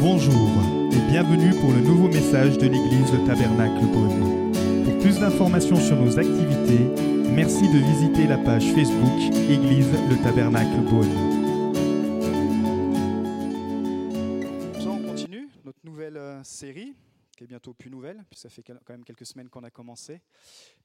Bonjour 0.00 0.48
et 0.92 1.10
bienvenue 1.10 1.50
pour 1.60 1.72
le 1.72 1.80
nouveau 1.80 2.06
message 2.06 2.56
de 2.56 2.66
l'église 2.66 3.12
Le 3.12 3.26
Tabernacle 3.26 3.84
Beaune. 3.86 4.52
Pour 4.84 4.96
plus 5.00 5.18
d'informations 5.18 5.74
sur 5.74 5.96
nos 5.96 6.16
activités, 6.16 6.84
merci 7.32 7.66
de 7.68 7.78
visiter 7.78 8.28
la 8.28 8.38
page 8.38 8.64
Facebook 8.74 9.34
Église 9.50 9.90
Le 10.08 10.22
Tabernacle 10.22 10.82
Beaune. 10.88 11.10
on 14.86 15.02
continue 15.02 15.48
notre 15.64 15.80
nouvelle 15.82 16.16
euh, 16.16 16.44
série, 16.44 16.94
qui 17.36 17.42
est 17.42 17.48
bientôt 17.48 17.74
plus 17.74 17.90
nouvelle, 17.90 18.24
puis 18.30 18.38
ça 18.38 18.48
fait 18.48 18.62
quand 18.62 18.76
même 18.90 19.04
quelques 19.04 19.26
semaines 19.26 19.48
qu'on 19.48 19.64
a 19.64 19.70
commencé. 19.70 20.20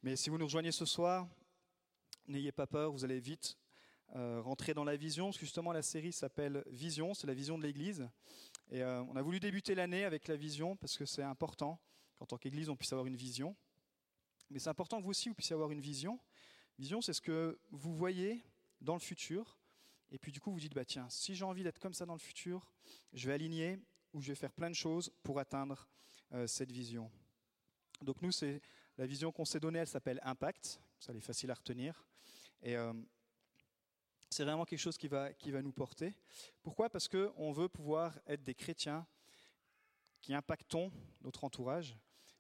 Mais 0.02 0.16
si 0.16 0.32
vous 0.32 0.40
nous 0.40 0.46
rejoignez 0.46 0.72
ce 0.72 0.86
soir, 0.86 1.28
n'ayez 2.28 2.52
pas 2.52 2.66
peur, 2.66 2.92
vous 2.92 3.06
allez 3.06 3.20
vite 3.20 3.58
euh, 4.16 4.42
rentrer 4.42 4.74
dans 4.76 4.84
la 4.84 4.96
vision. 4.96 5.32
Justement, 5.32 5.72
la 5.72 5.82
série 5.82 6.12
s'appelle 6.12 6.64
Vision, 6.68 7.16
c'est 7.16 7.26
la 7.26 7.34
vision 7.34 7.58
de 7.58 7.64
l'Église. 7.64 8.08
Et 8.70 8.82
euh, 8.82 9.04
on 9.04 9.16
a 9.16 9.22
voulu 9.22 9.40
débuter 9.40 9.76
l'année 9.76 10.04
avec 10.04 10.28
la 10.28 10.36
vision 10.36 10.76
parce 10.76 10.98
que 10.98 11.06
c'est 11.06 11.24
important 11.24 11.80
qu'en 12.18 12.26
tant 12.26 12.38
qu'Église, 12.38 12.70
on 12.70 12.76
puisse 12.76 12.94
avoir 12.94 13.08
une 13.08 13.16
vision. 13.16 13.56
Mais 14.50 14.60
c'est 14.60 14.70
important 14.70 15.00
que 15.00 15.04
vous 15.04 15.12
aussi, 15.12 15.30
vous 15.30 15.36
puissiez 15.36 15.54
avoir 15.54 15.72
une 15.72 15.82
vision. 15.82 16.20
Vision, 16.80 17.02
c'est 17.02 17.14
ce 17.14 17.22
que 17.22 17.60
vous 17.72 17.96
voyez 17.96 18.44
dans 18.82 18.94
le 18.94 19.00
futur. 19.00 19.60
Et 20.12 20.20
puis 20.20 20.32
du 20.32 20.40
coup, 20.40 20.52
vous 20.52 20.60
dites, 20.60 20.74
bah, 20.74 20.86
tiens, 20.86 21.08
si 21.10 21.36
j'ai 21.36 21.46
envie 21.46 21.64
d'être 21.64 21.80
comme 21.80 21.94
ça 21.94 22.06
dans 22.06 22.14
le 22.14 22.20
futur, 22.20 22.72
je 23.14 23.28
vais 23.28 23.34
aligner 23.34 23.80
ou 24.14 24.22
je 24.22 24.30
vais 24.30 24.36
faire 24.36 24.52
plein 24.52 24.70
de 24.70 24.76
choses 24.76 25.12
pour 25.24 25.40
atteindre 25.40 25.88
euh, 26.34 26.48
cette 26.48 26.72
vision. 26.72 27.12
Donc 28.02 28.22
nous, 28.22 28.32
c'est 28.32 28.62
la 28.98 29.06
vision 29.06 29.32
qu'on 29.32 29.46
s'est 29.46 29.60
donnée, 29.60 29.80
elle 29.80 29.88
s'appelle 29.88 30.20
Impact. 30.24 30.80
Ça 31.00 31.14
est 31.14 31.20
facile 31.20 31.52
à 31.52 31.56
retenir. 31.56 32.06
Et 32.62 32.76
euh, 32.76 32.94
c'est 34.34 34.44
vraiment 34.44 34.66
quelque 34.66 34.80
chose 34.80 34.98
qui 34.98 35.08
va, 35.08 35.32
qui 35.34 35.52
va 35.52 35.62
nous 35.62 35.72
porter. 35.72 36.14
Pourquoi? 36.64 36.90
Parce 36.90 37.08
qu'on 37.08 37.52
veut 37.52 37.70
pouvoir 37.70 38.20
être 38.26 38.44
des 38.44 38.56
chrétiens 38.56 39.06
qui 40.22 40.34
impactons 40.34 40.92
notre 41.22 41.44
entourage, 41.44 41.96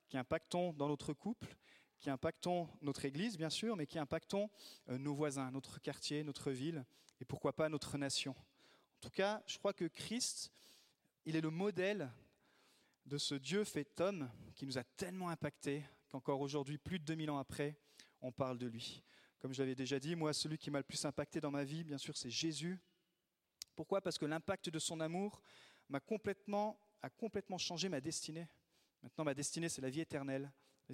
qui 0.09 0.17
impactons 0.17 0.73
dans 0.73 0.87
notre 0.87 1.13
couple, 1.13 1.55
qui 1.99 2.09
impactons 2.09 2.67
notre 2.81 3.05
Église, 3.05 3.37
bien 3.37 3.49
sûr, 3.49 3.75
mais 3.75 3.85
qui 3.85 3.99
impactons 3.99 4.49
euh, 4.89 4.97
nos 4.97 5.13
voisins, 5.13 5.51
notre 5.51 5.79
quartier, 5.79 6.23
notre 6.23 6.51
ville, 6.51 6.83
et 7.21 7.25
pourquoi 7.25 7.53
pas 7.53 7.69
notre 7.69 7.97
nation. 7.97 8.31
En 8.31 8.99
tout 9.01 9.11
cas, 9.11 9.43
je 9.45 9.57
crois 9.57 9.73
que 9.73 9.85
Christ, 9.85 10.51
il 11.25 11.35
est 11.35 11.41
le 11.41 11.51
modèle 11.51 12.11
de 13.05 13.17
ce 13.17 13.35
Dieu 13.35 13.63
fait 13.65 13.99
homme 14.01 14.29
qui 14.55 14.65
nous 14.65 14.77
a 14.77 14.83
tellement 14.83 15.29
impactés 15.29 15.85
qu'encore 16.09 16.41
aujourd'hui, 16.41 16.77
plus 16.77 16.99
de 16.99 17.05
2000 17.05 17.29
ans 17.31 17.37
après, 17.37 17.77
on 18.21 18.31
parle 18.31 18.57
de 18.57 18.67
lui. 18.67 19.03
Comme 19.43 19.53
je 19.53 19.61
l'avais 19.61 19.75
déjà 19.75 19.99
dit, 19.99 20.15
moi, 20.15 20.31
celui 20.31 20.57
qui 20.57 20.71
m'a 20.71 20.77
le 20.77 20.85
plus 20.85 21.03
impacté 21.03 21.41
dans 21.41 21.51
ma 21.51 21.65
vie, 21.65 21.83
bien 21.83 21.97
sûr, 21.97 22.15
c'est 22.15 22.29
Jésus. 22.29 22.79
Pourquoi? 23.75 23.99
Parce 23.99 24.17
que 24.17 24.25
l'impact 24.25 24.69
de 24.69 24.79
son 24.79 25.01
amour 25.01 25.41
m'a 25.89 25.99
complètement, 25.99 26.79
a 27.01 27.09
complètement 27.09 27.57
changé 27.57 27.89
ma 27.89 27.99
destinée. 27.99 28.47
Maintenant, 29.01 29.25
ma 29.25 29.33
destinée, 29.33 29.67
c'est 29.67 29.81
la 29.81 29.89
vie 29.89 29.99
éternelle, 29.99 30.49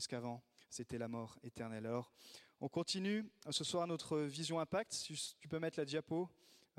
qu'avant, 0.08 0.41
c'était 0.67 0.97
la 0.97 1.08
mort 1.08 1.38
éternelle. 1.44 1.86
Alors, 1.86 2.11
on 2.59 2.69
continue 2.69 3.30
ce 3.52 3.64
soir 3.64 3.86
notre 3.86 4.17
vision 4.17 4.59
impact. 4.59 4.94
Si 4.94 5.36
tu 5.39 5.47
peux 5.47 5.59
mettre 5.59 5.78
la 5.78 5.86
diapo, 5.86 6.28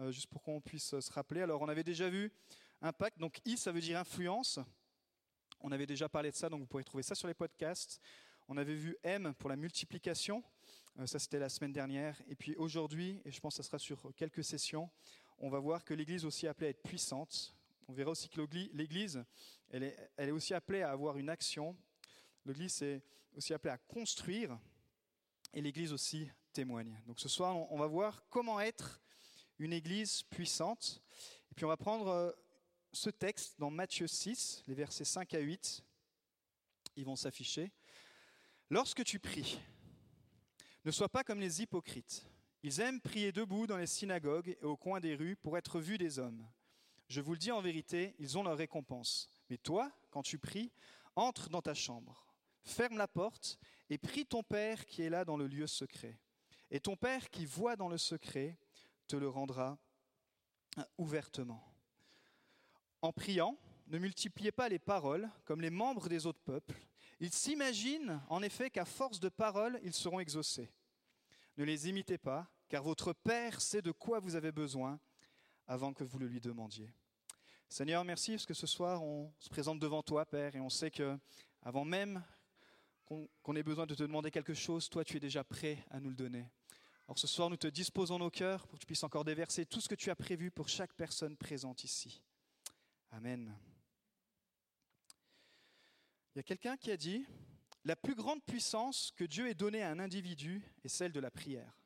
euh, 0.00 0.10
juste 0.10 0.26
pour 0.26 0.42
qu'on 0.42 0.60
puisse 0.60 0.98
se 0.98 1.12
rappeler. 1.12 1.42
Alors, 1.42 1.62
on 1.62 1.68
avait 1.68 1.84
déjà 1.84 2.10
vu 2.10 2.32
impact, 2.82 3.16
donc 3.16 3.40
I, 3.44 3.56
ça 3.56 3.70
veut 3.70 3.80
dire 3.80 4.00
influence. 4.00 4.58
On 5.60 5.70
avait 5.70 5.86
déjà 5.86 6.08
parlé 6.08 6.32
de 6.32 6.36
ça, 6.36 6.48
donc 6.48 6.62
vous 6.62 6.66
pourrez 6.66 6.82
trouver 6.82 7.04
ça 7.04 7.14
sur 7.14 7.28
les 7.28 7.34
podcasts. 7.34 8.00
On 8.52 8.56
avait 8.56 8.74
vu 8.74 8.96
M 9.04 9.32
pour 9.38 9.48
la 9.48 9.54
multiplication. 9.54 10.42
Euh, 10.98 11.06
ça, 11.06 11.20
c'était 11.20 11.38
la 11.38 11.48
semaine 11.48 11.72
dernière. 11.72 12.20
Et 12.26 12.34
puis 12.34 12.56
aujourd'hui, 12.56 13.22
et 13.24 13.30
je 13.30 13.38
pense 13.38 13.56
que 13.56 13.62
ça 13.62 13.68
sera 13.68 13.78
sur 13.78 14.12
quelques 14.16 14.42
sessions, 14.42 14.90
on 15.38 15.50
va 15.50 15.60
voir 15.60 15.84
que 15.84 15.94
l'Église 15.94 16.24
aussi 16.24 16.48
appelée 16.48 16.66
à 16.66 16.70
être 16.70 16.82
puissante. 16.82 17.54
On 17.86 17.92
verra 17.92 18.10
aussi 18.10 18.28
que 18.28 18.40
l'Église, 18.72 19.24
elle 19.70 19.84
est, 19.84 20.10
elle 20.16 20.30
est 20.30 20.32
aussi 20.32 20.52
appelée 20.52 20.82
à 20.82 20.90
avoir 20.90 21.16
une 21.16 21.28
action. 21.28 21.76
L'Église 22.44 22.82
est 22.82 23.04
aussi 23.36 23.54
appelée 23.54 23.70
à 23.70 23.78
construire. 23.78 24.58
Et 25.54 25.60
l'Église 25.60 25.92
aussi 25.92 26.28
témoigne. 26.52 27.00
Donc 27.06 27.20
ce 27.20 27.28
soir, 27.28 27.56
on 27.70 27.78
va 27.78 27.86
voir 27.86 28.24
comment 28.30 28.60
être 28.60 29.00
une 29.60 29.72
Église 29.72 30.24
puissante. 30.24 31.00
Et 31.52 31.54
puis 31.54 31.64
on 31.66 31.68
va 31.68 31.76
prendre 31.76 32.08
euh, 32.08 32.32
ce 32.92 33.10
texte 33.10 33.60
dans 33.60 33.70
Matthieu 33.70 34.08
6, 34.08 34.64
les 34.66 34.74
versets 34.74 35.04
5 35.04 35.34
à 35.34 35.38
8. 35.38 35.84
Ils 36.96 37.04
vont 37.04 37.14
s'afficher. 37.14 37.70
Lorsque 38.72 39.02
tu 39.02 39.18
pries, 39.18 39.58
ne 40.84 40.92
sois 40.92 41.08
pas 41.08 41.24
comme 41.24 41.40
les 41.40 41.60
hypocrites. 41.60 42.24
Ils 42.62 42.78
aiment 42.78 43.00
prier 43.00 43.32
debout 43.32 43.66
dans 43.66 43.76
les 43.76 43.88
synagogues 43.88 44.56
et 44.60 44.64
au 44.64 44.76
coin 44.76 45.00
des 45.00 45.16
rues 45.16 45.34
pour 45.34 45.58
être 45.58 45.80
vus 45.80 45.98
des 45.98 46.20
hommes. 46.20 46.46
Je 47.08 47.20
vous 47.20 47.32
le 47.32 47.38
dis 47.38 47.50
en 47.50 47.60
vérité, 47.60 48.14
ils 48.20 48.38
ont 48.38 48.44
leur 48.44 48.56
récompense. 48.56 49.28
Mais 49.48 49.58
toi, 49.58 49.90
quand 50.10 50.22
tu 50.22 50.38
pries, 50.38 50.70
entre 51.16 51.48
dans 51.48 51.62
ta 51.62 51.74
chambre, 51.74 52.24
ferme 52.62 52.96
la 52.96 53.08
porte 53.08 53.58
et 53.88 53.98
prie 53.98 54.24
ton 54.24 54.44
Père 54.44 54.86
qui 54.86 55.02
est 55.02 55.10
là 55.10 55.24
dans 55.24 55.36
le 55.36 55.48
lieu 55.48 55.66
secret. 55.66 56.20
Et 56.70 56.78
ton 56.78 56.94
Père 56.94 57.28
qui 57.28 57.46
voit 57.46 57.74
dans 57.74 57.88
le 57.88 57.98
secret 57.98 58.56
te 59.08 59.16
le 59.16 59.28
rendra 59.28 59.78
ouvertement. 60.96 61.74
En 63.02 63.12
priant, 63.12 63.58
ne 63.88 63.98
multipliez 63.98 64.52
pas 64.52 64.68
les 64.68 64.78
paroles 64.78 65.28
comme 65.44 65.60
les 65.60 65.70
membres 65.70 66.08
des 66.08 66.26
autres 66.26 66.42
peuples 66.44 66.80
ils 67.20 67.32
s'imaginent 67.32 68.20
en 68.28 68.42
effet 68.42 68.70
qu'à 68.70 68.84
force 68.84 69.20
de 69.20 69.28
paroles, 69.28 69.78
ils 69.82 69.92
seront 69.92 70.20
exaucés. 70.20 70.72
Ne 71.56 71.64
les 71.64 71.88
imitez 71.88 72.18
pas, 72.18 72.50
car 72.68 72.82
votre 72.82 73.12
Père 73.12 73.60
sait 73.60 73.82
de 73.82 73.92
quoi 73.92 74.20
vous 74.20 74.36
avez 74.36 74.52
besoin 74.52 74.98
avant 75.66 75.92
que 75.92 76.02
vous 76.02 76.18
le 76.18 76.26
lui 76.26 76.40
demandiez. 76.40 76.92
Seigneur, 77.68 78.04
merci 78.04 78.32
parce 78.32 78.46
que 78.46 78.54
ce 78.54 78.66
soir, 78.66 79.02
on 79.02 79.32
se 79.38 79.48
présente 79.48 79.78
devant 79.78 80.02
toi, 80.02 80.24
Père, 80.24 80.56
et 80.56 80.60
on 80.60 80.70
sait 80.70 80.90
que 80.90 81.16
avant 81.62 81.84
même 81.84 82.22
qu'on 83.04 83.56
ait 83.56 83.62
besoin 83.62 83.86
de 83.86 83.94
te 83.94 84.02
demander 84.02 84.30
quelque 84.30 84.54
chose, 84.54 84.88
toi, 84.88 85.04
tu 85.04 85.16
es 85.16 85.20
déjà 85.20 85.44
prêt 85.44 85.84
à 85.90 86.00
nous 86.00 86.10
le 86.10 86.16
donner. 86.16 86.46
Alors 87.06 87.18
ce 87.18 87.26
soir, 87.26 87.50
nous 87.50 87.56
te 87.56 87.66
disposons 87.66 88.18
nos 88.18 88.30
cœurs 88.30 88.66
pour 88.68 88.78
que 88.78 88.82
tu 88.82 88.86
puisses 88.86 89.02
encore 89.02 89.24
déverser 89.24 89.66
tout 89.66 89.80
ce 89.80 89.88
que 89.88 89.96
tu 89.96 90.10
as 90.10 90.16
prévu 90.16 90.50
pour 90.50 90.68
chaque 90.68 90.94
personne 90.94 91.36
présente 91.36 91.82
ici. 91.82 92.22
Amen. 93.10 93.52
Il 96.34 96.38
y 96.38 96.40
a 96.40 96.44
quelqu'un 96.44 96.76
qui 96.76 96.92
a 96.92 96.96
dit, 96.96 97.26
la 97.84 97.96
plus 97.96 98.14
grande 98.14 98.42
puissance 98.44 99.12
que 99.16 99.24
Dieu 99.24 99.48
ait 99.48 99.54
donnée 99.54 99.82
à 99.82 99.90
un 99.90 99.98
individu 99.98 100.62
est 100.84 100.88
celle 100.88 101.12
de 101.12 101.20
la 101.20 101.30
prière. 101.30 101.76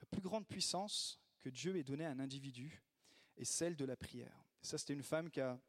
La 0.00 0.06
plus 0.06 0.22
grande 0.22 0.46
puissance 0.46 1.20
que 1.40 1.50
Dieu 1.50 1.76
ait 1.76 1.84
donnée 1.84 2.06
à 2.06 2.10
un 2.10 2.20
individu 2.20 2.82
est 3.36 3.44
celle 3.44 3.76
de 3.76 3.84
la 3.84 3.96
prière. 3.96 4.44
ça, 4.62 4.78
c'était 4.78 4.94
une 4.94 5.02
femme 5.02 5.30
qui 5.30 5.40
a 5.40 5.60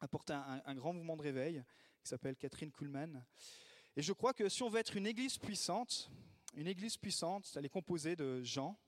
apporté 0.00 0.34
un, 0.34 0.74
grand 0.74 0.92
mouvement 0.92 1.16
de 1.16 1.22
réveil, 1.22 1.64
qui 2.02 2.08
s'appelle 2.08 2.36
Catherine 2.36 2.70
Kuhlman. 2.70 3.24
Et 3.96 4.02
je 4.02 4.12
crois 4.12 4.34
que 4.34 4.48
si 4.48 4.62
on 4.62 4.68
veut 4.68 4.80
être 4.80 4.96
une 4.96 5.06
église 5.06 5.38
puissante, 5.38 6.10
une 6.54 6.66
église 6.66 6.98
puissante, 6.98 7.50
elle 7.56 7.64
est 7.64 7.70
composée 7.70 8.14
de 8.14 8.42
gens, 8.42 8.78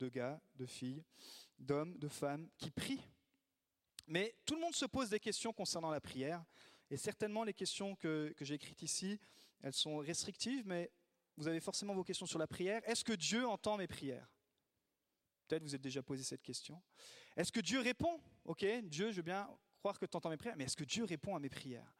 de 0.00 0.08
gars, 0.08 0.40
de 0.56 0.66
filles, 0.66 1.04
d'hommes, 1.58 1.96
de 1.98 2.08
femmes 2.08 2.48
qui 2.58 2.70
prient. 2.70 3.02
Mais 4.08 4.34
tout 4.44 4.54
le 4.54 4.60
monde 4.60 4.74
se 4.74 4.86
pose 4.86 5.08
des 5.08 5.20
questions 5.20 5.52
concernant 5.52 5.90
la 5.90 6.00
prière. 6.00 6.44
Et 6.90 6.96
certainement, 6.96 7.44
les 7.44 7.54
questions 7.54 7.96
que, 7.96 8.34
j'ai 8.40 8.54
écrites 8.54 8.82
ici, 8.82 9.18
elles 9.62 9.72
sont 9.72 9.98
restrictives, 9.98 10.66
mais 10.66 10.90
vous 11.36 11.48
avez 11.48 11.60
forcément 11.60 11.94
vos 11.94 12.04
questions 12.04 12.26
sur 12.26 12.38
la 12.38 12.46
prière. 12.46 12.80
Est-ce 12.88 13.04
que 13.04 13.12
Dieu 13.12 13.46
entend 13.46 13.76
mes 13.76 13.86
prières? 13.86 14.28
Peut-être 15.46 15.62
vous 15.62 15.74
êtes 15.74 15.82
déjà 15.82 16.02
posé 16.02 16.22
cette 16.22 16.42
question. 16.42 16.82
Est-ce 17.36 17.52
que 17.52 17.60
Dieu 17.60 17.80
répond? 17.80 18.20
Ok, 18.44 18.64
Dieu, 18.84 19.10
je 19.10 19.16
veux 19.16 19.22
bien 19.22 19.48
croire 19.78 19.98
que 19.98 20.06
tu 20.06 20.16
entends 20.16 20.30
mes 20.30 20.36
prières, 20.36 20.56
mais 20.56 20.64
est-ce 20.64 20.76
que 20.76 20.84
Dieu 20.84 21.04
répond 21.04 21.36
à 21.36 21.40
mes 21.40 21.50
prières? 21.50 21.92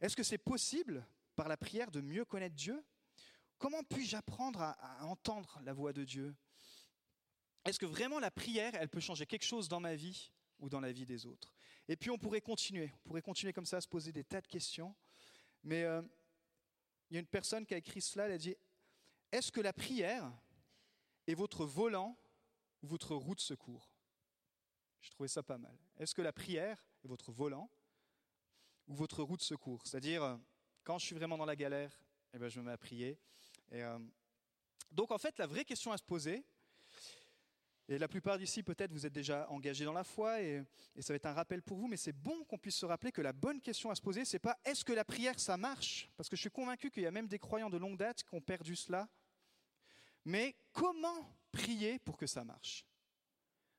Est-ce 0.00 0.16
que 0.16 0.22
c'est 0.22 0.38
possible, 0.38 1.06
par 1.36 1.48
la 1.48 1.56
prière, 1.56 1.90
de 1.90 2.00
mieux 2.00 2.24
connaître 2.24 2.56
Dieu? 2.56 2.84
Comment 3.58 3.82
puis-je 3.84 4.16
apprendre 4.16 4.60
à, 4.60 4.72
à 4.72 5.04
entendre 5.04 5.60
la 5.64 5.72
voix 5.72 5.92
de 5.92 6.04
Dieu? 6.04 6.34
Est-ce 7.64 7.78
que 7.78 7.86
vraiment 7.86 8.18
la 8.18 8.30
prière, 8.30 8.74
elle 8.74 8.88
peut 8.88 9.00
changer 9.00 9.24
quelque 9.24 9.44
chose 9.44 9.68
dans 9.68 9.80
ma 9.80 9.94
vie 9.94 10.32
ou 10.58 10.68
dans 10.68 10.80
la 10.80 10.90
vie 10.90 11.06
des 11.06 11.26
autres? 11.26 11.54
Et 11.88 11.96
puis 11.96 12.10
on 12.10 12.18
pourrait 12.18 12.40
continuer, 12.40 12.92
on 13.04 13.08
pourrait 13.08 13.22
continuer 13.22 13.52
comme 13.52 13.66
ça 13.66 13.78
à 13.78 13.80
se 13.80 13.88
poser 13.88 14.12
des 14.12 14.24
tas 14.24 14.40
de 14.40 14.46
questions. 14.46 14.94
Mais 15.64 15.84
euh, 15.84 16.02
il 17.10 17.14
y 17.14 17.16
a 17.16 17.20
une 17.20 17.26
personne 17.26 17.66
qui 17.66 17.74
a 17.74 17.76
écrit 17.76 18.00
cela, 18.00 18.26
elle 18.26 18.32
a 18.32 18.38
dit, 18.38 18.56
est-ce 19.30 19.52
que 19.52 19.60
la 19.60 19.72
prière 19.72 20.32
est 21.26 21.34
votre 21.34 21.64
volant 21.64 22.16
ou 22.82 22.86
votre 22.86 23.14
roue 23.14 23.34
de 23.34 23.40
secours? 23.40 23.92
Je 25.00 25.10
trouvais 25.10 25.28
ça 25.28 25.42
pas 25.42 25.58
mal. 25.58 25.76
Est-ce 25.98 26.14
que 26.14 26.22
la 26.22 26.32
prière 26.32 26.84
est 27.04 27.08
votre 27.08 27.32
volant 27.32 27.70
ou 28.86 28.94
votre 28.94 29.22
roue 29.22 29.36
de 29.36 29.42
secours? 29.42 29.86
C'est-à-dire, 29.86 30.22
euh, 30.22 30.36
quand 30.84 30.98
je 30.98 31.06
suis 31.06 31.14
vraiment 31.14 31.36
dans 31.36 31.44
la 31.44 31.56
galère, 31.56 31.92
eh 32.32 32.38
ben, 32.38 32.48
je 32.48 32.60
me 32.60 32.66
mets 32.66 32.72
à 32.72 32.78
prier. 32.78 33.18
Et, 33.70 33.82
euh, 33.82 33.98
donc 34.90 35.10
en 35.10 35.18
fait, 35.18 35.38
la 35.38 35.46
vraie 35.46 35.64
question 35.64 35.92
à 35.92 35.98
se 35.98 36.02
poser, 36.02 36.44
et 37.92 37.98
la 37.98 38.08
plupart 38.08 38.38
d'ici, 38.38 38.62
peut-être, 38.62 38.90
vous 38.90 39.04
êtes 39.04 39.12
déjà 39.12 39.46
engagés 39.50 39.84
dans 39.84 39.92
la 39.92 40.04
foi 40.04 40.40
et, 40.40 40.64
ça 41.00 41.12
va 41.12 41.16
être 41.16 41.26
un 41.26 41.34
rappel 41.34 41.62
pour 41.62 41.76
vous, 41.76 41.88
mais 41.88 41.98
c'est 41.98 42.12
bon 42.12 42.42
qu'on 42.44 42.56
puisse 42.56 42.76
se 42.76 42.86
rappeler 42.86 43.12
que 43.12 43.20
la 43.20 43.34
bonne 43.34 43.60
question 43.60 43.90
à 43.90 43.94
se 43.94 44.00
poser, 44.00 44.24
c'est 44.24 44.38
pas 44.38 44.58
est-ce 44.64 44.84
que 44.84 44.92
la 44.92 45.04
prière 45.04 45.38
ça 45.38 45.56
marche? 45.56 46.10
Parce 46.16 46.28
que 46.28 46.36
je 46.36 46.40
suis 46.40 46.50
convaincu 46.50 46.90
qu'il 46.90 47.02
y 47.02 47.06
a 47.06 47.10
même 47.10 47.28
des 47.28 47.38
croyants 47.38 47.68
de 47.68 47.76
longue 47.76 47.98
date 47.98 48.22
qui 48.22 48.34
ont 48.34 48.40
perdu 48.40 48.76
cela. 48.76 49.08
Mais 50.24 50.56
comment 50.72 51.28
prier 51.50 51.98
pour 51.98 52.16
que 52.16 52.26
ça 52.26 52.44
marche? 52.44 52.86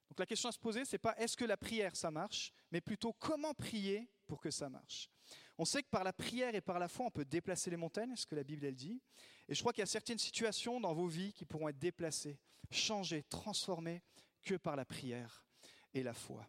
Donc 0.10 0.20
la 0.20 0.26
question 0.26 0.50
à 0.50 0.52
se 0.52 0.60
poser, 0.60 0.86
c'est 0.86 1.00
pas 1.00 1.16
est-ce 1.18 1.36
que 1.36 1.46
la 1.46 1.58
prière 1.58 1.96
ça 1.96 2.12
marche, 2.12 2.54
mais 2.72 2.82
plutôt 2.82 3.14
comment 3.14 3.54
prier 3.56 4.08
pour 4.28 4.42
que 4.42 4.52
ça 4.52 4.70
marche. 4.70 5.10
On 5.58 5.66
sait 5.66 5.84
que 5.84 5.90
par 5.90 6.04
la 6.04 6.14
prière 6.14 6.56
et 6.56 6.62
par 6.62 6.80
la 6.80 6.88
foi, 6.88 7.06
on 7.06 7.12
peut 7.12 7.26
déplacer 7.26 7.70
les 7.70 7.78
montagnes, 7.78 8.16
ce 8.16 8.26
que 8.26 8.36
la 8.36 8.44
Bible 8.44 8.66
elle 8.66 8.76
dit. 8.76 9.02
Et 9.48 9.56
je 9.56 9.60
crois 9.60 9.74
qu'il 9.74 9.82
y 9.82 9.84
a 9.84 9.88
certaines 9.88 10.18
situations 10.18 10.80
dans 10.80 10.94
vos 10.94 11.08
vies 11.08 11.34
qui 11.34 11.46
pourront 11.46 11.70
être 11.70 11.80
déplacées, 11.80 12.40
changées, 12.72 13.24
transformées 13.24 14.02
que 14.42 14.56
par 14.56 14.76
la 14.76 14.86
prière 14.86 15.46
et 15.94 16.04
la 16.04 16.14
foi. 16.14 16.48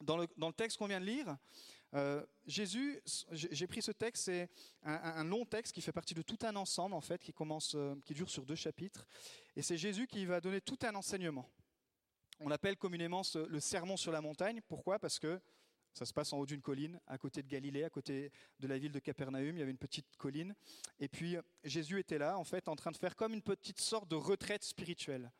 Dans 0.00 0.16
le, 0.18 0.52
texte 0.52 0.78
qu'on 0.78 0.86
vient 0.86 1.00
de 1.00 1.06
lire, 1.06 1.36
euh, 1.94 2.24
Jésus, 2.46 3.00
j'ai 3.32 3.66
pris 3.66 3.80
ce 3.80 3.92
texte, 3.92 4.24
c'est 4.24 4.50
un, 4.82 5.24
long 5.24 5.46
texte 5.46 5.72
qui 5.72 5.80
fait 5.80 5.92
partie 5.92 6.14
de 6.14 6.22
tout 6.22 6.38
un 6.42 6.54
ensemble 6.56 6.94
en 6.94 7.00
fait, 7.00 7.22
qui 7.22 7.32
commence, 7.32 7.74
euh, 7.74 7.94
qui 8.04 8.12
dure 8.12 8.28
sur 8.28 8.44
deux 8.44 8.56
chapitres, 8.56 9.06
et 9.54 9.62
c'est 9.62 9.78
Jésus 9.78 10.06
qui 10.06 10.26
va 10.26 10.40
donner 10.40 10.60
tout 10.60 10.78
un 10.82 10.94
enseignement. 10.94 11.48
On 12.40 12.50
appelle 12.50 12.76
communément 12.76 13.22
le 13.48 13.60
sermon 13.60 13.96
sur 13.96 14.12
la 14.12 14.20
montagne. 14.20 14.60
Pourquoi? 14.68 14.98
Parce 14.98 15.18
que 15.18 15.40
ça 15.96 16.04
se 16.04 16.12
passe 16.12 16.30
en 16.34 16.38
haut 16.38 16.44
d'une 16.44 16.60
colline, 16.60 17.00
à 17.06 17.16
côté 17.16 17.42
de 17.42 17.48
Galilée, 17.48 17.82
à 17.82 17.88
côté 17.88 18.30
de 18.60 18.68
la 18.68 18.76
ville 18.76 18.92
de 18.92 18.98
Capernaum. 18.98 19.56
Il 19.56 19.58
y 19.60 19.62
avait 19.62 19.70
une 19.70 19.78
petite 19.78 20.14
colline. 20.18 20.54
Et 21.00 21.08
puis 21.08 21.38
Jésus 21.64 21.98
était 21.98 22.18
là, 22.18 22.36
en 22.36 22.44
fait, 22.44 22.68
en 22.68 22.76
train 22.76 22.90
de 22.90 22.98
faire 22.98 23.16
comme 23.16 23.32
une 23.32 23.40
petite 23.40 23.80
sorte 23.80 24.06
de 24.10 24.14
retraite 24.14 24.62
spirituelle. 24.62 25.32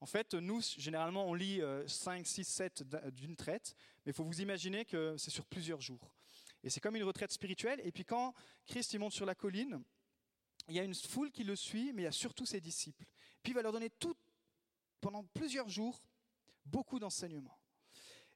En 0.00 0.06
fait, 0.06 0.34
nous, 0.34 0.60
généralement, 0.76 1.24
on 1.24 1.32
lit 1.32 1.62
5, 1.86 2.26
6, 2.26 2.44
7 2.44 2.82
d'une 3.14 3.36
traite, 3.36 3.74
mais 4.04 4.10
il 4.10 4.14
faut 4.14 4.24
vous 4.24 4.42
imaginer 4.42 4.84
que 4.84 5.16
c'est 5.16 5.30
sur 5.30 5.46
plusieurs 5.46 5.80
jours. 5.80 6.14
Et 6.62 6.68
c'est 6.68 6.80
comme 6.80 6.96
une 6.96 7.04
retraite 7.04 7.32
spirituelle. 7.32 7.80
Et 7.82 7.90
puis 7.90 8.04
quand 8.04 8.34
Christ 8.66 8.92
il 8.92 8.98
monte 8.98 9.14
sur 9.14 9.24
la 9.24 9.34
colline, 9.34 9.82
il 10.68 10.74
y 10.74 10.78
a 10.78 10.84
une 10.84 10.94
foule 10.94 11.30
qui 11.30 11.42
le 11.42 11.56
suit, 11.56 11.90
mais 11.94 12.02
il 12.02 12.04
y 12.04 12.08
a 12.08 12.12
surtout 12.12 12.44
ses 12.44 12.60
disciples. 12.60 13.06
Puis 13.42 13.52
il 13.52 13.54
va 13.54 13.62
leur 13.62 13.72
donner 13.72 13.88
tout, 13.88 14.14
pendant 15.00 15.24
plusieurs 15.24 15.70
jours, 15.70 16.02
beaucoup 16.66 16.98
d'enseignements. 16.98 17.58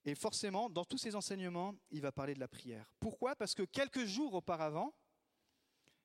Et 0.06 0.14
forcément, 0.14 0.70
dans 0.70 0.84
tous 0.84 0.98
ces 0.98 1.16
enseignements, 1.16 1.74
il 1.90 2.00
va 2.00 2.12
parler 2.12 2.32
de 2.32 2.38
la 2.40 2.46
prière. 2.46 2.88
Pourquoi? 3.00 3.34
Parce 3.34 3.54
que 3.54 3.64
quelques 3.64 4.04
jours 4.04 4.34
auparavant, 4.34 4.94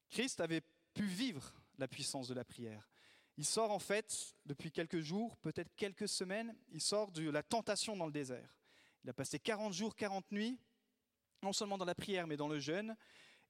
Christ 0.10 0.42
avait 0.42 0.64
pu 0.96 1.06
vivre 1.06 1.54
la 1.78 1.88
puissance 1.88 2.28
de 2.28 2.34
la 2.34 2.44
prière. 2.44 2.90
Il 3.38 3.46
sort 3.46 3.70
en 3.70 3.80
fait, 3.80 4.36
depuis 4.48 4.72
quelques 4.72 5.02
jours, 5.02 5.38
peut-être 5.38 5.74
quelques 5.76 6.10
semaines, 6.10 6.56
il 6.72 6.82
sort 6.82 7.12
de 7.12 7.30
la 7.30 7.44
tentation 7.44 7.96
dans 7.96 8.08
le 8.08 8.12
désert. 8.12 8.58
Il 9.04 9.10
a 9.12 9.14
passé 9.14 9.40
40 9.40 9.72
jours, 9.72 9.96
40 9.96 10.32
nuits, 10.32 10.60
non 11.44 11.54
seulement 11.54 11.78
dans 11.78 11.86
la 11.86 11.96
prière, 11.96 12.26
mais 12.26 12.38
dans 12.38 12.48
le 12.48 12.60
jeûne, 12.60 12.98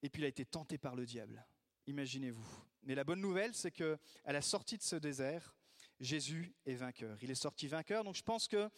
et 0.04 0.10
puis 0.10 0.22
il 0.22 0.26
a 0.26 0.30
été 0.30 0.46
tenté 0.46 0.78
par 0.78 0.96
le 0.96 1.06
diable. 1.06 1.46
Imaginez-vous. 1.88 2.46
Mais 2.84 2.96
la 2.96 3.06
bonne 3.06 3.22
nouvelle, 3.22 3.56
c'est 3.56 3.72
qu'à 3.72 3.98
la 4.26 4.42
sortie 4.42 4.78
de 4.78 4.84
ce 4.84 4.98
désert, 4.98 5.56
Jésus 6.00 6.54
est 6.66 6.76
vainqueur. 6.76 7.18
Il 7.22 7.32
est 7.32 7.36
sorti 7.36 7.68
vainqueur, 7.68 8.04
donc 8.04 8.16
je 8.16 8.24
pense 8.24 8.48
que 8.48 8.70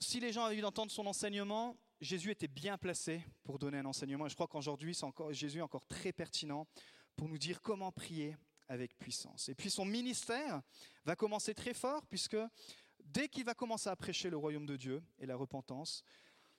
si 0.00 0.20
les 0.20 0.32
gens 0.32 0.44
avaient 0.44 0.56
eu 0.56 0.60
d'entendre 0.60 0.90
son 0.90 1.06
enseignement, 1.06 1.76
Jésus 2.00 2.30
était 2.30 2.48
bien 2.48 2.76
placé 2.76 3.22
pour 3.44 3.58
donner 3.58 3.78
un 3.78 3.86
enseignement. 3.86 4.26
Et 4.26 4.28
je 4.28 4.34
crois 4.34 4.46
qu'aujourd'hui, 4.46 4.94
Jésus 5.30 5.58
est 5.58 5.62
encore 5.62 5.86
très 5.86 6.12
pertinent 6.12 6.66
pour 7.16 7.28
nous 7.28 7.38
dire 7.38 7.62
comment 7.62 7.92
prier 7.92 8.36
avec 8.68 8.98
puissance. 8.98 9.48
Et 9.48 9.54
puis 9.54 9.70
son 9.70 9.84
ministère 9.84 10.60
va 11.04 11.16
commencer 11.16 11.54
très 11.54 11.72
fort, 11.72 12.04
puisque 12.06 12.36
dès 13.04 13.28
qu'il 13.28 13.44
va 13.44 13.54
commencer 13.54 13.88
à 13.88 13.96
prêcher 13.96 14.28
le 14.28 14.36
royaume 14.36 14.66
de 14.66 14.76
Dieu 14.76 15.02
et 15.18 15.26
la 15.26 15.36
repentance, 15.36 16.02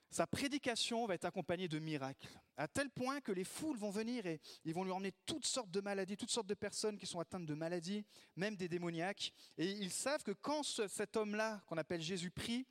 sa 0.10 0.26
prédication 0.26 1.06
va 1.06 1.16
être 1.16 1.26
accompagnée 1.26 1.68
de 1.68 1.80
miracles, 1.80 2.30
à 2.56 2.68
tel 2.68 2.90
point 2.90 3.20
que 3.20 3.34
les 3.34 3.44
foules 3.44 3.78
vont 3.78 3.90
venir 3.90 4.26
et 4.26 4.40
ils 4.64 4.74
vont 4.74 4.86
lui 4.86 4.92
emmener 4.92 5.12
toutes 5.26 5.46
sortes 5.46 5.70
de 5.70 5.82
maladies, 5.82 6.16
toutes 6.16 6.32
sortes 6.32 6.48
de 6.48 6.54
personnes 6.54 6.98
qui 6.98 7.06
sont 7.06 7.20
atteintes 7.20 7.46
de 7.46 7.54
maladies, 7.54 8.06
même 8.38 8.56
des 8.56 8.70
démoniaques. 8.70 9.34
Et 9.58 9.70
ils 9.70 9.92
savent 9.92 10.24
que 10.24 10.32
quand 10.32 10.64
cet 10.64 11.18
homme-là, 11.18 11.62
qu'on 11.68 11.78
appelle 11.78 12.02
Jésus, 12.02 12.32
prie, 12.32 12.66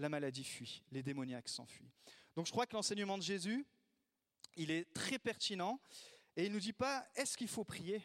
la 0.00 0.08
maladie 0.08 0.44
fuit, 0.44 0.82
les 0.90 1.02
démoniaques 1.02 1.48
s'enfuient. 1.48 1.90
Donc 2.34 2.46
je 2.46 2.52
crois 2.52 2.66
que 2.66 2.74
l'enseignement 2.74 3.18
de 3.18 3.22
Jésus, 3.22 3.66
il 4.56 4.70
est 4.70 4.92
très 4.94 5.18
pertinent 5.18 5.80
et 6.36 6.44
il 6.44 6.48
ne 6.48 6.54
nous 6.54 6.60
dit 6.60 6.72
pas 6.72 7.06
est-ce 7.14 7.36
qu'il 7.36 7.48
faut 7.48 7.64
prier, 7.64 8.02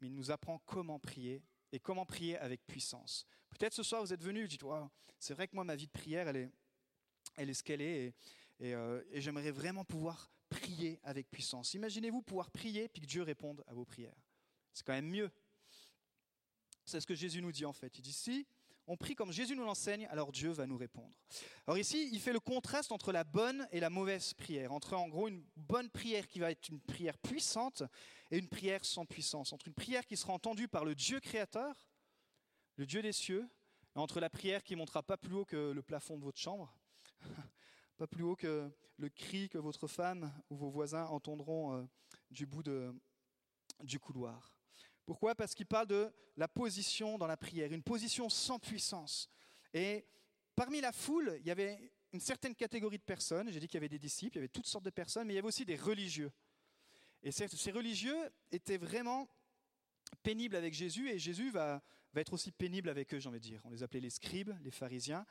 mais 0.00 0.08
il 0.08 0.14
nous 0.14 0.30
apprend 0.30 0.58
comment 0.66 0.98
prier 0.98 1.42
et 1.72 1.80
comment 1.80 2.04
prier 2.04 2.36
avec 2.38 2.66
puissance. 2.66 3.26
Peut-être 3.50 3.74
ce 3.74 3.82
soir 3.82 4.02
vous 4.02 4.12
êtes 4.12 4.22
venu, 4.22 4.42
vous 4.42 4.48
dites 4.48 4.64
c'est 5.18 5.34
vrai 5.34 5.48
que 5.48 5.54
moi 5.54 5.64
ma 5.64 5.76
vie 5.76 5.86
de 5.86 5.92
prière 5.92 6.28
elle 6.28 6.36
est, 6.36 6.50
elle 7.36 7.50
est 7.50 7.54
ce 7.54 7.62
qu'elle 7.62 7.80
est 7.80 8.14
et, 8.60 8.74
euh, 8.74 9.02
et 9.10 9.20
j'aimerais 9.20 9.50
vraiment 9.50 9.84
pouvoir 9.84 10.30
prier 10.50 11.00
avec 11.02 11.30
puissance. 11.30 11.74
Imaginez-vous 11.74 12.22
pouvoir 12.22 12.50
prier 12.50 12.88
puis 12.88 13.00
que 13.00 13.06
Dieu 13.06 13.22
réponde 13.22 13.64
à 13.66 13.74
vos 13.74 13.84
prières. 13.84 14.20
C'est 14.72 14.84
quand 14.84 14.92
même 14.92 15.08
mieux. 15.08 15.30
C'est 16.84 17.00
ce 17.00 17.06
que 17.06 17.14
Jésus 17.14 17.40
nous 17.40 17.52
dit 17.52 17.64
en 17.64 17.72
fait. 17.72 17.96
Il 17.98 18.02
dit 18.02 18.12
si 18.12 18.46
on 18.92 18.96
prie 18.98 19.14
comme 19.14 19.32
Jésus 19.32 19.56
nous 19.56 19.64
l'enseigne, 19.64 20.06
alors 20.10 20.32
Dieu 20.32 20.50
va 20.50 20.66
nous 20.66 20.76
répondre. 20.76 21.14
Alors 21.66 21.78
ici, 21.78 22.10
il 22.12 22.20
fait 22.20 22.34
le 22.34 22.40
contraste 22.40 22.92
entre 22.92 23.10
la 23.10 23.24
bonne 23.24 23.66
et 23.72 23.80
la 23.80 23.88
mauvaise 23.88 24.34
prière, 24.34 24.70
entre 24.70 24.92
en 24.92 25.08
gros 25.08 25.28
une 25.28 25.42
bonne 25.56 25.88
prière 25.88 26.28
qui 26.28 26.40
va 26.40 26.50
être 26.50 26.68
une 26.68 26.78
prière 26.78 27.16
puissante 27.16 27.82
et 28.30 28.36
une 28.36 28.50
prière 28.50 28.84
sans 28.84 29.06
puissance, 29.06 29.54
entre 29.54 29.66
une 29.66 29.72
prière 29.72 30.04
qui 30.04 30.18
sera 30.18 30.34
entendue 30.34 30.68
par 30.68 30.84
le 30.84 30.94
Dieu 30.94 31.20
créateur, 31.20 31.88
le 32.76 32.84
Dieu 32.84 33.00
des 33.00 33.12
cieux, 33.12 33.48
et 33.96 33.98
entre 33.98 34.20
la 34.20 34.28
prière 34.28 34.62
qui 34.62 34.76
montera 34.76 35.02
pas 35.02 35.16
plus 35.16 35.36
haut 35.36 35.46
que 35.46 35.70
le 35.70 35.82
plafond 35.82 36.18
de 36.18 36.24
votre 36.24 36.38
chambre, 36.38 36.76
pas 37.96 38.06
plus 38.06 38.24
haut 38.24 38.36
que 38.36 38.70
le 38.98 39.08
cri 39.08 39.48
que 39.48 39.56
votre 39.56 39.88
femme 39.88 40.30
ou 40.50 40.56
vos 40.56 40.68
voisins 40.68 41.06
entendront 41.06 41.78
euh, 41.78 41.82
du 42.30 42.44
bout 42.44 42.62
du 43.82 43.98
couloir. 43.98 44.52
Pourquoi? 45.04 45.34
Parce 45.34 45.54
qu'il 45.54 45.66
parle 45.66 45.86
de 45.86 46.12
la 46.36 46.48
position 46.48 47.18
dans 47.18 47.26
la 47.26 47.36
prière, 47.36 47.72
une 47.72 47.82
position 47.82 48.28
sans 48.28 48.58
puissance. 48.58 49.28
Et 49.74 50.06
parmi 50.54 50.80
la 50.80 50.92
foule, 50.92 51.36
il 51.40 51.46
y 51.46 51.50
avait 51.50 51.92
une 52.12 52.20
certaine 52.20 52.54
catégorie 52.54 52.98
de 52.98 53.02
personnes. 53.02 53.50
J'ai 53.50 53.60
dit 53.60 53.66
qu'il 53.66 53.76
y 53.76 53.78
avait 53.78 53.88
des 53.88 53.98
disciples, 53.98 54.36
il 54.36 54.40
y 54.40 54.42
avait 54.42 54.48
toutes 54.48 54.66
sortes 54.66 54.84
de 54.84 54.90
personnes, 54.90 55.26
mais 55.26 55.34
il 55.34 55.36
y 55.36 55.38
avait 55.38 55.48
aussi 55.48 55.64
des 55.64 55.76
religieux. 55.76 56.30
Et 57.22 57.30
ces 57.30 57.70
religieux 57.70 58.16
étaient 58.50 58.78
vraiment 58.78 59.28
pénibles 60.22 60.56
avec 60.56 60.74
Jésus, 60.74 61.08
et 61.08 61.18
Jésus 61.18 61.50
va, 61.50 61.82
être 62.16 62.32
aussi 62.32 62.50
pénible 62.50 62.88
avec 62.88 63.14
eux, 63.14 63.18
j'ai 63.18 63.28
envie 63.28 63.38
de 63.38 63.44
dire. 63.44 63.60
On 63.64 63.70
les 63.70 63.82
appelait 63.82 64.00
les 64.00 64.10
scribes, 64.10 64.52
les 64.62 64.70
pharisiens. 64.70 65.24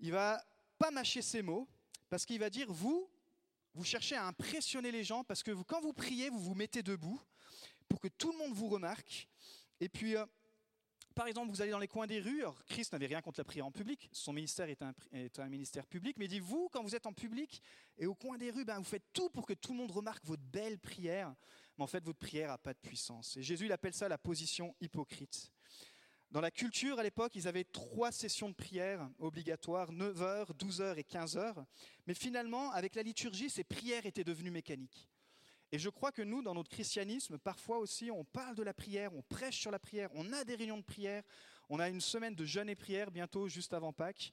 Il 0.00 0.12
va 0.12 0.42
pas 0.78 0.90
mâcher 0.90 1.22
ses 1.22 1.42
mots, 1.42 1.68
parce 2.08 2.26
qu'il 2.26 2.38
va 2.40 2.50
dire, 2.50 2.70
vous, 2.70 3.08
vous 3.74 3.84
cherchez 3.84 4.16
à 4.16 4.26
impressionner 4.26 4.90
les 4.90 5.04
gens, 5.04 5.24
parce 5.24 5.42
que 5.42 5.52
quand 5.62 5.80
vous 5.80 5.92
priez, 5.92 6.28
vous 6.28 6.40
vous 6.40 6.54
mettez 6.54 6.82
debout, 6.82 7.20
pour 7.90 8.00
que 8.00 8.08
tout 8.08 8.32
le 8.32 8.38
monde 8.38 8.54
vous 8.54 8.68
remarque. 8.68 9.28
Et 9.80 9.90
puis, 9.90 10.16
euh, 10.16 10.24
par 11.14 11.26
exemple, 11.26 11.50
vous 11.50 11.60
allez 11.60 11.72
dans 11.72 11.78
les 11.78 11.88
coins 11.88 12.06
des 12.06 12.20
rues. 12.20 12.42
Christ 12.66 12.92
n'avait 12.92 13.06
rien 13.06 13.20
contre 13.20 13.40
la 13.40 13.44
prière 13.44 13.66
en 13.66 13.72
public. 13.72 14.08
Son 14.12 14.32
ministère 14.32 14.70
est 14.70 14.80
un, 14.80 14.94
un 15.12 15.48
ministère 15.48 15.86
public. 15.86 16.16
Mais 16.16 16.28
dit, 16.28 16.38
vous, 16.38 16.68
quand 16.72 16.82
vous 16.82 16.94
êtes 16.94 17.06
en 17.06 17.12
public 17.12 17.60
et 17.98 18.06
au 18.06 18.14
coin 18.14 18.38
des 18.38 18.50
rues, 18.50 18.64
ben, 18.64 18.78
vous 18.78 18.84
faites 18.84 19.12
tout 19.12 19.28
pour 19.28 19.44
que 19.44 19.52
tout 19.52 19.72
le 19.72 19.78
monde 19.78 19.90
remarque 19.90 20.24
votre 20.24 20.42
belle 20.42 20.78
prière. 20.78 21.34
Mais 21.76 21.84
en 21.84 21.88
fait, 21.88 22.04
votre 22.04 22.18
prière 22.18 22.50
n'a 22.50 22.58
pas 22.58 22.72
de 22.72 22.78
puissance. 22.78 23.36
Et 23.36 23.42
Jésus, 23.42 23.66
il 23.66 23.72
appelle 23.72 23.92
ça 23.92 24.08
la 24.08 24.18
position 24.18 24.74
hypocrite. 24.80 25.52
Dans 26.30 26.40
la 26.40 26.52
culture, 26.52 27.00
à 27.00 27.02
l'époque, 27.02 27.34
ils 27.34 27.48
avaient 27.48 27.64
trois 27.64 28.12
sessions 28.12 28.48
de 28.48 28.54
prière 28.54 29.10
obligatoires, 29.18 29.90
9h, 29.90 30.52
12h 30.56 30.96
et 30.96 31.02
15h. 31.02 31.64
Mais 32.06 32.14
finalement, 32.14 32.70
avec 32.70 32.94
la 32.94 33.02
liturgie, 33.02 33.50
ces 33.50 33.64
prières 33.64 34.06
étaient 34.06 34.22
devenues 34.22 34.52
mécaniques. 34.52 35.08
Et 35.72 35.78
je 35.78 35.88
crois 35.88 36.10
que 36.10 36.22
nous, 36.22 36.42
dans 36.42 36.54
notre 36.54 36.70
christianisme, 36.70 37.38
parfois 37.38 37.78
aussi, 37.78 38.10
on 38.10 38.24
parle 38.24 38.56
de 38.56 38.62
la 38.62 38.74
prière, 38.74 39.14
on 39.14 39.22
prêche 39.22 39.60
sur 39.60 39.70
la 39.70 39.78
prière, 39.78 40.10
on 40.14 40.32
a 40.32 40.44
des 40.44 40.56
réunions 40.56 40.78
de 40.78 40.82
prière, 40.82 41.22
on 41.68 41.78
a 41.78 41.88
une 41.88 42.00
semaine 42.00 42.34
de 42.34 42.44
jeûne 42.44 42.68
et 42.68 42.74
prière 42.74 43.10
bientôt, 43.10 43.48
juste 43.48 43.72
avant 43.72 43.92
Pâques. 43.92 44.32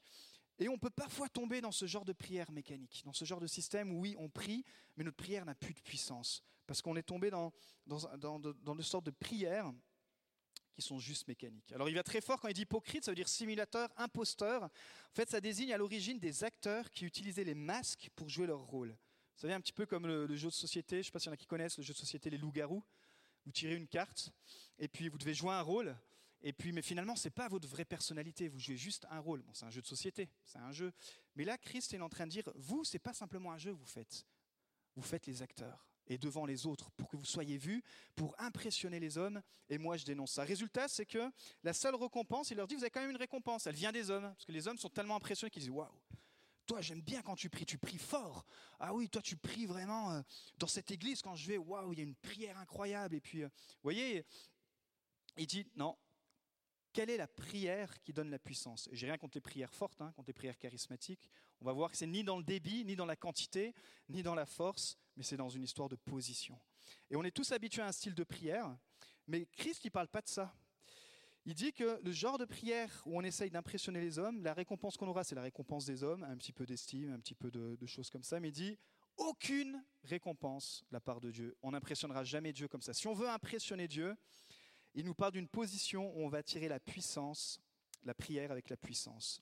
Et 0.58 0.68
on 0.68 0.76
peut 0.76 0.90
parfois 0.90 1.28
tomber 1.28 1.60
dans 1.60 1.70
ce 1.70 1.86
genre 1.86 2.04
de 2.04 2.12
prière 2.12 2.50
mécanique, 2.50 3.02
dans 3.04 3.12
ce 3.12 3.24
genre 3.24 3.38
de 3.38 3.46
système 3.46 3.92
où 3.92 4.00
oui, 4.00 4.16
on 4.18 4.28
prie, 4.28 4.64
mais 4.96 5.04
notre 5.04 5.16
prière 5.16 5.44
n'a 5.44 5.54
plus 5.54 5.74
de 5.74 5.80
puissance. 5.80 6.42
Parce 6.66 6.82
qu'on 6.82 6.96
est 6.96 7.02
tombé 7.02 7.30
dans, 7.30 7.52
dans, 7.86 8.40
dans, 8.40 8.74
une 8.74 8.82
sorte 8.82 9.06
de 9.06 9.12
prière 9.12 9.72
qui 10.74 10.82
sont 10.82 10.98
juste 10.98 11.28
mécaniques. 11.28 11.72
Alors 11.72 11.88
il 11.88 11.94
va 11.94 12.02
très 12.02 12.20
fort 12.20 12.40
quand 12.40 12.48
il 12.48 12.54
dit 12.54 12.62
hypocrite, 12.62 13.04
ça 13.04 13.12
veut 13.12 13.16
dire 13.16 13.28
simulateur, 13.28 13.88
imposteur. 13.96 14.64
En 14.64 15.14
fait, 15.14 15.30
ça 15.30 15.40
désigne 15.40 15.72
à 15.72 15.78
l'origine 15.78 16.18
des 16.18 16.42
acteurs 16.42 16.90
qui 16.90 17.04
utilisaient 17.04 17.44
les 17.44 17.54
masques 17.54 18.10
pour 18.16 18.28
jouer 18.28 18.48
leur 18.48 18.60
rôle. 18.60 18.96
Vous 19.38 19.42
savez, 19.42 19.54
un 19.54 19.60
petit 19.60 19.72
peu 19.72 19.86
comme 19.86 20.04
le, 20.04 20.34
jeu 20.34 20.48
de 20.48 20.52
société, 20.52 20.96
je 20.96 20.98
ne 20.98 21.02
sais 21.04 21.10
pas 21.12 21.20
s'il 21.20 21.28
y 21.28 21.30
en 21.30 21.34
a 21.34 21.36
qui 21.36 21.46
connaissent 21.46 21.78
le 21.78 21.84
jeu 21.84 21.92
de 21.92 21.98
société 21.98 22.28
Les 22.28 22.38
Loups-Garous. 22.38 22.82
Vous 23.46 23.52
tirez 23.52 23.76
une 23.76 23.86
carte 23.86 24.32
et 24.80 24.88
puis 24.88 25.08
vous 25.08 25.16
devez 25.16 25.32
jouer 25.32 25.52
un 25.52 25.62
rôle. 25.62 25.96
Et 26.42 26.52
puis, 26.52 26.72
mais 26.72 26.82
finalement, 26.82 27.14
ce 27.14 27.28
n'est 27.28 27.32
pas 27.32 27.46
votre 27.46 27.68
vraie 27.68 27.84
personnalité, 27.84 28.48
vous 28.48 28.58
jouez 28.58 28.76
juste 28.76 29.06
un 29.10 29.20
rôle. 29.20 29.44
C'est 29.52 29.64
un 29.64 29.70
jeu 29.70 29.80
de 29.80 29.86
société, 29.86 30.28
c'est 30.44 30.58
un 30.58 30.72
jeu. 30.72 30.92
Mais 31.36 31.44
là, 31.44 31.56
Christ 31.56 31.94
est 31.94 32.00
en 32.00 32.08
train 32.08 32.26
de 32.26 32.32
dire, 32.32 32.50
vous, 32.56 32.82
ce 32.82 32.96
n'est 32.96 32.98
pas 32.98 33.12
simplement 33.12 33.52
un 33.52 33.58
jeu, 33.58 33.70
vous 33.70 33.86
faites. 33.86 34.26
Vous 34.96 35.02
faites 35.02 35.24
les 35.28 35.40
acteurs 35.40 35.86
et 36.08 36.18
devant 36.18 36.44
les 36.44 36.66
autres 36.66 36.90
pour 36.96 37.08
que 37.08 37.16
vous 37.16 37.24
soyez 37.24 37.58
vus, 37.58 37.84
pour 38.16 38.34
impressionner 38.40 38.98
les 38.98 39.18
hommes. 39.18 39.40
Et 39.68 39.78
moi, 39.78 39.96
je 39.96 40.04
dénonce 40.04 40.32
ça. 40.32 40.42
Résultat, 40.42 40.88
c'est 40.88 41.06
que 41.06 41.30
la 41.62 41.72
seule 41.72 41.94
récompense, 41.94 42.50
il 42.50 42.56
leur 42.56 42.66
dit, 42.66 42.74
vous 42.74 42.82
avez 42.82 42.90
quand 42.90 43.02
même 43.02 43.10
une 43.10 43.16
récompense. 43.16 43.68
Elle 43.68 43.76
vient 43.76 43.92
des 43.92 44.10
hommes, 44.10 44.24
parce 44.24 44.44
que 44.44 44.52
les 44.52 44.66
hommes 44.66 44.78
sont 44.78 44.88
tellement 44.88 45.14
impressionnés 45.14 45.50
qu'ils 45.50 45.62
disent, 45.62 45.70
waouh, 45.70 45.88
toi, 46.68 46.82
j'aime 46.82 47.00
bien 47.00 47.22
quand 47.22 47.34
tu 47.34 47.48
pries, 47.48 47.64
tu 47.64 47.78
pries 47.78 47.98
fort. 47.98 48.44
Ah 48.78 48.94
oui, 48.94 49.08
toi, 49.08 49.22
tu 49.22 49.36
pries 49.36 49.64
vraiment 49.64 50.12
euh, 50.12 50.20
dans 50.58 50.66
cette 50.66 50.90
église. 50.90 51.22
Quand 51.22 51.34
je 51.34 51.48
vais, 51.48 51.56
waouh, 51.56 51.94
il 51.94 51.98
y 51.98 52.02
a 52.02 52.04
une 52.04 52.14
prière 52.14 52.58
incroyable. 52.58 53.14
Et 53.16 53.20
puis, 53.20 53.42
euh, 53.42 53.48
vous 53.48 53.82
voyez, 53.82 54.26
il 55.38 55.46
dit 55.46 55.66
non. 55.76 55.96
quelle 56.92 57.08
est 57.08 57.16
la 57.16 57.26
prière 57.26 57.98
qui 58.02 58.12
donne 58.12 58.30
la 58.30 58.38
puissance? 58.38 58.86
J'ai 58.92 59.06
rien 59.06 59.16
contre 59.16 59.38
les 59.38 59.40
prières 59.40 59.72
fortes, 59.72 60.00
hein, 60.02 60.12
contre 60.12 60.28
les 60.28 60.34
prières 60.34 60.58
charismatiques. 60.58 61.30
On 61.62 61.64
va 61.64 61.72
voir 61.72 61.90
que 61.90 61.96
c'est 61.96 62.06
ni 62.06 62.22
dans 62.22 62.36
le 62.36 62.44
débit, 62.44 62.84
ni 62.84 62.96
dans 62.96 63.06
la 63.06 63.16
quantité, 63.16 63.74
ni 64.10 64.22
dans 64.22 64.34
la 64.34 64.44
force, 64.46 64.98
mais 65.16 65.24
c'est 65.24 65.38
dans 65.38 65.48
une 65.48 65.62
histoire 65.62 65.88
de 65.88 65.96
position. 65.96 66.60
Et 67.10 67.16
on 67.16 67.24
est 67.24 67.30
tous 67.30 67.50
habitués 67.50 67.82
à 67.82 67.86
un 67.86 67.92
style 67.92 68.14
de 68.14 68.24
prière, 68.24 68.76
mais 69.26 69.46
Christ 69.46 69.86
ne 69.86 69.90
parle 69.90 70.08
pas 70.08 70.20
de 70.20 70.28
ça. 70.28 70.54
Il 71.48 71.54
dit 71.54 71.72
que 71.72 71.98
le 72.04 72.12
genre 72.12 72.36
de 72.36 72.44
prière 72.44 73.02
où 73.06 73.16
on 73.16 73.22
essaye 73.22 73.50
d'impressionner 73.50 74.02
les 74.02 74.18
hommes, 74.18 74.42
la 74.42 74.52
récompense 74.52 74.98
qu'on 74.98 75.08
aura, 75.08 75.24
c'est 75.24 75.34
la 75.34 75.40
récompense 75.40 75.86
des 75.86 76.02
hommes, 76.02 76.22
un 76.24 76.36
petit 76.36 76.52
peu 76.52 76.66
d'estime, 76.66 77.10
un 77.10 77.18
petit 77.18 77.34
peu 77.34 77.50
de, 77.50 77.86
choses 77.86 78.10
comme 78.10 78.22
ça, 78.22 78.38
mais 78.38 78.48
il 78.48 78.52
dit 78.52 78.78
aucune 79.16 79.82
récompense 80.04 80.84
de 80.90 80.92
la 80.94 81.00
part 81.00 81.22
de 81.22 81.30
Dieu. 81.30 81.56
On 81.62 81.70
n'impressionnera 81.70 82.22
jamais 82.22 82.52
Dieu 82.52 82.68
comme 82.68 82.82
ça. 82.82 82.92
Si 82.92 83.06
on 83.06 83.14
veut 83.14 83.30
impressionner 83.30 83.88
Dieu, 83.88 84.14
il 84.92 85.06
nous 85.06 85.14
parle 85.14 85.32
d'une 85.32 85.48
position 85.48 86.14
où 86.14 86.20
on 86.20 86.28
va 86.28 86.42
tirer 86.42 86.68
la 86.68 86.80
puissance, 86.80 87.62
la 88.04 88.12
prière 88.12 88.50
avec 88.50 88.68
la 88.68 88.76
puissance. 88.76 89.40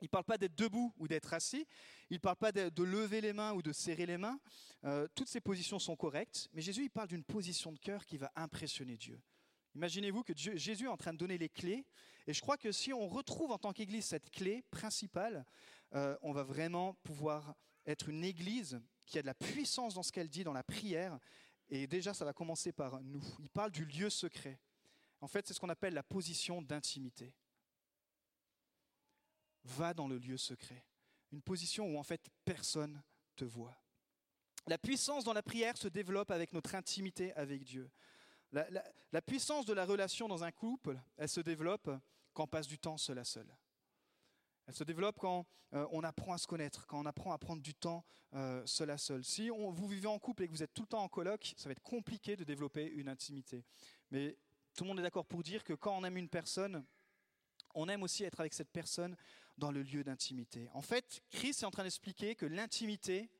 Il 0.00 0.04
ne 0.04 0.10
parle 0.10 0.26
pas 0.26 0.38
d'être 0.38 0.54
debout 0.54 0.94
ou 0.98 1.08
d'être 1.08 1.34
assis, 1.34 1.66
il 2.10 2.14
ne 2.14 2.20
parle 2.20 2.36
pas 2.36 2.52
de, 2.52 2.82
lever 2.84 3.20
les 3.20 3.32
mains 3.32 3.54
ou 3.54 3.60
de 3.60 3.72
serrer 3.72 4.06
les 4.06 4.18
mains. 4.18 4.38
Euh, 4.84 5.08
toutes 5.16 5.28
ces 5.28 5.40
positions 5.40 5.80
sont 5.80 5.96
correctes, 5.96 6.48
mais 6.52 6.62
Jésus 6.62 6.84
il 6.84 6.90
parle 6.90 7.08
d'une 7.08 7.24
position 7.24 7.72
de 7.72 7.78
cœur 7.80 8.06
qui 8.06 8.18
va 8.18 8.30
impressionner 8.36 8.96
Dieu. 8.96 9.20
Imaginez-vous 9.74 10.22
que 10.22 10.32
Jésus 10.36 10.84
est 10.84 10.88
en 10.88 10.96
train 10.96 11.12
de 11.12 11.18
donner 11.18 11.38
les 11.38 11.48
clés, 11.48 11.84
et 12.26 12.32
je 12.32 12.40
crois 12.40 12.56
que 12.56 12.72
si 12.72 12.92
on 12.92 13.08
retrouve 13.08 13.50
en 13.50 13.58
tant 13.58 13.72
qu'Église 13.72 14.06
cette 14.06 14.30
clé 14.30 14.62
principale, 14.70 15.44
euh, 15.94 16.16
on 16.22 16.32
va 16.32 16.42
vraiment 16.42 16.94
pouvoir 17.02 17.54
être 17.86 18.08
une 18.08 18.24
Église 18.24 18.80
qui 19.04 19.18
a 19.18 19.22
de 19.22 19.26
la 19.26 19.34
puissance 19.34 19.94
dans 19.94 20.02
ce 20.02 20.12
qu'elle 20.12 20.28
dit, 20.28 20.44
dans 20.44 20.52
la 20.52 20.62
prière, 20.62 21.18
et 21.68 21.86
déjà 21.86 22.14
ça 22.14 22.24
va 22.24 22.32
commencer 22.32 22.72
par 22.72 23.02
nous. 23.02 23.24
Il 23.40 23.50
parle 23.50 23.72
du 23.72 23.84
lieu 23.84 24.10
secret. 24.10 24.60
En 25.20 25.26
fait, 25.26 25.46
c'est 25.46 25.54
ce 25.54 25.60
qu'on 25.60 25.68
appelle 25.68 25.94
la 25.94 26.02
position 26.02 26.62
d'intimité. 26.62 27.34
Va 29.64 29.94
dans 29.94 30.06
le 30.06 30.18
lieu 30.18 30.36
secret. 30.36 30.84
Une 31.32 31.42
position 31.42 31.94
où 31.94 31.98
en 31.98 32.02
fait 32.02 32.28
personne 32.44 33.02
te 33.34 33.44
voit. 33.44 33.76
La 34.66 34.78
puissance 34.78 35.24
dans 35.24 35.32
la 35.32 35.42
prière 35.42 35.76
se 35.76 35.88
développe 35.88 36.30
avec 36.30 36.52
notre 36.52 36.74
intimité 36.74 37.32
avec 37.34 37.64
Dieu. 37.64 37.90
La, 38.54 39.22
puissance 39.22 39.66
de 39.66 39.72
la 39.72 39.84
relation 39.84 40.28
dans 40.28 40.44
un 40.44 40.52
couple, 40.52 41.00
elle 41.16 41.28
se 41.28 41.40
développe 41.40 41.90
quand 42.32 42.44
on 42.44 42.46
passe 42.46 42.68
du 42.68 42.78
temps 42.78 42.96
seul 42.96 43.18
à 43.18 43.24
seul. 43.24 43.46
Elle 44.66 44.74
se 44.74 44.84
développe 44.84 45.18
quand 45.18 45.44
euh, 45.74 45.86
on 45.90 46.04
apprend 46.04 46.34
à 46.34 46.38
se 46.38 46.46
connaître, 46.46 46.86
quand 46.86 47.00
on 47.00 47.06
apprend 47.06 47.32
à 47.32 47.38
prendre 47.38 47.60
du 47.60 47.74
temps 47.74 48.04
euh, 48.34 48.64
seul 48.64 48.90
à 48.90 48.98
seul. 48.98 49.24
Si 49.24 49.48
vous 49.48 49.88
vivez 49.88 50.06
en 50.06 50.18
couple 50.20 50.44
et 50.44 50.46
que 50.46 50.52
vous 50.52 50.62
êtes 50.62 50.72
tout 50.72 50.82
le 50.82 50.88
temps 50.88 51.02
en 51.02 51.08
coloc, 51.08 51.52
ça 51.56 51.68
va 51.68 51.72
être 51.72 51.82
compliqué 51.82 52.36
de 52.36 52.44
développer 52.44 52.86
une 52.86 53.08
intimité. 53.08 53.64
Mais 54.10 54.38
tout 54.74 54.84
le 54.84 54.88
monde 54.88 55.00
est 55.00 55.02
d'accord 55.02 55.26
pour 55.26 55.42
dire 55.42 55.64
que 55.64 55.72
quand 55.72 55.96
on 55.96 56.04
aime 56.04 56.16
une 56.16 56.28
personne, 56.28 56.84
on 57.74 57.88
aime 57.88 58.04
aussi 58.04 58.22
être 58.22 58.38
avec 58.38 58.54
cette 58.54 58.70
personne 58.70 59.16
dans 59.58 59.72
le 59.72 59.82
lieu 59.82 60.04
d'intimité. 60.04 60.68
En 60.72 60.82
fait, 60.82 61.22
Christ 61.30 61.62
est 61.62 61.66
en 61.66 61.70
train 61.70 61.82
d'expliquer 61.82 62.36
que 62.36 62.46
l'intimité, 62.46 63.30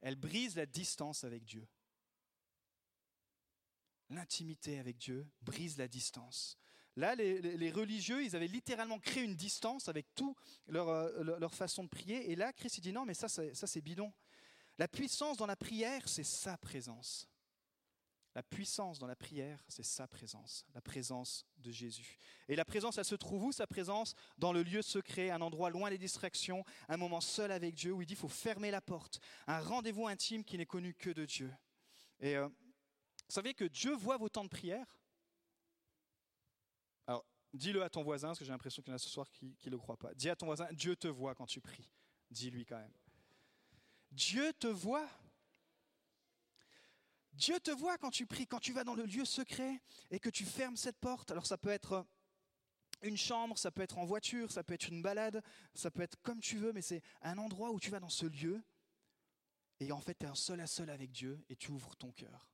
elle 0.00 0.16
brise 0.16 0.56
la 0.56 0.66
distance 0.66 1.24
avec 1.24 1.44
Dieu. 1.44 1.66
L'intimité 4.10 4.78
avec 4.78 4.98
Dieu 4.98 5.26
brise 5.42 5.78
la 5.78 5.88
distance. 5.88 6.58
Là, 6.96 7.14
les, 7.14 7.70
religieux, 7.70 8.24
ils 8.24 8.34
avaient 8.34 8.48
littéralement 8.48 8.98
créé 8.98 9.22
une 9.22 9.36
distance 9.36 9.88
avec 9.88 10.14
tout 10.14 10.36
euh, 10.74 11.38
leur, 11.38 11.54
façon 11.54 11.84
de 11.84 11.88
prier. 11.88 12.30
Et 12.30 12.36
là, 12.36 12.52
Christ 12.52 12.80
dit 12.80 12.92
non, 12.92 13.06
mais 13.06 13.14
ça, 13.14 13.28
ça 13.28 13.66
c'est 13.66 13.80
bidon. 13.80 14.12
La 14.78 14.88
puissance 14.88 15.36
dans 15.36 15.46
la 15.46 15.56
prière, 15.56 16.08
c'est 16.08 16.24
sa 16.24 16.58
présence. 16.58 17.28
La 18.34 18.42
puissance 18.42 18.98
dans 18.98 19.08
la 19.08 19.16
prière, 19.16 19.62
c'est 19.68 19.84
sa 19.84 20.06
présence, 20.06 20.64
la 20.72 20.80
présence 20.80 21.44
de 21.58 21.72
Jésus. 21.72 22.18
Et 22.48 22.54
la 22.54 22.64
présence, 22.64 22.96
elle 22.96 23.04
se 23.04 23.16
trouve 23.16 23.44
où 23.44 23.52
Sa 23.52 23.66
présence? 23.66 24.14
Dans 24.38 24.52
le 24.52 24.62
lieu 24.62 24.82
secret, 24.82 25.30
un 25.30 25.40
endroit 25.40 25.68
loin 25.70 25.90
des 25.90 25.98
distractions, 25.98 26.64
un 26.88 26.96
moment 26.96 27.20
seul 27.20 27.50
avec 27.50 27.74
Dieu 27.74 27.92
où 27.92 28.02
il 28.02 28.06
dit 28.06 28.14
faut 28.14 28.28
fermer 28.28 28.70
la 28.70 28.80
porte, 28.80 29.20
un 29.48 29.60
rendez-vous 29.60 30.06
intime 30.06 30.44
qui 30.44 30.56
n'est 30.58 30.66
connu 30.66 30.94
que 30.94 31.10
de 31.10 31.24
Dieu. 31.24 31.52
Et 32.20 32.36
euh, 32.36 32.48
vous 33.30 33.34
savez 33.34 33.54
que 33.54 33.64
Dieu 33.64 33.94
voit 33.94 34.16
vos 34.16 34.28
temps 34.28 34.42
de 34.42 34.48
prière? 34.48 34.98
Dis-le 37.52 37.82
à 37.82 37.88
ton 37.88 38.02
voisin, 38.02 38.28
parce 38.28 38.40
que 38.40 38.44
j'ai 38.44 38.50
l'impression 38.50 38.82
qu'il 38.82 38.90
y 38.90 38.92
en 38.92 38.96
a 38.96 38.98
ce 38.98 39.08
soir 39.08 39.30
qui 39.30 39.56
ne 39.64 39.70
le 39.70 39.78
croient 39.78 39.96
pas. 39.96 40.12
Dis 40.14 40.28
à 40.28 40.34
ton 40.34 40.46
voisin, 40.46 40.66
Dieu 40.72 40.96
te 40.96 41.06
voit 41.06 41.36
quand 41.36 41.46
tu 41.46 41.60
pries. 41.60 41.88
Dis-lui 42.30 42.64
quand 42.64 42.78
même. 42.78 42.92
Dieu 44.10 44.52
te 44.54 44.66
voit. 44.66 45.08
Dieu 47.32 47.58
te 47.60 47.70
voit 47.70 47.98
quand 47.98 48.10
tu 48.10 48.26
pries, 48.26 48.48
quand 48.48 48.58
tu 48.58 48.72
vas 48.72 48.82
dans 48.82 48.94
le 48.94 49.04
lieu 49.04 49.24
secret 49.24 49.80
et 50.10 50.18
que 50.18 50.28
tu 50.28 50.44
fermes 50.44 50.76
cette 50.76 50.98
porte. 50.98 51.30
Alors 51.30 51.46
ça 51.46 51.56
peut 51.56 51.70
être 51.70 52.04
une 53.02 53.16
chambre, 53.16 53.56
ça 53.58 53.70
peut 53.70 53.82
être 53.82 53.98
en 53.98 54.04
voiture, 54.04 54.50
ça 54.50 54.64
peut 54.64 54.74
être 54.74 54.88
une 54.88 55.02
balade, 55.02 55.40
ça 55.74 55.92
peut 55.92 56.02
être 56.02 56.20
comme 56.22 56.40
tu 56.40 56.56
veux, 56.56 56.72
mais 56.72 56.82
c'est 56.82 57.02
un 57.22 57.38
endroit 57.38 57.70
où 57.70 57.78
tu 57.78 57.90
vas 57.90 58.00
dans 58.00 58.08
ce 58.08 58.26
lieu 58.26 58.60
et 59.78 59.92
en 59.92 60.00
fait 60.00 60.18
tu 60.18 60.26
es 60.26 60.28
un 60.28 60.34
seul 60.34 60.60
à 60.60 60.66
seul 60.66 60.90
avec 60.90 61.12
Dieu 61.12 61.44
et 61.48 61.54
tu 61.54 61.70
ouvres 61.70 61.94
ton 61.96 62.10
cœur. 62.10 62.50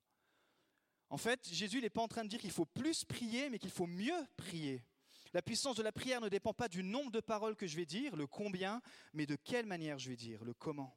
En 1.09 1.17
fait, 1.17 1.49
Jésus 1.53 1.81
n'est 1.81 1.91
pas 1.91 2.03
en 2.03 2.09
train 2.09 2.25
de 2.25 2.29
dire 2.29 2.41
qu'il 2.41 2.51
faut 2.51 2.67
plus 2.67 3.05
prier, 3.05 3.49
mais 3.51 3.59
qu'il 3.59 3.71
faut 3.71 3.87
mieux 3.87 4.27
prier. 4.37 4.85
La 5.33 5.43
puissance 5.43 5.77
de 5.77 5.83
la 5.83 5.93
prière 5.93 6.21
ne 6.21 6.29
dépend 6.29 6.55
pas 6.55 6.69
du 6.69 6.83
nombre 6.83 7.11
de 7.11 7.21
paroles 7.21 7.57
que 7.57 7.67
je 7.67 7.77
vais 7.77 7.87
dire, 7.87 8.17
le 8.17 8.27
combien, 8.27 8.81
mais 9.13 9.27
de 9.27 9.37
quelle 9.37 9.67
manière 9.67 9.99
je 9.99 10.09
vais 10.09 10.17
dire, 10.17 10.45
le 10.45 10.55
comment. 10.55 10.97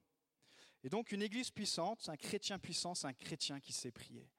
Et 0.83 0.89
donc 0.89 1.11
une 1.11 1.21
église 1.21 1.51
puissante, 1.51 2.07
un 2.09 2.15
chrétien 2.15 2.57
puissant, 2.57 2.95
c'est 2.95 3.07
un 3.07 3.13
chrétien 3.13 3.59
qui 3.59 3.73
sait 3.73 3.91
prier. 3.91 4.29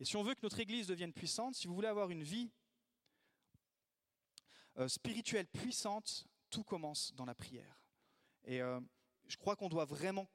Et 0.00 0.04
si 0.04 0.16
on 0.16 0.22
veut 0.22 0.34
que 0.34 0.40
notre 0.42 0.58
église 0.58 0.86
devienne 0.86 1.12
puissante, 1.12 1.54
si 1.54 1.66
vous 1.66 1.74
voulez 1.74 1.88
avoir 1.88 2.10
une 2.10 2.22
vie 2.22 2.50
euh, 4.78 4.88
spirituelle 4.88 5.46
puissante, 5.46 6.26
tout 6.50 6.64
commence 6.64 7.14
dans 7.14 7.26
la 7.26 7.34
prière. 7.34 7.82
Et 8.44 8.62
euh, 8.62 8.80
je 9.28 9.36
crois 9.36 9.54
qu'on 9.54 9.68
doit 9.68 9.84
vraiment 9.84 10.28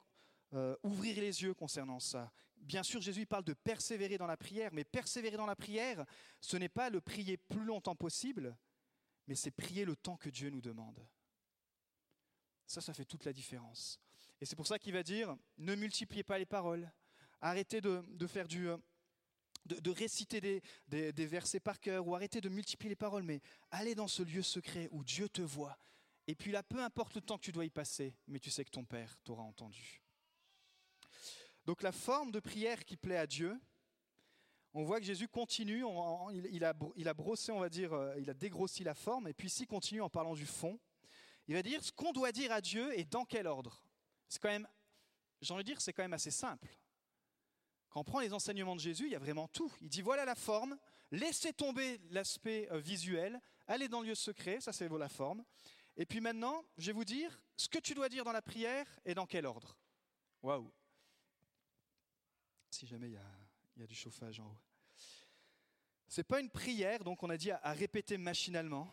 euh, 0.53 0.75
ouvrir 0.83 1.19
les 1.19 1.43
yeux 1.43 1.53
concernant 1.53 1.99
ça. 1.99 2.31
Bien 2.59 2.83
sûr, 2.83 3.01
Jésus 3.01 3.25
parle 3.25 3.45
de 3.45 3.53
persévérer 3.53 4.17
dans 4.17 4.27
la 4.27 4.37
prière, 4.37 4.71
mais 4.73 4.83
persévérer 4.83 5.37
dans 5.37 5.45
la 5.45 5.55
prière, 5.55 6.05
ce 6.41 6.57
n'est 6.57 6.69
pas 6.69 6.89
le 6.89 7.01
prier 7.01 7.37
plus 7.37 7.63
longtemps 7.63 7.95
possible, 7.95 8.57
mais 9.27 9.35
c'est 9.35 9.51
prier 9.51 9.85
le 9.85 9.95
temps 9.95 10.17
que 10.17 10.29
Dieu 10.29 10.49
nous 10.49 10.61
demande. 10.61 11.05
Ça, 12.65 12.81
ça 12.81 12.93
fait 12.93 13.05
toute 13.05 13.25
la 13.25 13.33
différence. 13.33 13.99
Et 14.41 14.45
c'est 14.45 14.55
pour 14.55 14.67
ça 14.67 14.77
qu'il 14.77 14.93
va 14.93 15.03
dire, 15.03 15.35
ne 15.57 15.75
multipliez 15.75 16.23
pas 16.23 16.37
les 16.37 16.45
paroles, 16.45 16.91
arrêtez 17.41 17.81
de, 17.81 18.27
faire 18.27 18.47
du... 18.47 18.67
De, 19.65 19.89
réciter 19.91 20.39
des, 20.39 20.61
des, 20.87 21.25
versets 21.25 21.59
par 21.59 21.79
cœur 21.81 22.07
ou 22.07 22.15
arrêtez 22.15 22.39
de 22.39 22.47
multiplier 22.47 22.89
les 22.89 22.95
paroles, 22.95 23.23
mais 23.23 23.41
allez 23.69 23.95
dans 23.95 24.07
ce 24.07 24.23
lieu 24.23 24.41
secret 24.41 24.87
où 24.91 25.03
Dieu 25.03 25.27
te 25.27 25.41
voit. 25.41 25.77
Et 26.27 26.35
puis 26.35 26.51
là, 26.51 26.63
peu 26.63 26.81
importe 26.81 27.15
le 27.15 27.21
temps 27.21 27.37
que 27.37 27.43
tu 27.43 27.51
dois 27.51 27.65
y 27.65 27.69
passer, 27.69 28.15
mais 28.27 28.39
tu 28.39 28.49
sais 28.49 28.63
que 28.63 28.69
ton 28.69 28.85
Père 28.85 29.17
t'aura 29.23 29.43
entendu. 29.43 30.01
Donc 31.67 31.81
la 31.81 31.91
forme 31.91 32.31
de 32.31 32.39
prière 32.39 32.85
qui 32.85 32.95
plaît 32.95 33.17
à 33.17 33.27
Dieu, 33.27 33.59
on 34.73 34.85
voit 34.85 35.01
que 35.01 35.05
Jésus 35.05 35.27
continue, 35.27 35.83
il, 36.53 36.63
a, 36.63 37.13
brossé, 37.13 37.51
on 37.51 37.59
va 37.59 37.67
dire, 37.67 37.91
euh, 37.91 38.15
il 38.19 38.29
a 38.29 38.33
dégrossi 38.33 38.85
la 38.85 38.93
forme, 38.93 39.27
et 39.27 39.33
puis 39.33 39.47
ici 39.47 39.63
il 39.63 39.67
continue 39.67 40.01
en 40.01 40.09
parlant 40.09 40.33
du 40.33 40.45
fond. 40.45 40.79
Il 41.45 41.55
va 41.55 41.61
dire 41.61 41.83
ce 41.83 41.91
qu'on 41.91 42.13
doit 42.13 42.31
dire 42.31 42.53
à 42.53 42.61
Dieu 42.61 42.97
et 42.97 43.03
dans 43.03 43.25
quel 43.25 43.47
ordre. 43.47 43.83
C'est 44.29 44.41
quand 44.41 44.47
même, 44.47 44.65
j'ai 45.41 45.53
envie 45.53 45.63
de 45.63 45.67
dire, 45.67 45.81
c'est 45.81 45.91
quand 45.91 46.03
même 46.03 46.13
assez 46.13 46.31
simple. 46.31 46.69
Quand 47.89 47.99
on 47.99 48.05
prend 48.05 48.21
les 48.21 48.31
enseignements 48.31 48.75
de 48.75 48.81
Jésus, 48.81 49.07
il 49.07 49.11
y 49.11 49.15
a 49.15 49.19
vraiment 49.19 49.49
tout. 49.49 49.71
Il 49.81 49.89
dit 49.89 50.01
voilà 50.01 50.23
la 50.23 50.35
forme, 50.35 50.77
laissez 51.11 51.51
tomber 51.51 51.99
l'aspect 52.11 52.69
euh, 52.71 52.79
visuel, 52.79 53.41
allez 53.67 53.89
dans 53.89 53.99
le 53.99 54.07
lieu 54.07 54.15
secret, 54.15 54.61
ça 54.61 54.71
c'est 54.71 54.87
la 54.87 55.09
forme. 55.09 55.43
Et 55.97 56.05
puis 56.05 56.21
maintenant, 56.21 56.63
je 56.77 56.87
vais 56.87 56.93
vous 56.93 57.05
dire 57.05 57.41
ce 57.57 57.67
que 57.67 57.79
tu 57.79 57.93
dois 57.93 58.07
dire 58.07 58.23
dans 58.23 58.31
la 58.31 58.41
prière 58.41 58.87
et 59.03 59.13
dans 59.13 59.25
quel 59.25 59.45
ordre. 59.45 59.77
Waouh 60.41 60.71
si 62.69 62.87
jamais 62.87 63.07
il 63.07 63.13
y 63.13 63.83
a, 63.83 63.87
du 63.87 63.95
chauffage 63.95 64.39
en 64.39 64.47
haut. 64.47 64.57
Ce 66.07 66.21
n'est 66.21 66.25
pas 66.25 66.39
une 66.39 66.49
prière, 66.49 67.03
donc 67.03 67.21
on 67.23 67.29
a 67.29 67.37
dit 67.37 67.51
à, 67.51 67.73
répéter 67.73 68.17
machinalement, 68.17 68.89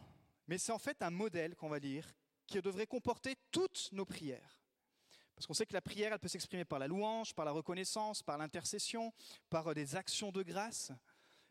mais 0.46 0.58
c'est 0.58 0.72
en 0.72 0.78
fait 0.78 1.00
un 1.02 1.10
modèle 1.10 1.54
qu'on 1.54 1.68
va 1.68 1.78
lire 1.78 2.12
qui 2.46 2.60
devrait 2.60 2.86
comporter 2.86 3.36
toutes 3.50 3.88
nos 3.92 4.04
prières. 4.04 4.60
Parce 5.34 5.46
qu'on 5.46 5.54
sait 5.54 5.66
que 5.66 5.72
la 5.72 5.80
prière, 5.80 6.12
elle 6.12 6.18
peut 6.18 6.28
s'exprimer 6.28 6.64
par 6.64 6.78
la 6.78 6.86
louange, 6.86 7.34
par 7.34 7.44
la 7.44 7.50
reconnaissance, 7.50 8.22
par 8.22 8.38
l'intercession, 8.38 9.12
par 9.50 9.68
euh, 9.68 9.74
des 9.74 9.96
actions 9.96 10.30
de 10.30 10.42
grâce. 10.42 10.92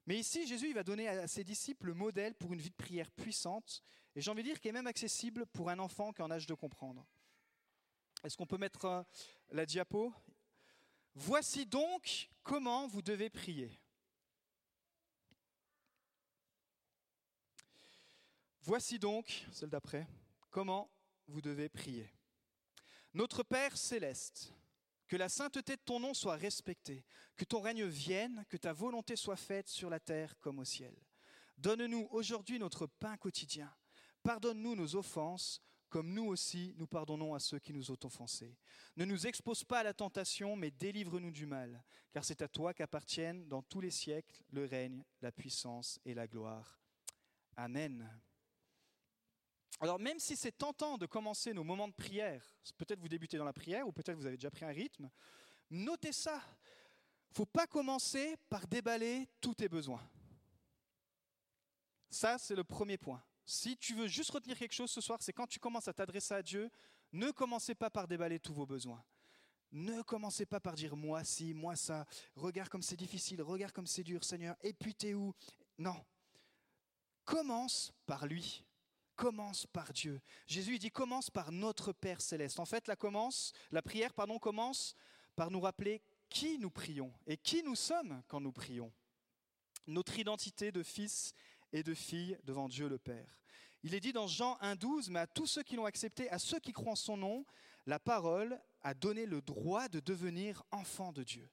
Mais 0.06 0.18
ici, 0.18 0.46
Jésus 0.48 0.68
il 0.70 0.74
va 0.74 0.84
donner 0.84 1.08
à 1.08 1.28
ses 1.28 1.44
disciples 1.44 1.88
le 1.88 1.94
modèle 1.94 2.36
pour 2.36 2.54
une 2.54 2.60
vie 2.60 2.70
de 2.70 2.76
prière 2.76 3.10
puissante, 3.12 3.84
et 4.16 4.22
j'ai 4.22 4.30
envie 4.30 4.44
de 4.44 4.50
dire 4.50 4.60
qui 4.60 4.68
est 4.68 4.74
même 4.74 4.88
accessible 4.88 5.46
pour 5.48 5.70
un 5.70 5.80
enfant 5.80 6.14
qui 6.14 6.22
est 6.22 6.26
en 6.26 6.32
âge 6.32 6.46
de 6.46 6.54
comprendre. 6.54 7.06
Est-ce 8.24 8.38
qu'on 8.38 8.46
peut 8.46 8.58
mettre 8.58 8.86
euh, 8.86 9.04
la 9.52 9.66
diapo? 9.66 10.14
Voici 11.16 11.66
donc 11.66 12.30
comment 12.44 12.88
vous 12.88 13.02
devez 13.02 13.30
prier. 13.30 13.80
Voici 18.62 18.98
donc, 18.98 19.46
celle 19.52 19.70
d'après, 19.70 20.08
comment 20.50 20.90
vous 21.28 21.42
devez 21.42 21.70
prier. 21.70 22.10
Notre 23.14 23.44
Père 23.44 23.78
céleste, 23.78 24.54
que 25.08 25.18
la 25.18 25.30
sainteté 25.30 25.76
de 25.76 25.82
ton 25.82 26.00
nom 26.00 26.14
soit 26.14 26.38
respectée, 26.38 27.06
que 27.36 27.46
ton 27.46 27.62
règne 27.62 27.86
vienne, 27.86 28.46
que 28.50 28.58
ta 28.58 28.74
volonté 28.74 29.16
soit 29.16 29.36
faite 29.36 29.68
sur 29.68 29.90
la 29.90 30.00
terre 30.00 30.40
comme 30.40 30.60
au 30.60 30.66
ciel. 30.66 30.96
Donne-nous 31.58 32.08
aujourd'hui 32.12 32.58
notre 32.58 32.88
pain 32.88 33.18
quotidien. 33.18 33.72
Pardonne-nous 34.24 34.76
nos 34.76 34.96
offenses, 34.96 35.62
comme 35.94 36.12
nous 36.12 36.26
aussi 36.26 36.74
nous 36.76 36.88
pardonnons 36.88 37.36
à 37.36 37.40
ceux 37.40 37.60
qui 37.60 37.72
nous 37.72 37.92
ont 37.92 38.00
offensés. 38.04 38.58
Ne 38.98 39.06
nous 39.06 39.28
expose 39.28 39.64
pas 39.64 39.82
à 39.82 39.84
la 39.84 39.94
tentation, 39.94 40.56
mais 40.56 40.72
délivre-nous 40.72 41.30
du 41.30 41.46
mal, 41.46 41.84
car 42.12 42.26
c'est 42.26 42.42
à 42.42 42.48
toi 42.48 42.74
qu'appartiennent 42.74 43.48
dans 43.48 43.62
tous 43.62 43.80
les 43.80 43.92
siècles 43.92 44.42
le 44.50 44.66
règne, 44.66 45.04
la 45.22 45.32
puissance 45.32 46.00
et 46.04 46.16
la 46.16 46.28
gloire. 46.28 46.82
Amen. 47.56 48.10
Alors 49.82 50.00
même 50.00 50.18
si 50.18 50.36
c'est 50.36 50.58
tentant 50.58 50.98
de 50.98 51.06
commencer 51.06 51.54
nos 51.54 51.64
moments 51.64 51.88
de 51.88 51.94
prière, 51.94 52.44
peut-être 52.76 53.00
vous 53.00 53.08
débutez 53.08 53.38
dans 53.38 53.46
la 53.46 53.54
prière 53.54 53.88
ou 53.88 53.92
peut-être 53.92 54.18
vous 54.18 54.26
avez 54.26 54.38
déjà 54.38 54.50
pris 54.50 54.66
un 54.66 54.70
rythme, 54.70 55.12
notez 55.70 56.12
ça. 56.12 56.42
Faut 57.34 57.46
pas 57.46 57.68
commencer 57.68 58.36
par 58.50 58.66
déballer 58.66 59.30
tous 59.40 59.54
tes 59.54 59.70
besoins. 59.70 60.02
Ça, 62.10 62.40
c'est 62.40 62.56
le 62.56 62.64
premier 62.64 62.98
point. 62.98 63.24
Si 63.46 63.78
tu 63.78 63.94
veux 63.96 64.08
juste 64.08 64.32
retenir 64.32 64.58
quelque 64.58 64.74
chose 64.74 64.92
ce 64.92 65.02
soir, 65.02 65.22
c'est 65.22 65.34
quand 65.34 65.48
tu 65.48 65.60
commences 65.60 65.88
à 65.88 65.94
t'adresser 65.94 66.34
à 66.34 66.42
Dieu, 66.42 66.70
ne 67.12 67.32
commencez 67.32 67.76
pas 67.76 67.90
par 67.90 68.08
déballer 68.08 68.40
tous 68.40 68.54
vos 68.54 68.66
besoins. 68.66 69.04
Ne 69.72 70.02
commencez 70.04 70.46
pas 70.46 70.60
par 70.60 70.76
dire 70.76 70.96
moi 70.96 71.24
si, 71.24 71.54
moi 71.54 71.76
ça, 71.76 72.06
regarde 72.36 72.70
comme 72.70 72.84
c'est 72.84 72.96
difficile, 72.96 73.42
regarde 73.42 73.72
comme 73.72 73.88
c'est 73.88 74.04
dur, 74.04 74.24
Seigneur, 74.24 74.56
et 74.62 74.74
puis 74.74 74.94
t'es 74.94 75.14
où? 75.14 75.34
Non. 75.78 76.06
Commence 77.26 77.92
par 78.06 78.28
lui. 78.28 78.64
Commence 79.16 79.66
par 79.68 79.94
Dieu. 79.94 80.22
Jésus 80.48 80.76
il 80.76 80.80
dit 80.80 80.92
commence 80.92 81.30
par 81.30 81.52
notre 81.52 81.92
Père 81.92 82.22
céleste. 82.22 82.60
En 82.60 82.66
fait, 82.66 82.88
la 82.88 82.96
commence, 82.96 83.54
la 83.72 83.82
prière 83.82 84.14
pardon 84.14 84.40
commence 84.40 84.96
par 85.36 85.52
nous 85.52 85.62
rappeler 85.62 86.02
qui 86.30 86.58
nous 86.58 86.72
prions 86.72 87.14
et 87.28 87.38
qui 87.38 87.64
nous 87.64 87.76
sommes 87.76 88.24
quand 88.28 88.42
nous 88.42 88.52
prions. 88.52 88.92
Notre 89.86 90.18
identité 90.18 90.72
de 90.72 90.82
fils 90.82 91.34
et 91.74 91.84
de 91.84 91.94
filles 91.94 92.38
devant 92.46 92.70
Dieu 92.70 92.88
le 92.88 92.98
Père. 92.98 93.40
Il 93.82 93.94
est 93.94 94.00
dit 94.00 94.14
dans 94.14 94.28
Jean 94.28 94.58
1,12, 94.62 95.10
mais 95.12 95.20
à 95.20 95.28
tous 95.28 95.48
ceux 95.48 95.64
qui 95.64 95.76
l'ont 95.76 95.86
accepté, 95.86 96.30
à 96.30 96.40
ceux 96.40 96.60
qui 96.60 96.72
croient 96.72 96.94
en 96.94 96.96
son 96.96 97.18
nom, 97.18 97.46
la 97.86 98.00
parole 98.00 98.58
a 98.82 98.94
donné 98.94 99.26
le 99.26 99.42
droit 99.42 99.90
de 99.90 100.00
devenir 100.00 100.64
enfant 100.72 101.12
de 101.12 101.24
Dieu. 101.24 101.50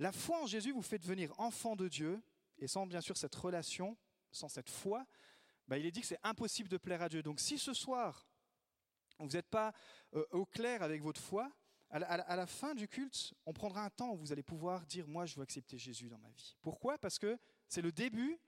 La 0.00 0.10
foi 0.10 0.42
en 0.42 0.46
Jésus 0.46 0.72
vous 0.72 0.82
fait 0.82 0.98
devenir 0.98 1.38
enfant 1.38 1.76
de 1.76 1.86
Dieu, 1.86 2.20
et 2.58 2.66
sans 2.66 2.86
bien 2.86 3.00
sûr 3.00 3.16
cette 3.16 3.34
relation, 3.34 3.96
sans 4.32 4.48
cette 4.48 4.70
foi, 4.70 5.06
bah, 5.68 5.78
il 5.78 5.86
est 5.86 5.92
dit 5.92 6.00
que 6.00 6.06
c'est 6.06 6.18
impossible 6.24 6.68
de 6.68 6.78
plaire 6.78 7.02
à 7.02 7.08
Dieu. 7.08 7.22
Donc 7.22 7.38
si 7.38 7.58
ce 7.58 7.74
soir, 7.74 8.26
vous 9.18 9.28
n'êtes 9.28 9.48
pas 9.48 9.72
euh, 10.14 10.24
au 10.32 10.44
clair 10.44 10.82
avec 10.82 11.02
votre 11.02 11.20
foi, 11.20 11.52
à 11.90 11.98
la, 11.98 12.06
à 12.08 12.36
la, 12.36 12.46
fin 12.46 12.74
du 12.74 12.88
culte, 12.88 13.34
on 13.44 13.52
prendra 13.52 13.84
un 13.84 13.90
temps 13.90 14.12
où 14.12 14.16
vous 14.16 14.32
allez 14.32 14.42
pouvoir 14.42 14.86
dire, 14.86 15.06
moi 15.06 15.26
je 15.26 15.36
veux 15.36 15.42
accepter 15.42 15.76
Jésus 15.76 16.08
dans 16.08 16.18
ma 16.18 16.30
vie. 16.30 16.56
Pourquoi? 16.62 16.96
Parce 16.96 17.18
que 17.18 17.38
c'est 17.68 17.82
le 17.82 17.92
début 17.92 18.40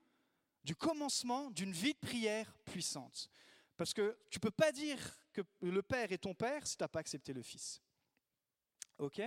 du 0.65 0.75
commencement 0.75 1.51
d'une 1.51 1.71
vie 1.71 1.93
de 1.93 1.99
prière 1.99 2.51
puissante. 2.65 3.29
Parce 3.77 3.93
que 3.93 4.17
tu 4.31 4.39
ne 4.39 4.41
peux 4.41 4.51
pas 4.51 4.71
dire 4.71 4.99
que 5.31 5.41
le 5.61 5.81
Père 5.83 6.11
est 6.11 6.17
ton 6.17 6.33
Père 6.33 6.65
si 6.65 6.75
tu 6.75 6.83
n'as 6.83 6.87
pas 6.87 6.99
accepté 6.99 7.33
le 7.33 7.43
Fils. 7.43 7.81
OK? 8.97 9.21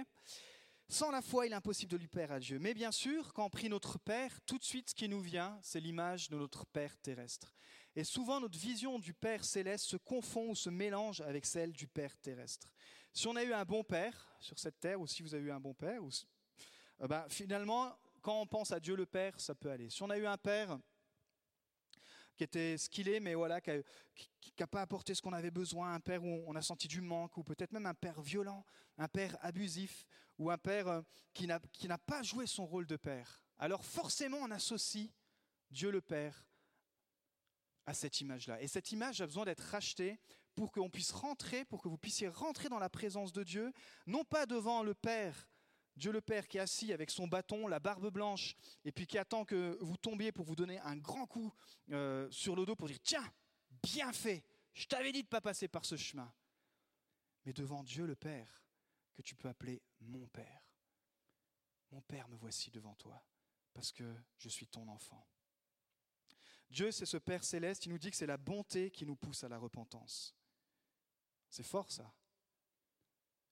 Sans 0.89 1.11
la 1.11 1.23
foi, 1.23 1.47
il 1.47 1.53
est 1.53 1.55
impossible 1.55 1.93
de 1.93 1.97
lui 1.97 2.09
plaire 2.09 2.33
à 2.33 2.41
Dieu. 2.41 2.59
Mais 2.59 2.75
bien 2.75 2.91
sûr, 2.91 3.33
quand 3.35 3.45
on 3.45 3.51
prie 3.51 3.69
notre 3.69 3.99
Père, 3.99 4.41
tout 4.47 4.59
de 4.59 4.65
suite, 4.65 4.91
ce 4.91 4.95
qui 4.95 5.09
nous 5.09 5.21
vient, 5.21 5.59
c'est 5.63 5.81
l'image 5.81 6.29
de 6.29 6.37
notre 6.37 6.67
Père 6.67 6.97
terrestre. 6.99 7.55
Et 7.95 8.05
souvent, 8.05 8.41
notre 8.41 8.59
vision 8.59 8.99
du 8.99 9.15
Père 9.15 9.45
céleste 9.45 9.85
se 9.85 9.97
confond 9.97 10.51
ou 10.51 10.55
se 10.57 10.71
mélange 10.71 11.21
avec 11.21 11.47
celle 11.47 11.73
du 11.73 11.87
Père 11.87 12.17
terrestre. 12.19 12.73
Si 13.13 13.29
on 13.29 13.37
a 13.37 13.45
eu 13.45 13.53
un 13.53 13.65
bon 13.65 13.85
Père 13.85 14.35
sur 14.41 14.59
cette 14.59 14.81
terre, 14.81 15.01
ou 15.01 15.07
si 15.07 15.23
vous 15.23 15.35
avez 15.35 15.45
eu 15.45 15.53
un 15.53 15.61
bon 15.61 15.75
Père, 15.75 16.03
ou, 16.03 16.11
euh, 17.03 17.07
ben, 17.07 17.27
finalement, 17.29 17.97
quand 18.23 18.41
on 18.41 18.47
pense 18.47 18.73
à 18.73 18.81
Dieu 18.81 18.97
le 18.97 19.07
Père, 19.07 19.39
ça 19.41 19.55
peut 19.55 19.71
aller. 19.71 19.91
Si 19.91 20.03
on 20.03 20.11
a 20.11 20.19
eu 20.19 20.27
un 20.27 20.39
Père 20.39 20.79
qui 22.39 22.45
était 22.45 22.79
ce 22.79 22.89
qu'il 22.89 23.09
est, 23.09 23.21
mais 23.21 23.35
voilà, 23.35 23.61
qui 23.61 23.75
n'a 24.59 24.67
pas 24.67 24.81
apporté 24.81 25.15
ce 25.15 25.21
qu'on 25.21 25.33
avait 25.33 25.51
besoin, 25.51 25.93
un 25.93 26.01
père 26.01 26.25
où 26.25 26.45
on 26.47 26.55
a 26.55 26.63
senti 26.63 26.89
du 26.89 27.01
manque, 27.01 27.37
ou 27.37 27.43
peut-être 27.43 27.73
même 27.73 27.87
un 27.87 27.95
père 27.95 28.23
violent, 28.23 28.65
un 28.97 29.09
père 29.09 29.37
abusif, 29.43 30.07
ou 30.39 30.51
un 30.51 30.57
père 30.57 30.89
euh, 30.89 31.03
qui 31.35 31.47
n'a 31.47 31.99
pas 31.99 32.23
joué 32.23 32.47
son 32.47 32.65
rôle 32.65 32.87
de 32.87 32.97
père. 32.97 33.43
Alors 33.59 33.85
forcément, 33.85 34.39
on 34.39 34.51
associe 34.53 35.11
Dieu 35.71 35.91
le 35.91 36.01
Père 36.01 36.47
à 37.87 37.93
cette 37.93 38.21
image-là. 38.21 38.63
Et 38.63 38.69
cette 38.69 38.93
image 38.93 39.21
a 39.21 39.27
besoin 39.27 39.45
d'être 39.45 39.65
rachetée 39.65 40.19
pour 40.55 40.71
qu'on 40.71 40.91
puisse 40.91 41.11
rentrer, 41.11 41.65
pour 41.65 41.83
que 41.83 41.89
vous 41.89 41.99
puissiez 41.99 42.29
rentrer 42.29 42.69
dans 42.69 42.79
la 42.79 42.89
présence 42.89 43.33
de 43.33 43.43
Dieu, 43.43 43.73
non 44.07 44.25
pas 44.25 44.47
devant 44.47 44.83
le 44.83 44.95
Père 44.95 45.49
Dieu 45.99 46.13
le 46.13 46.21
Père 46.21 46.47
qui 46.49 46.59
est 46.59 46.61
assis 46.61 46.93
avec 46.93 47.11
son 47.11 47.27
bâton, 47.27 47.67
la 47.67 47.81
barbe 47.81 48.11
blanche, 48.11 48.57
et 48.85 48.93
puis 48.93 49.07
qui 49.07 49.19
attend 49.19 49.45
que 49.45 49.77
vous 49.81 49.97
tombiez 49.97 50.33
pour 50.33 50.45
vous 50.45 50.57
donner 50.57 50.79
un 50.81 50.97
grand 50.97 51.27
coup 51.27 51.53
euh, 51.91 52.31
sur 52.31 52.57
le 52.57 52.65
dos 52.65 52.77
pour 52.77 52.89
dire 52.89 53.01
Tiens, 53.03 53.33
bien 53.83 54.13
fait, 54.13 54.45
je 54.75 54.87
t'avais 54.87 55.13
dit 55.13 55.23
de 55.23 55.27
ne 55.27 55.31
pas 55.31 55.41
passer 55.41 55.69
par 55.69 55.85
ce 55.85 55.97
chemin. 55.97 56.33
Mais 57.45 57.53
devant 57.53 57.83
Dieu 57.83 58.07
le 58.07 58.15
Père, 58.15 58.63
que 59.15 59.23
tu 59.23 59.35
peux 59.35 59.49
appeler 59.49 59.83
mon 60.01 60.27
Père. 60.29 60.63
Mon 61.91 62.01
Père, 62.03 62.29
me 62.29 62.37
voici 62.37 62.71
devant 62.71 62.95
toi, 62.95 63.23
parce 63.75 63.91
que 63.91 64.15
je 64.37 64.49
suis 64.49 64.69
ton 64.69 64.87
enfant. 64.89 65.27
Dieu, 66.71 66.91
c'est 66.91 67.07
ce 67.07 67.17
Père 67.17 67.43
céleste, 67.43 67.87
il 67.87 67.93
nous 67.93 67.99
dit 67.99 68.11
que 68.11 68.17
c'est 68.17 68.27
la 68.27 68.37
bonté 68.37 68.91
qui 68.91 69.07
nous 69.07 69.17
pousse 69.17 69.43
à 69.43 69.49
la 69.49 69.59
repentance. 69.59 70.37
C'est 71.49 71.67
fort 71.67 71.91
ça. 71.91 72.15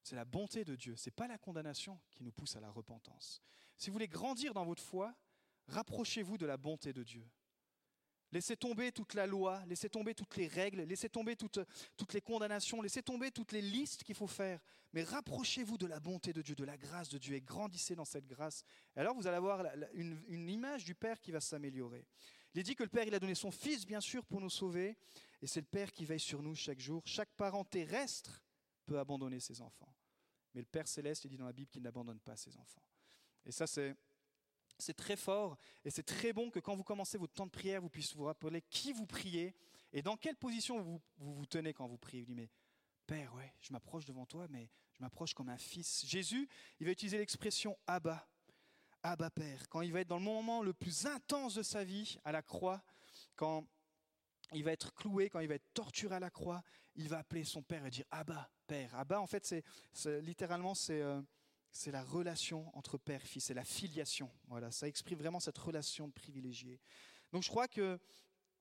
C'est 0.06 0.14
la 0.14 0.24
bonté 0.24 0.64
de 0.64 0.76
Dieu, 0.76 0.94
ce 0.94 1.08
n'est 1.08 1.14
pas 1.14 1.26
la 1.26 1.36
condamnation 1.36 1.98
qui 2.12 2.22
nous 2.22 2.30
pousse 2.30 2.54
à 2.54 2.60
la 2.60 2.70
repentance. 2.70 3.42
Si 3.76 3.90
vous 3.90 3.94
voulez 3.94 4.06
grandir 4.06 4.54
dans 4.54 4.64
votre 4.64 4.80
foi, 4.80 5.12
rapprochez-vous 5.66 6.38
de 6.38 6.46
la 6.46 6.56
bonté 6.56 6.92
de 6.92 7.02
Dieu. 7.02 7.28
Laissez 8.30 8.56
tomber 8.56 8.92
toute 8.92 9.14
la 9.14 9.26
loi, 9.26 9.64
laissez 9.66 9.90
tomber 9.90 10.14
toutes 10.14 10.36
les 10.36 10.46
règles, 10.46 10.82
laissez 10.82 11.08
tomber 11.08 11.34
toutes, 11.34 11.58
les 12.14 12.20
condamnations, 12.20 12.80
laissez 12.82 13.02
tomber 13.02 13.32
toutes 13.32 13.50
les 13.50 13.60
listes 13.60 14.04
qu'il 14.04 14.14
faut 14.14 14.28
faire. 14.28 14.60
Mais 14.92 15.02
rapprochez-vous 15.02 15.76
de 15.76 15.86
la 15.86 15.98
bonté 15.98 16.32
de 16.32 16.40
Dieu, 16.40 16.54
de 16.54 16.62
la 16.62 16.76
grâce 16.76 17.08
de 17.08 17.18
Dieu 17.18 17.34
et 17.34 17.40
grandissez 17.40 17.96
dans 17.96 18.04
cette 18.04 18.28
grâce. 18.28 18.62
Et 18.94 19.00
alors 19.00 19.16
vous 19.16 19.26
allez 19.26 19.38
avoir 19.38 19.66
une, 19.92 20.22
une 20.28 20.48
image 20.48 20.84
du 20.84 20.94
Père 20.94 21.20
qui 21.20 21.32
va 21.32 21.40
s'améliorer. 21.40 22.06
Il 22.54 22.60
est 22.60 22.62
dit 22.62 22.76
que 22.76 22.84
le 22.84 22.90
Père, 22.90 23.08
il 23.08 23.14
a 23.16 23.18
donné 23.18 23.34
son 23.34 23.50
Fils, 23.50 23.84
bien 23.84 24.00
sûr, 24.00 24.24
pour 24.24 24.40
nous 24.40 24.50
sauver. 24.50 24.96
Et 25.42 25.48
c'est 25.48 25.62
le 25.62 25.66
Père 25.66 25.90
qui 25.90 26.04
veille 26.04 26.20
sur 26.20 26.42
nous 26.42 26.54
chaque 26.54 26.78
jour. 26.78 27.02
Chaque 27.06 27.32
parent 27.32 27.64
terrestre 27.64 28.45
peut 28.86 28.98
abandonner 28.98 29.40
ses 29.40 29.60
enfants. 29.60 29.92
Mais 30.54 30.60
le 30.62 30.66
Père 30.66 30.88
céleste, 30.88 31.24
il 31.24 31.28
dit 31.28 31.36
dans 31.36 31.46
la 31.46 31.52
Bible 31.52 31.68
qu'il 31.70 31.82
n'abandonne 31.82 32.20
pas 32.20 32.36
ses 32.36 32.56
enfants. 32.56 32.82
Et 33.44 33.52
ça, 33.52 33.66
c'est, 33.66 33.94
c'est 34.78 34.94
très 34.94 35.16
fort 35.16 35.56
et 35.84 35.90
c'est 35.90 36.02
très 36.02 36.32
bon 36.32 36.50
que 36.50 36.60
quand 36.60 36.74
vous 36.74 36.84
commencez 36.84 37.18
votre 37.18 37.34
temps 37.34 37.46
de 37.46 37.50
prière, 37.50 37.82
vous 37.82 37.90
puissiez 37.90 38.16
vous 38.16 38.24
rappeler 38.24 38.62
qui 38.62 38.92
vous 38.92 39.06
priez 39.06 39.54
et 39.92 40.02
dans 40.02 40.16
quelle 40.16 40.36
position 40.36 40.80
vous 40.82 41.00
vous, 41.18 41.46
tenez 41.46 41.72
quand 41.72 41.86
vous 41.86 41.98
priez. 41.98 42.22
Vous 42.22 42.26
dites, 42.26 42.36
mais 42.36 42.50
Père, 43.06 43.34
ouais, 43.34 43.52
je 43.60 43.72
m'approche 43.72 44.04
devant 44.04 44.26
toi, 44.26 44.46
mais 44.48 44.70
je 44.92 45.02
m'approche 45.02 45.32
comme 45.32 45.48
un 45.48 45.58
fils. 45.58 46.04
Jésus, 46.04 46.48
il 46.80 46.86
va 46.86 46.92
utiliser 46.92 47.18
l'expression 47.18 47.78
Abba, 47.86 48.28
Abba 49.02 49.30
Père, 49.30 49.68
quand 49.68 49.82
il 49.82 49.92
va 49.92 50.00
être 50.00 50.08
dans 50.08 50.18
le 50.18 50.24
moment 50.24 50.62
le 50.62 50.72
plus 50.72 51.06
intense 51.06 51.54
de 51.54 51.62
sa 51.62 51.84
vie, 51.84 52.18
à 52.24 52.32
la 52.32 52.42
croix, 52.42 52.82
quand 53.36 53.66
il 54.52 54.64
va 54.64 54.72
être 54.72 54.94
cloué, 54.94 55.28
quand 55.28 55.40
il 55.40 55.48
va 55.48 55.54
être 55.54 55.72
torturé 55.74 56.14
à 56.14 56.20
la 56.20 56.30
croix, 56.30 56.62
il 56.94 57.08
va 57.08 57.18
appeler 57.18 57.44
son 57.44 57.62
père 57.62 57.84
et 57.84 57.90
dire 57.90 58.04
Abba, 58.10 58.50
père. 58.66 58.94
Abba, 58.94 59.20
en 59.20 59.26
fait, 59.26 59.44
c'est 59.92 60.20
littéralement 60.20 60.74
euh, 60.90 61.22
c'est 61.72 61.90
la 61.90 62.02
relation 62.02 62.70
entre 62.76 62.96
père 62.98 63.22
et 63.22 63.26
fils, 63.26 63.44
c'est 63.44 63.54
la 63.54 63.64
filiation. 63.64 64.30
Voilà, 64.48 64.70
ça 64.70 64.88
exprime 64.88 65.18
vraiment 65.18 65.40
cette 65.40 65.58
relation 65.58 66.08
de 66.08 66.12
privilégié. 66.12 66.80
Donc, 67.32 67.42
je 67.42 67.48
crois 67.48 67.68
que 67.68 67.98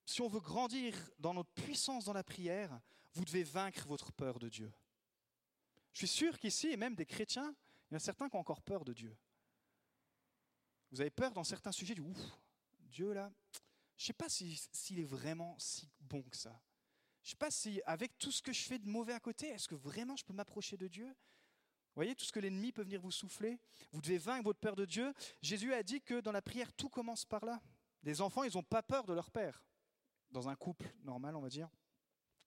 si 0.05 0.21
on 0.21 0.27
veut 0.27 0.39
grandir 0.39 0.95
dans 1.19 1.33
notre 1.33 1.51
puissance 1.51 2.05
dans 2.05 2.13
la 2.13 2.23
prière, 2.23 2.79
vous 3.13 3.25
devez 3.25 3.43
vaincre 3.43 3.87
votre 3.87 4.11
peur 4.11 4.39
de 4.39 4.49
Dieu. 4.49 4.71
Je 5.93 5.99
suis 5.99 6.07
sûr 6.07 6.37
qu'ici, 6.37 6.67
et 6.67 6.77
même 6.77 6.95
des 6.95 7.05
chrétiens, 7.05 7.55
il 7.89 7.93
y 7.93 7.95
en 7.95 7.97
a 7.97 7.99
certains 7.99 8.27
qui 8.27 8.35
ont 8.35 8.39
encore 8.39 8.61
peur 8.61 8.83
de 8.83 8.93
Dieu. 8.93 9.15
Vous 10.91 11.01
avez 11.01 11.09
peur 11.09 11.33
dans 11.33 11.43
certains 11.43 11.71
sujets 11.71 11.95
du 11.95 12.01
ouf, 12.01 12.17
Dieu 12.91 13.13
là, 13.13 13.31
je 13.97 14.03
ne 14.03 14.07
sais 14.07 14.13
pas 14.13 14.29
s'il 14.29 14.99
est 14.99 15.03
vraiment 15.03 15.57
si 15.57 15.89
bon 15.99 16.21
que 16.23 16.37
ça. 16.37 16.61
Je 17.23 17.29
ne 17.29 17.31
sais 17.31 17.37
pas 17.37 17.51
si, 17.51 17.81
avec 17.85 18.17
tout 18.19 18.31
ce 18.31 18.41
que 18.41 18.53
je 18.53 18.61
fais 18.61 18.77
de 18.77 18.87
mauvais 18.87 19.13
à 19.13 19.19
côté, 19.19 19.47
est-ce 19.47 19.67
que 19.67 19.75
vraiment 19.75 20.15
je 20.15 20.23
peux 20.23 20.33
m'approcher 20.33 20.77
de 20.77 20.87
Dieu? 20.87 21.07
Vous 21.07 22.01
voyez 22.01 22.13
tout 22.13 22.25
ce 22.25 22.31
que 22.31 22.39
l'ennemi 22.39 22.73
peut 22.73 22.83
venir 22.83 23.01
vous 23.01 23.11
souffler 23.11 23.57
Vous 23.93 24.01
devez 24.01 24.17
vaincre 24.17 24.43
votre 24.43 24.59
peur 24.59 24.75
de 24.75 24.83
Dieu. 24.85 25.13
Jésus 25.41 25.73
a 25.73 25.81
dit 25.81 26.01
que 26.01 26.19
dans 26.19 26.33
la 26.33 26.41
prière, 26.41 26.73
tout 26.73 26.89
commence 26.89 27.25
par 27.25 27.45
là. 27.45 27.61
Les 28.03 28.21
enfants, 28.21 28.43
ils 28.43 28.53
n'ont 28.53 28.63
pas 28.63 28.83
peur 28.83 29.05
de 29.05 29.13
leur 29.13 29.31
père. 29.31 29.63
Dans 30.29 30.49
un 30.49 30.55
couple 30.55 30.93
normal, 31.03 31.35
on 31.37 31.41
va 31.41 31.49
dire. 31.49 31.69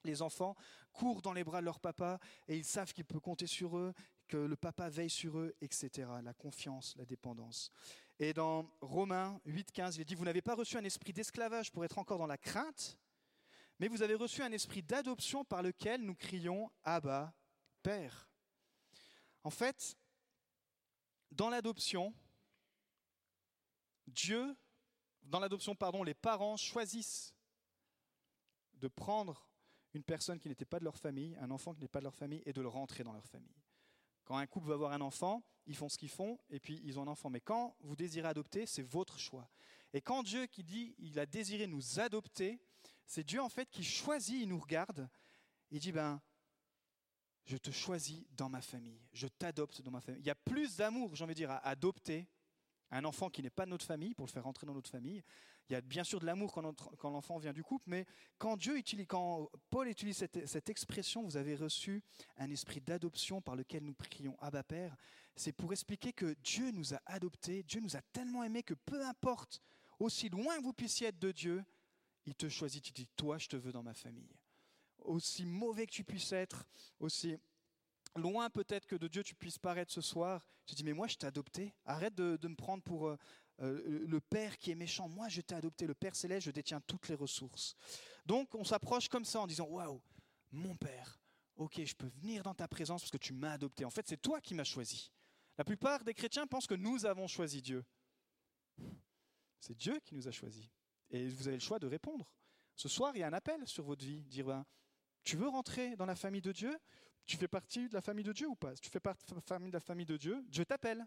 Les 0.04 0.22
enfants 0.22 0.54
courent 0.92 1.22
dans 1.22 1.32
les 1.32 1.44
bras 1.44 1.60
de 1.60 1.64
leur 1.64 1.80
papa 1.80 2.20
et 2.46 2.56
ils 2.56 2.64
savent 2.64 2.92
qu'il 2.92 3.04
peut 3.04 3.20
compter 3.20 3.46
sur 3.46 3.78
eux, 3.78 3.94
que 4.28 4.36
le 4.36 4.56
papa 4.56 4.90
veille 4.90 5.10
sur 5.10 5.38
eux, 5.38 5.56
etc. 5.60 6.08
La 6.22 6.34
confiance, 6.34 6.94
la 6.96 7.06
dépendance. 7.06 7.72
Et 8.18 8.32
dans 8.32 8.68
Romains 8.80 9.40
8,15, 9.46 9.96
il 9.98 10.04
dit 10.04 10.14
Vous 10.14 10.24
n'avez 10.24 10.42
pas 10.42 10.54
reçu 10.54 10.76
un 10.76 10.84
esprit 10.84 11.12
d'esclavage 11.12 11.70
pour 11.70 11.84
être 11.84 11.98
encore 11.98 12.18
dans 12.18 12.26
la 12.26 12.38
crainte, 12.38 12.98
mais 13.78 13.88
vous 13.88 14.02
avez 14.02 14.14
reçu 14.14 14.42
un 14.42 14.50
esprit 14.50 14.82
d'adoption 14.82 15.44
par 15.44 15.62
lequel 15.62 16.02
nous 16.02 16.16
crions 16.16 16.70
Abba, 16.82 17.32
Père. 17.82 18.28
En 19.44 19.50
fait, 19.50 19.96
dans 21.30 21.48
l'adoption, 21.48 22.12
Dieu 24.06 24.56
dans 25.22 25.40
l'adoption, 25.40 25.76
les 26.04 26.14
parents 26.14 26.56
choisissent 26.56 27.34
de 28.74 28.88
prendre 28.88 29.48
une 29.92 30.02
personne 30.02 30.38
qui 30.38 30.48
n'était 30.48 30.64
pas 30.64 30.78
de 30.78 30.84
leur 30.84 30.96
famille, 30.96 31.36
un 31.40 31.50
enfant 31.50 31.74
qui 31.74 31.80
n'est 31.80 31.88
pas 31.88 31.98
de 32.00 32.04
leur 32.04 32.14
famille, 32.14 32.42
et 32.46 32.52
de 32.52 32.62
le 32.62 32.68
rentrer 32.68 33.04
dans 33.04 33.12
leur 33.12 33.26
famille. 33.26 33.54
Quand 34.28 34.36
un 34.36 34.46
couple 34.46 34.68
va 34.68 34.74
avoir 34.74 34.92
un 34.92 35.00
enfant, 35.00 35.42
ils 35.66 35.74
font 35.74 35.88
ce 35.88 35.96
qu'ils 35.96 36.10
font, 36.10 36.38
et 36.50 36.60
puis 36.60 36.82
ils 36.84 36.98
ont 36.98 37.02
un 37.04 37.06
enfant. 37.06 37.30
Mais 37.30 37.40
quand 37.40 37.74
vous 37.80 37.96
désirez 37.96 38.28
adopter, 38.28 38.66
c'est 38.66 38.82
votre 38.82 39.18
choix. 39.18 39.48
Et 39.94 40.02
quand 40.02 40.22
Dieu 40.22 40.44
qui 40.44 40.62
dit 40.62 40.94
il 40.98 41.18
a 41.18 41.24
désiré 41.24 41.66
nous 41.66 41.98
adopter, 41.98 42.60
c'est 43.06 43.24
Dieu 43.24 43.40
en 43.40 43.48
fait 43.48 43.70
qui 43.70 43.82
choisit, 43.82 44.42
il 44.42 44.50
nous 44.50 44.58
regarde, 44.58 45.08
il 45.70 45.80
dit 45.80 45.92
ben 45.92 46.20
je 47.46 47.56
te 47.56 47.70
choisis 47.70 48.26
dans 48.32 48.50
ma 48.50 48.60
famille, 48.60 49.00
je 49.14 49.28
t'adopte 49.28 49.80
dans 49.80 49.90
ma 49.90 50.02
famille. 50.02 50.20
Il 50.20 50.26
y 50.26 50.30
a 50.30 50.34
plus 50.34 50.76
d'amour, 50.76 51.14
j'ai 51.14 51.24
envie 51.24 51.32
de 51.32 51.38
dire, 51.38 51.50
à 51.50 51.66
adopter 51.66 52.28
un 52.90 53.04
enfant 53.04 53.30
qui 53.30 53.42
n'est 53.42 53.50
pas 53.50 53.64
de 53.64 53.70
notre 53.70 53.84
famille 53.84 54.14
pour 54.14 54.26
le 54.26 54.30
faire 54.30 54.44
rentrer 54.44 54.66
dans 54.66 54.74
notre 54.74 54.90
famille. 54.90 55.22
Il 55.68 55.74
y 55.74 55.76
a 55.76 55.80
bien 55.80 56.04
sûr 56.04 56.20
de 56.20 56.26
l'amour 56.26 56.52
quand, 56.52 57.10
l'enfant 57.10 57.38
vient 57.38 57.52
du 57.52 57.62
couple, 57.62 57.84
mais 57.88 58.06
quand 58.38 58.56
Dieu 58.56 58.78
utilise, 58.78 59.06
quand 59.06 59.50
Paul 59.68 59.88
utilise 59.88 60.16
cette, 60.16 60.46
cette 60.46 60.70
expression, 60.70 61.22
vous 61.22 61.36
avez 61.36 61.54
reçu 61.54 62.02
un 62.38 62.50
esprit 62.50 62.80
d'adoption 62.80 63.42
par 63.42 63.54
lequel 63.54 63.84
nous 63.84 63.94
prions 63.94 64.36
Abba 64.40 64.62
Père, 64.62 64.96
c'est 65.36 65.52
pour 65.52 65.72
expliquer 65.72 66.12
que 66.12 66.34
Dieu 66.42 66.70
nous 66.70 66.94
a 66.94 67.00
adoptés, 67.06 67.62
Dieu 67.62 67.80
nous 67.80 67.96
a 67.96 68.02
tellement 68.12 68.42
aimés 68.42 68.62
que 68.62 68.74
peu 68.74 69.04
importe 69.04 69.60
aussi 69.98 70.28
loin 70.28 70.56
que 70.58 70.62
vous 70.62 70.72
puissiez 70.72 71.08
être 71.08 71.18
de 71.18 71.32
Dieu, 71.32 71.64
il 72.24 72.34
te 72.34 72.48
choisit, 72.48 72.82
tu 72.82 72.92
dis, 72.92 73.06
toi, 73.16 73.38
je 73.38 73.48
te 73.48 73.56
veux 73.56 73.72
dans 73.72 73.82
ma 73.82 73.94
famille. 73.94 74.36
Aussi 74.98 75.46
mauvais 75.46 75.86
que 75.86 75.92
tu 75.92 76.04
puisses 76.04 76.32
être, 76.32 76.66
aussi 77.00 77.36
loin 78.16 78.50
peut-être 78.50 78.86
que 78.86 78.96
de 78.96 79.08
Dieu 79.08 79.22
tu 79.22 79.34
puisses 79.34 79.58
paraître 79.58 79.92
ce 79.92 80.00
soir, 80.00 80.46
tu 80.66 80.74
dis, 80.74 80.84
mais 80.84 80.92
moi, 80.92 81.06
je 81.06 81.16
t'ai 81.16 81.26
adopté. 81.26 81.74
Arrête 81.84 82.14
de, 82.14 82.48
me 82.48 82.54
prendre 82.54 82.82
pour 82.82 83.08
euh, 83.08 83.16
euh, 83.60 84.04
le 84.06 84.20
Père 84.20 84.58
qui 84.58 84.70
est 84.70 84.74
méchant. 84.74 85.08
Moi, 85.08 85.28
je 85.28 85.40
t'ai 85.40 85.54
adopté. 85.54 85.86
Le 85.86 85.94
Père 85.94 86.14
céleste, 86.14 86.46
je 86.46 86.50
détiens 86.50 86.80
toutes 86.80 87.08
les 87.08 87.14
ressources. 87.14 87.74
Donc, 88.26 88.54
on 88.54 88.64
s'approche 88.64 89.08
comme 89.08 89.24
ça 89.24 89.40
en 89.40 89.46
disant, 89.46 89.66
waouh, 89.66 90.00
mon 90.52 90.76
Père, 90.76 91.18
ok, 91.56 91.82
je 91.84 91.94
peux 91.94 92.06
venir 92.06 92.42
dans 92.42 92.54
ta 92.54 92.68
présence 92.68 93.02
parce 93.02 93.10
que 93.10 93.18
tu 93.18 93.32
m'as 93.32 93.52
adopté. 93.52 93.84
En 93.84 93.90
fait, 93.90 94.06
c'est 94.06 94.20
toi 94.20 94.40
qui 94.40 94.54
m'as 94.54 94.64
choisi. 94.64 95.10
La 95.56 95.64
plupart 95.64 96.04
des 96.04 96.14
chrétiens 96.14 96.46
pensent 96.46 96.66
que 96.66 96.74
nous 96.74 97.04
avons 97.06 97.26
choisi 97.26 97.62
Dieu. 97.62 97.84
C'est 99.60 99.76
Dieu 99.76 99.98
qui 100.04 100.14
nous 100.14 100.28
a 100.28 100.30
choisis. 100.30 100.68
Et 101.10 101.26
vous 101.28 101.48
avez 101.48 101.56
le 101.56 101.62
choix 101.62 101.78
de 101.78 101.86
répondre. 101.86 102.30
Ce 102.76 102.88
soir, 102.88 103.16
il 103.16 103.20
y 103.20 103.22
a 103.22 103.26
un 103.26 103.32
appel 103.32 103.66
sur 103.66 103.84
votre 103.84 104.04
vie. 104.04 104.22
Dire, 104.24 104.46
ben, 104.46 104.64
tu 105.24 105.36
veux 105.36 105.48
rentrer 105.48 105.96
dans 105.96 106.06
la 106.06 106.14
famille 106.14 106.42
de 106.42 106.52
Dieu? 106.52 106.78
Tu 107.28 107.36
fais 107.36 107.46
partie 107.46 107.86
de 107.90 107.92
la 107.92 108.00
famille 108.00 108.24
de 108.24 108.32
Dieu 108.32 108.48
ou 108.48 108.54
pas? 108.54 108.74
Si 108.74 108.80
tu 108.80 108.88
fais 108.88 109.00
partie 109.00 109.22
de 109.26 109.70
la 109.70 109.80
famille 109.80 110.06
de 110.06 110.16
Dieu, 110.16 110.42
Dieu 110.48 110.64
t'appelle. 110.64 111.06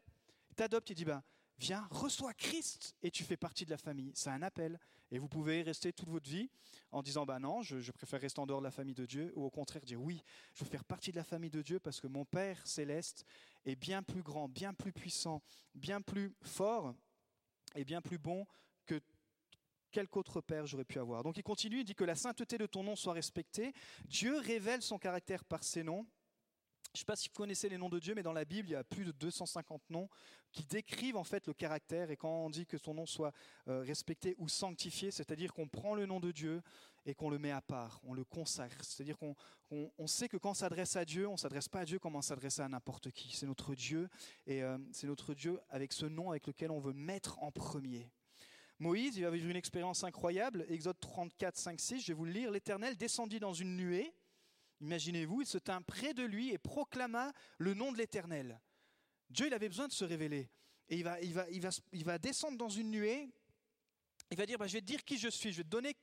T'adopte, 0.56 0.92
il 0.92 0.96
dit, 0.96 1.04
ben, 1.04 1.24
viens, 1.58 1.88
reçois 1.90 2.36
Christ 2.36 2.96
et 3.02 3.10
tu 3.10 3.24
fais 3.24 3.38
partie 3.38 3.66
de 3.66 3.72
la 3.72 3.78
famille. 3.80 4.12
C'est 4.14 4.30
un 4.30 4.44
appel. 4.44 4.80
Et 5.10 5.18
vous 5.18 5.28
pouvez 5.28 5.64
rester 5.64 5.92
toute 5.92 6.10
votre 6.10 6.30
vie 6.30 6.52
en 6.92 7.02
disant, 7.02 7.26
ben 7.26 7.40
non, 7.40 7.64
je, 7.64 7.80
je, 7.80 7.92
préfère 7.92 8.22
rester 8.22 8.40
en 8.40 8.46
dehors 8.46 8.60
de 8.60 8.66
la 8.66 8.72
famille 8.72 8.94
de 8.94 9.08
Dieu, 9.08 9.34
ou 9.36 9.44
au 9.46 9.50
contraire 9.50 9.82
dire, 9.84 10.00
oui, 10.00 10.24
je 10.54 10.64
veux 10.64 10.70
faire 10.70 10.86
partie 10.86 11.10
de 11.10 11.16
la 11.16 11.24
famille 11.24 11.50
de 11.50 11.64
Dieu 11.64 11.80
parce 11.80 12.00
que 12.00 12.06
mon 12.06 12.24
Père 12.24 12.68
céleste 12.68 13.26
est 13.66 13.76
bien 13.76 14.04
plus 14.04 14.22
grand, 14.22 14.48
bien 14.48 14.76
plus 14.76 14.94
puissant, 14.94 15.42
bien 15.74 16.02
plus 16.02 16.36
fort 16.44 16.94
et 17.74 17.84
bien 17.84 18.00
plus 18.00 18.20
bon 18.20 18.46
quelque 19.92 20.18
autre 20.18 20.42
père 20.42 20.66
j'aurais 20.66 20.86
pu 20.86 21.00
avoir. 21.00 21.24
Donc 21.24 21.38
il 21.38 21.44
continue, 21.44 21.80
il 21.80 21.86
dit 21.86 21.96
que 21.96 22.04
la 22.04 22.16
sainteté 22.16 22.58
de 22.58 22.66
ton 22.66 22.84
nom 22.84 22.96
soit 22.96 23.14
respectée. 23.14 23.74
Dieu 24.06 24.38
révèle 24.40 24.82
son 24.82 24.98
caractère 24.98 25.44
par 25.44 25.64
ses 25.64 25.84
noms. 25.84 26.06
Je 26.94 26.98
ne 26.98 27.00
sais 27.00 27.06
pas 27.06 27.16
si 27.16 27.30
vous 27.30 27.36
connaissez 27.36 27.70
les 27.70 27.78
noms 27.78 27.88
de 27.88 28.00
Dieu, 28.00 28.14
mais 28.16 28.24
dans 28.24 28.34
la 28.34 28.44
Bible, 28.44 28.68
il 28.68 28.72
y 28.74 28.76
a 28.76 28.84
plus 28.84 29.06
de 29.06 29.12
250 29.14 29.82
noms 29.92 30.10
qui 30.52 30.66
décrivent 30.66 31.16
en 31.16 31.24
fait 31.24 31.48
le 31.48 31.54
caractère. 31.54 32.12
Et 32.12 32.18
quand 32.18 32.46
on 32.46 32.50
dit 32.50 32.66
que 32.66 32.78
son 32.78 32.94
nom 32.94 33.06
soit 33.06 33.32
euh, 33.70 33.80
respecté 33.80 34.36
ou 34.38 34.50
sanctifié, 34.50 35.10
c'est-à-dire 35.10 35.54
qu'on 35.54 35.70
prend 35.70 35.96
le 35.96 36.06
nom 36.06 36.20
de 36.20 36.32
Dieu 36.32 36.62
et 37.06 37.16
qu'on 37.16 37.30
le 37.30 37.40
met 37.40 37.52
à 37.52 37.62
part, 37.62 38.02
on 38.04 38.14
le 38.14 38.26
consacre. 38.26 38.84
C'est-à-dire 38.84 39.18
qu'on 39.18 39.36
on, 39.70 40.08
sait 40.08 40.28
que 40.28 40.36
quand 40.36 40.52
on 40.52 40.54
s'adresse 40.54 40.98
à 40.98 41.06
Dieu, 41.06 41.28
on 41.28 41.34
ne 41.34 41.38
s'adresse 41.38 41.70
pas 41.70 41.80
à 41.80 41.86
Dieu 41.86 41.98
comme 41.98 42.18
on 42.18 42.22
s'adresse 42.22 42.60
à 42.60 42.68
n'importe 42.68 43.10
qui. 43.12 43.36
C'est 43.38 43.48
notre 43.48 43.74
Dieu 43.74 44.10
et 44.46 44.62
euh, 44.62 44.78
c'est 44.92 45.08
notre 45.08 45.34
Dieu 45.34 45.62
avec 45.70 45.94
ce 45.94 46.06
nom 46.06 46.32
avec 46.32 46.46
lequel 46.46 46.72
on 46.72 46.80
veut 46.80 46.94
mettre 46.94 47.42
en 47.42 47.52
premier. 47.52 48.12
Moïse, 48.82 49.16
il 49.16 49.24
va 49.24 49.30
vivre 49.30 49.48
une 49.48 49.56
expérience 49.56 50.04
incroyable. 50.04 50.66
Exode 50.68 51.00
34, 51.00 51.56
5, 51.56 51.80
6, 51.80 52.02
je 52.02 52.08
vais 52.08 52.14
vous 52.16 52.26
le 52.26 52.32
lire. 52.32 52.50
L'Éternel 52.50 52.98
descendit 52.98 53.40
dans 53.40 53.54
une 53.54 53.78
nuée. 53.78 54.12
Imaginez-vous, 54.80 55.42
il 55.42 55.48
se 55.48 55.60
tint 55.60 55.84
près 55.84 56.16
de 56.16 56.24
lui 56.24 56.50
et 56.50 56.58
proclama 56.58 57.32
le 57.60 57.76
nom 57.76 57.92
de 57.92 58.00
l'Éternel. 58.00 58.60
Dieu, 59.30 59.46
il 59.46 59.54
avait 59.54 59.70
besoin 59.70 59.88
de 59.88 59.94
se 59.94 60.04
révéler. 60.04 60.50
Et 60.90 60.98
il 60.98 62.04
va, 62.06 62.18
descendre 62.18 62.58
dans 62.58 62.70
une 62.70 62.90
nuée. 62.90 63.30
Il 64.32 64.38
va 64.38 64.48
dire, 64.48 64.58
bah, 64.58 64.66
je 64.66 64.74
vais 64.74 64.82
te 64.82 64.88
dire 64.88 65.06
qui 65.06 65.20
je 65.20 65.30
suis. 65.30 65.52
Je 65.52 65.58
vais 65.58 65.64
te 65.64 65.70
donner 65.70 65.96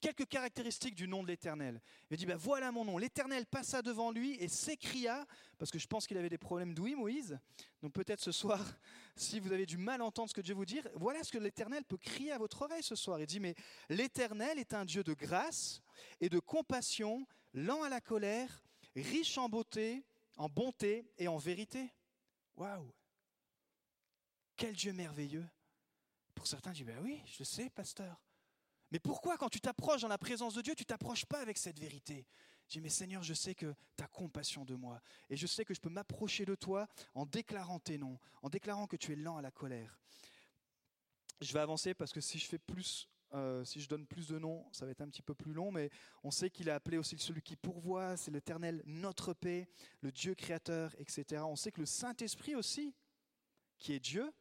quelques 0.00 0.26
caractéristiques 0.26 0.94
du 0.94 1.08
nom 1.08 1.22
de 1.22 1.28
l'Éternel. 1.28 1.80
Il 2.10 2.16
dit, 2.16 2.26
ben 2.26 2.36
voilà 2.36 2.72
mon 2.72 2.84
nom. 2.84 2.98
L'Éternel 2.98 3.46
passa 3.46 3.82
devant 3.82 4.10
lui 4.10 4.34
et 4.34 4.48
s'écria, 4.48 5.26
parce 5.58 5.70
que 5.70 5.78
je 5.78 5.86
pense 5.86 6.06
qu'il 6.06 6.18
avait 6.18 6.28
des 6.28 6.38
problèmes 6.38 6.74
d'ouïe, 6.74 6.94
Moïse. 6.94 7.38
Donc 7.82 7.92
peut-être 7.92 8.20
ce 8.20 8.32
soir, 8.32 8.64
si 9.16 9.40
vous 9.40 9.52
avez 9.52 9.66
du 9.66 9.78
mal 9.78 10.00
à 10.00 10.04
entendre 10.04 10.28
ce 10.28 10.34
que 10.34 10.40
Dieu 10.40 10.54
vous 10.54 10.64
dit, 10.64 10.80
voilà 10.94 11.22
ce 11.22 11.32
que 11.32 11.38
l'Éternel 11.38 11.84
peut 11.84 11.96
crier 11.96 12.32
à 12.32 12.38
votre 12.38 12.62
oreille 12.62 12.82
ce 12.82 12.94
soir. 12.94 13.20
Il 13.20 13.26
dit, 13.26 13.40
mais 13.40 13.54
l'Éternel 13.88 14.58
est 14.58 14.74
un 14.74 14.84
Dieu 14.84 15.02
de 15.02 15.14
grâce 15.14 15.82
et 16.20 16.28
de 16.28 16.38
compassion, 16.38 17.26
lent 17.54 17.82
à 17.82 17.88
la 17.88 18.00
colère, 18.00 18.62
riche 18.94 19.38
en 19.38 19.48
beauté, 19.48 20.04
en 20.36 20.48
bonté 20.48 21.10
et 21.18 21.28
en 21.28 21.38
vérité. 21.38 21.92
Waouh 22.56 22.90
Quel 24.56 24.74
Dieu 24.74 24.92
merveilleux 24.92 25.46
Pour 26.34 26.46
certains, 26.46 26.72
je 26.72 26.78
dis, 26.78 26.84
ben 26.84 26.98
oui, 27.02 27.22
je 27.26 27.44
sais, 27.44 27.70
pasteur. 27.70 28.25
Mais 28.90 28.98
pourquoi 28.98 29.36
quand 29.36 29.48
tu 29.48 29.60
t'approches 29.60 30.02
dans 30.02 30.08
la 30.08 30.18
présence 30.18 30.54
de 30.54 30.62
Dieu, 30.62 30.74
tu 30.74 30.84
t'approches 30.84 31.26
pas 31.26 31.40
avec 31.40 31.58
cette 31.58 31.78
vérité? 31.78 32.26
Dis, 32.68 32.80
mais 32.80 32.88
Seigneur, 32.88 33.22
je 33.22 33.34
sais 33.34 33.54
que 33.54 33.74
tu 33.96 34.04
as 34.04 34.08
compassion 34.08 34.64
de 34.64 34.74
moi. 34.74 35.00
Et 35.30 35.36
je 35.36 35.46
sais 35.46 35.64
que 35.64 35.74
je 35.74 35.80
peux 35.80 35.88
m'approcher 35.88 36.44
de 36.44 36.54
toi 36.54 36.88
en 37.14 37.24
déclarant 37.24 37.78
tes 37.78 37.96
noms, 37.96 38.18
en 38.42 38.48
déclarant 38.48 38.86
que 38.86 38.96
tu 38.96 39.12
es 39.12 39.16
lent 39.16 39.36
à 39.36 39.42
la 39.42 39.50
colère. 39.50 39.98
Je 41.40 41.52
vais 41.52 41.60
avancer 41.60 41.94
parce 41.94 42.12
que 42.12 42.20
si 42.20 42.38
je 42.38 42.46
fais 42.46 42.58
plus, 42.58 43.08
euh, 43.34 43.64
si 43.64 43.80
je 43.80 43.88
donne 43.88 44.06
plus 44.06 44.28
de 44.28 44.38
noms, 44.38 44.66
ça 44.72 44.84
va 44.84 44.90
être 44.90 45.02
un 45.02 45.08
petit 45.08 45.22
peu 45.22 45.34
plus 45.34 45.52
long, 45.52 45.70
mais 45.70 45.90
on 46.24 46.30
sait 46.30 46.50
qu'il 46.50 46.70
a 46.70 46.74
appelé 46.74 46.96
aussi 46.96 47.16
celui 47.18 47.42
qui 47.42 47.56
pourvoit, 47.56 48.16
c'est 48.16 48.30
l'éternel, 48.30 48.82
notre 48.86 49.32
paix, 49.32 49.68
le 50.00 50.10
Dieu 50.10 50.34
créateur, 50.34 50.94
etc. 50.98 51.42
On 51.44 51.56
sait 51.56 51.70
que 51.70 51.80
le 51.80 51.86
Saint-Esprit 51.86 52.56
aussi, 52.56 52.94
qui 53.78 53.92
est 53.92 54.00
Dieu, 54.00 54.32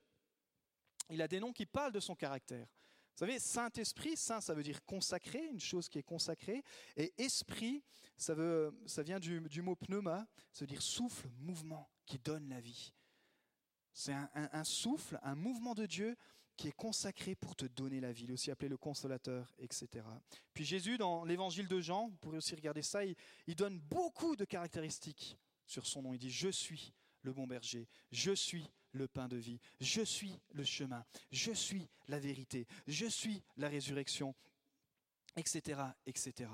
il 1.10 1.22
a 1.22 1.28
des 1.28 1.40
noms 1.40 1.54
qui 1.54 1.66
parlent 1.66 1.92
de 1.92 2.00
son 2.00 2.16
caractère. 2.16 2.68
Vous 3.16 3.20
savez, 3.20 3.40
Saint-Esprit, 3.40 4.18
Saint, 4.18 4.42
ça 4.42 4.54
veut 4.54 4.62
dire 4.62 4.84
consacré, 4.84 5.42
une 5.50 5.60
chose 5.60 5.88
qui 5.88 6.00
est 6.00 6.04
consacrée. 6.04 6.62
Et 6.98 7.14
esprit, 7.18 7.82
ça, 8.18 8.34
veut, 8.34 8.78
ça 8.86 9.04
vient 9.04 9.22
du, 9.22 9.62
mot 9.62 9.78
pneuma, 9.78 10.28
ça 10.52 10.66
veut 10.66 10.68
dire 10.68 10.82
souffle, 10.82 11.30
mouvement, 11.40 11.90
qui 12.06 12.20
donne 12.20 12.50
la 12.50 12.60
vie. 12.60 12.94
C'est 13.94 14.12
un, 14.12 14.64
souffle, 14.66 15.18
un 15.24 15.36
mouvement 15.36 15.76
de 15.76 15.86
Dieu 15.86 16.18
qui 16.58 16.68
est 16.68 16.76
consacré 16.76 17.36
pour 17.36 17.56
te 17.56 17.66
donner 17.66 18.02
la 18.02 18.12
vie, 18.12 18.26
il 18.26 18.32
est 18.32 18.34
aussi 18.34 18.52
appelé 18.52 18.68
le 18.68 18.78
consolateur, 18.78 19.56
etc. 19.60 20.06
Puis 20.54 20.66
Jésus, 20.66 20.98
dans 20.98 21.24
l'évangile 21.24 21.70
de 21.70 21.80
Jean, 21.80 22.10
vous 22.10 22.18
pourrez 22.18 22.38
aussi 22.38 22.54
regarder 22.54 22.82
ça, 22.82 23.06
il, 23.06 23.16
il 23.48 23.56
donne 23.56 23.80
beaucoup 23.80 24.36
de 24.36 24.44
caractéristiques 24.44 25.38
sur 25.66 25.88
son 25.88 26.02
nom. 26.02 26.14
Il 26.14 26.20
dit, 26.20 26.32
je 26.32 26.50
suis 26.50 26.94
le 27.22 27.32
bon 27.32 27.48
berger, 27.48 27.88
je 28.12 28.34
suis 28.34 28.70
le 28.96 29.08
pain 29.08 29.28
de 29.28 29.38
vie. 29.38 29.60
Je 29.80 30.02
suis 30.02 30.40
le 30.54 30.64
chemin. 30.64 31.06
Je 31.32 31.52
suis 31.52 31.88
la 32.08 32.20
vérité. 32.20 32.68
Je 32.88 33.06
suis 33.06 33.44
la 33.58 33.70
résurrection, 33.70 34.34
etc., 35.36 35.82
etc. 36.06 36.50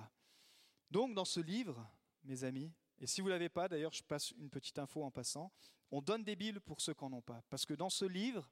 Donc, 0.90 1.14
dans 1.14 1.26
ce 1.26 1.40
livre, 1.40 1.88
mes 2.24 2.44
amis, 2.44 2.72
et 3.00 3.08
si 3.08 3.22
vous 3.22 3.28
ne 3.28 3.34
l'avez 3.34 3.50
pas, 3.50 3.68
d'ailleurs, 3.68 3.94
je 3.94 4.04
passe 4.04 4.32
une 4.32 4.50
petite 4.50 4.78
info 4.78 5.04
en 5.04 5.12
passant, 5.12 5.52
on 5.90 6.02
donne 6.02 6.24
des 6.24 6.36
Bibles 6.36 6.62
pour 6.62 6.82
ceux 6.82 6.94
qui 6.94 7.04
n'en 7.04 7.14
ont 7.14 7.22
pas. 7.22 7.42
Parce 7.50 7.66
que 7.66 7.74
dans 7.74 7.90
ce 7.90 8.06
livre, 8.06 8.50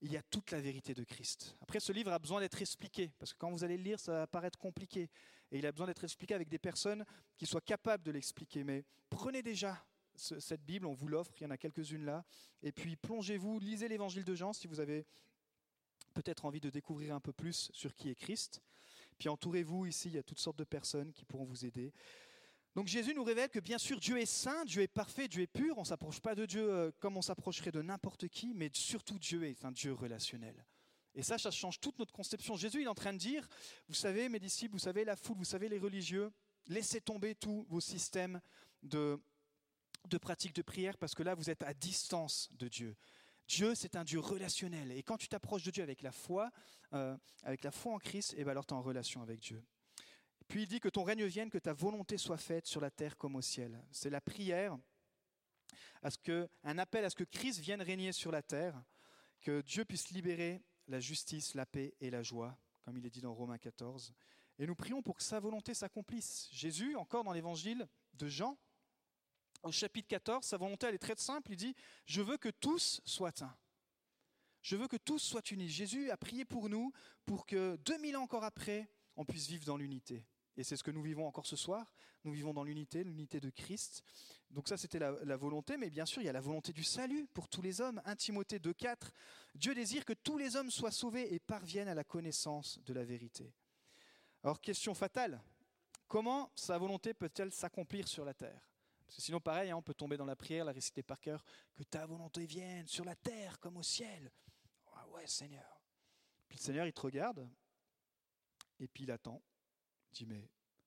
il 0.00 0.12
y 0.12 0.16
a 0.16 0.22
toute 0.22 0.50
la 0.50 0.60
vérité 0.60 0.94
de 0.94 1.04
Christ. 1.04 1.56
Après, 1.60 1.80
ce 1.80 1.92
livre 1.92 2.12
a 2.12 2.18
besoin 2.18 2.40
d'être 2.40 2.60
expliqué, 2.60 3.12
parce 3.18 3.32
que 3.32 3.38
quand 3.38 3.50
vous 3.50 3.64
allez 3.64 3.76
le 3.76 3.82
lire, 3.82 4.00
ça 4.00 4.12
va 4.12 4.26
paraître 4.26 4.58
compliqué. 4.58 5.10
Et 5.50 5.58
il 5.58 5.66
a 5.66 5.72
besoin 5.72 5.86
d'être 5.86 6.04
expliqué 6.04 6.34
avec 6.34 6.48
des 6.48 6.58
personnes 6.58 7.04
qui 7.36 7.46
soient 7.46 7.60
capables 7.60 8.02
de 8.02 8.10
l'expliquer. 8.10 8.64
Mais 8.64 8.84
prenez 9.08 9.42
déjà 9.42 9.84
cette 10.16 10.64
Bible, 10.64 10.86
on 10.86 10.92
vous 10.92 11.08
l'offre, 11.08 11.32
il 11.40 11.44
y 11.44 11.46
en 11.46 11.50
a 11.50 11.56
quelques-unes 11.56 12.04
là. 12.04 12.24
Et 12.62 12.72
puis 12.72 12.96
plongez-vous, 12.96 13.58
lisez 13.58 13.88
l'évangile 13.88 14.24
de 14.24 14.34
Jean 14.34 14.52
si 14.52 14.66
vous 14.66 14.80
avez 14.80 15.06
peut-être 16.14 16.44
envie 16.44 16.60
de 16.60 16.70
découvrir 16.70 17.14
un 17.14 17.20
peu 17.20 17.32
plus 17.32 17.70
sur 17.72 17.94
qui 17.94 18.10
est 18.10 18.14
Christ. 18.14 18.62
Puis 19.18 19.28
entourez-vous 19.28 19.86
ici, 19.86 20.08
il 20.08 20.14
y 20.14 20.18
a 20.18 20.22
toutes 20.22 20.38
sortes 20.38 20.58
de 20.58 20.64
personnes 20.64 21.12
qui 21.12 21.24
pourront 21.24 21.44
vous 21.44 21.64
aider. 21.64 21.92
Donc 22.74 22.88
Jésus 22.88 23.14
nous 23.14 23.22
révèle 23.22 23.50
que 23.50 23.60
bien 23.60 23.78
sûr 23.78 24.00
Dieu 24.00 24.18
est 24.18 24.26
saint, 24.26 24.64
Dieu 24.64 24.82
est 24.82 24.88
parfait, 24.88 25.28
Dieu 25.28 25.42
est 25.42 25.46
pur. 25.46 25.78
On 25.78 25.82
ne 25.82 25.86
s'approche 25.86 26.20
pas 26.20 26.34
de 26.34 26.44
Dieu 26.44 26.68
euh, 26.68 26.90
comme 26.98 27.16
on 27.16 27.22
s'approcherait 27.22 27.70
de 27.70 27.82
n'importe 27.82 28.28
qui, 28.28 28.52
mais 28.54 28.70
surtout 28.72 29.18
Dieu 29.18 29.44
est 29.44 29.64
un 29.64 29.70
Dieu 29.70 29.92
relationnel. 29.92 30.64
Et 31.14 31.22
ça, 31.22 31.38
ça 31.38 31.52
change 31.52 31.78
toute 31.78 31.98
notre 32.00 32.12
conception. 32.12 32.56
Jésus 32.56 32.82
est 32.82 32.88
en 32.88 32.94
train 32.94 33.12
de 33.12 33.18
dire, 33.18 33.48
vous 33.86 33.94
savez 33.94 34.28
mes 34.28 34.40
disciples, 34.40 34.72
vous 34.72 34.80
savez 34.80 35.04
la 35.04 35.14
foule, 35.14 35.36
vous 35.36 35.44
savez 35.44 35.68
les 35.68 35.78
religieux, 35.78 36.32
laissez 36.66 37.00
tomber 37.00 37.36
tous 37.36 37.64
vos 37.68 37.80
systèmes 37.80 38.40
de 38.82 39.20
de 40.08 40.18
pratique 40.18 40.54
de 40.54 40.62
prière 40.62 40.96
parce 40.98 41.14
que 41.14 41.22
là, 41.22 41.34
vous 41.34 41.50
êtes 41.50 41.62
à 41.62 41.74
distance 41.74 42.48
de 42.52 42.68
Dieu. 42.68 42.96
Dieu, 43.46 43.74
c'est 43.74 43.96
un 43.96 44.04
Dieu 44.04 44.20
relationnel. 44.20 44.92
Et 44.92 45.02
quand 45.02 45.18
tu 45.18 45.28
t'approches 45.28 45.64
de 45.64 45.70
Dieu 45.70 45.82
avec 45.82 46.02
la 46.02 46.12
foi, 46.12 46.50
euh, 46.92 47.16
avec 47.42 47.62
la 47.62 47.70
foi 47.70 47.92
en 47.94 47.98
Christ, 47.98 48.32
et 48.34 48.40
eh 48.40 48.44
ben 48.44 48.52
alors 48.52 48.66
tu 48.66 48.72
es 48.72 48.76
en 48.76 48.82
relation 48.82 49.22
avec 49.22 49.40
Dieu. 49.40 49.62
Puis 50.48 50.62
il 50.62 50.66
dit 50.66 50.80
que 50.80 50.88
ton 50.88 51.04
règne 51.04 51.24
vienne, 51.24 51.50
que 51.50 51.58
ta 51.58 51.72
volonté 51.72 52.18
soit 52.18 52.36
faite 52.36 52.66
sur 52.66 52.80
la 52.80 52.90
terre 52.90 53.16
comme 53.16 53.36
au 53.36 53.42
ciel. 53.42 53.82
C'est 53.90 54.10
la 54.10 54.20
prière, 54.20 54.78
à 56.02 56.10
ce 56.10 56.18
que, 56.18 56.48
un 56.62 56.78
appel 56.78 57.04
à 57.04 57.10
ce 57.10 57.16
que 57.16 57.24
Christ 57.24 57.60
vienne 57.60 57.82
régner 57.82 58.12
sur 58.12 58.30
la 58.30 58.42
terre, 58.42 58.82
que 59.40 59.62
Dieu 59.62 59.84
puisse 59.84 60.10
libérer 60.10 60.62
la 60.86 61.00
justice, 61.00 61.54
la 61.54 61.66
paix 61.66 61.94
et 62.00 62.10
la 62.10 62.22
joie, 62.22 62.58
comme 62.82 62.96
il 62.98 63.06
est 63.06 63.10
dit 63.10 63.20
dans 63.20 63.34
Romains 63.34 63.58
14. 63.58 64.14
Et 64.58 64.66
nous 64.66 64.74
prions 64.74 65.02
pour 65.02 65.16
que 65.16 65.22
sa 65.22 65.40
volonté 65.40 65.74
s'accomplisse. 65.74 66.48
Jésus, 66.52 66.94
encore 66.94 67.24
dans 67.24 67.32
l'évangile 67.32 67.88
de 68.14 68.28
Jean, 68.28 68.56
au 69.64 69.72
chapitre 69.72 70.08
14, 70.08 70.44
sa 70.44 70.56
volonté, 70.56 70.86
elle 70.86 70.94
est 70.94 70.98
très 70.98 71.16
simple. 71.16 71.52
Il 71.52 71.56
dit, 71.56 71.74
je 72.06 72.22
veux 72.22 72.36
que 72.36 72.50
tous 72.50 73.00
soient 73.04 73.42
un. 73.42 73.56
Je 74.62 74.76
veux 74.76 74.88
que 74.88 74.96
tous 74.96 75.18
soient 75.18 75.42
unis. 75.50 75.68
Jésus 75.68 76.10
a 76.10 76.16
prié 76.16 76.44
pour 76.44 76.68
nous, 76.68 76.92
pour 77.26 77.44
que 77.46 77.76
2000 77.84 78.16
ans 78.16 78.22
encore 78.22 78.44
après, 78.44 78.88
on 79.16 79.24
puisse 79.24 79.46
vivre 79.46 79.64
dans 79.64 79.76
l'unité. 79.76 80.26
Et 80.56 80.64
c'est 80.64 80.76
ce 80.76 80.84
que 80.84 80.90
nous 80.90 81.02
vivons 81.02 81.26
encore 81.26 81.46
ce 81.46 81.56
soir. 81.56 81.92
Nous 82.24 82.32
vivons 82.32 82.54
dans 82.54 82.64
l'unité, 82.64 83.04
l'unité 83.04 83.40
de 83.40 83.50
Christ. 83.50 84.02
Donc 84.50 84.68
ça, 84.68 84.76
c'était 84.76 84.98
la, 84.98 85.36
volonté, 85.36 85.76
mais 85.76 85.90
bien 85.90 86.06
sûr, 86.06 86.22
il 86.22 86.26
y 86.26 86.28
a 86.28 86.32
la 86.32 86.40
volonté 86.40 86.72
du 86.72 86.84
salut 86.84 87.26
pour 87.34 87.48
tous 87.48 87.60
les 87.60 87.80
hommes. 87.80 88.00
1 88.04 88.16
Timothée 88.16 88.58
2.4, 88.58 89.10
Dieu 89.54 89.74
désire 89.74 90.04
que 90.04 90.12
tous 90.12 90.38
les 90.38 90.56
hommes 90.56 90.70
soient 90.70 90.92
sauvés 90.92 91.34
et 91.34 91.40
parviennent 91.40 91.88
à 91.88 91.94
la 91.94 92.04
connaissance 92.04 92.78
de 92.86 92.94
la 92.94 93.04
vérité. 93.04 93.52
Alors, 94.42 94.60
question 94.60 94.94
fatale, 94.94 95.42
comment 96.06 96.52
sa 96.54 96.78
volonté 96.78 97.14
peut-elle 97.14 97.52
s'accomplir 97.52 98.06
sur 98.06 98.24
la 98.24 98.32
terre? 98.32 98.73
Sinon, 99.08 99.40
pareil, 99.40 99.70
hein, 99.70 99.76
on 99.76 99.82
peut 99.82 99.94
tomber 99.94 100.16
dans 100.16 100.24
la 100.24 100.36
prière, 100.36 100.64
la 100.64 100.72
réciter 100.72 101.02
par 101.02 101.20
cœur, 101.20 101.44
que 101.74 101.82
ta 101.82 102.06
volonté 102.06 102.46
vienne 102.46 102.86
sur 102.86 103.04
la 103.04 103.14
terre 103.14 103.58
comme 103.60 103.76
au 103.76 103.82
ciel. 103.82 104.30
Ah 104.92 105.08
ouais, 105.08 105.26
Seigneur. 105.26 105.80
Puis 106.48 106.58
le 106.58 106.62
Seigneur, 106.62 106.86
il 106.86 106.92
te 106.92 107.00
regarde, 107.00 107.48
et 108.80 108.88
puis 108.88 109.04
il 109.04 109.10
attend. 109.10 109.42
Il 110.12 110.16
dit, 110.16 110.26
mais 110.26 110.42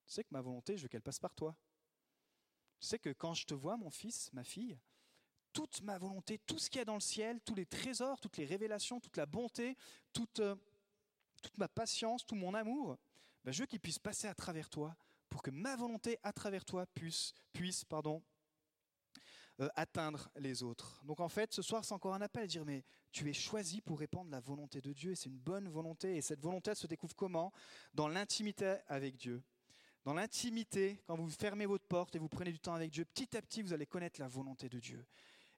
tu 0.05 0.13
sais 0.13 0.23
que 0.23 0.29
ma 0.31 0.41
volonté, 0.41 0.77
je 0.77 0.83
veux 0.83 0.87
qu'elle 0.87 1.01
passe 1.01 1.19
par 1.19 1.33
toi. 1.33 1.55
Tu 2.79 2.87
sais 2.87 2.99
que 2.99 3.09
quand 3.09 3.33
je 3.33 3.45
te 3.45 3.53
vois, 3.53 3.77
mon 3.77 3.89
fils, 3.89 4.31
ma 4.33 4.43
fille, 4.43 4.77
toute 5.51 5.81
ma 5.81 5.97
volonté, 5.97 6.37
tout 6.39 6.59
ce 6.59 6.69
qu'il 6.69 6.79
y 6.79 6.81
a 6.81 6.85
dans 6.85 6.93
le 6.93 6.99
ciel, 6.99 7.41
tous 7.41 7.55
les 7.55 7.65
trésors, 7.65 8.19
toutes 8.19 8.37
les 8.37 8.45
révélations, 8.45 8.99
toute 8.99 9.17
la 9.17 9.25
bonté, 9.25 9.75
toute, 10.13 10.39
euh, 10.39 10.55
toute 11.41 11.57
ma 11.57 11.67
patience, 11.67 12.25
tout 12.25 12.35
mon 12.35 12.53
amour, 12.53 12.97
ben, 13.43 13.51
je 13.51 13.61
veux 13.61 13.65
qu'il 13.65 13.79
puisse 13.79 13.99
passer 13.99 14.27
à 14.27 14.35
travers 14.35 14.69
toi 14.69 14.95
pour 15.29 15.41
que 15.41 15.51
ma 15.51 15.75
volonté 15.75 16.17
à 16.23 16.33
travers 16.33 16.65
toi 16.65 16.85
puisse, 16.87 17.33
euh, 19.59 19.69
atteindre 19.75 20.29
les 20.35 20.61
autres. 20.61 21.01
Donc 21.03 21.19
en 21.19 21.29
fait, 21.29 21.51
ce 21.51 21.63
soir, 21.63 21.83
c'est 21.83 21.93
encore 21.93 22.13
un 22.13 22.21
appel 22.21 22.43
à 22.43 22.47
dire, 22.47 22.63
mais 22.63 22.83
tu 23.11 23.27
es 23.27 23.33
choisi 23.33 23.81
pour 23.81 23.99
répandre 23.99 24.29
la 24.29 24.39
volonté 24.39 24.81
de 24.81 24.93
Dieu, 24.93 25.11
et 25.11 25.15
c'est 25.15 25.29
une 25.29 25.39
bonne 25.39 25.67
volonté, 25.67 26.15
et 26.15 26.21
cette 26.21 26.41
volonté, 26.41 26.69
elle 26.71 26.77
se 26.77 26.85
découvre 26.85 27.15
comment? 27.15 27.51
Dans 27.93 28.07
l'intimité 28.07 28.77
avec 28.87 29.15
Dieu. 29.15 29.43
Dans 30.03 30.13
l'intimité, 30.13 31.01
quand 31.07 31.17
vous 31.17 31.29
fermez 31.29 31.65
votre 31.65 31.87
porte 31.87 32.15
et 32.15 32.19
vous 32.19 32.29
prenez 32.29 32.51
du 32.51 32.59
temps 32.59 32.75
avec 32.75 32.91
Dieu, 32.91 33.03
petit 33.03 33.35
à 33.35 33.41
petit, 33.41 33.63
vous 33.63 33.73
allez 33.73 33.87
connaître 33.87 34.21
la 34.21 34.27
volonté 34.27 34.69
de 34.69 34.79
Dieu. 34.79 35.05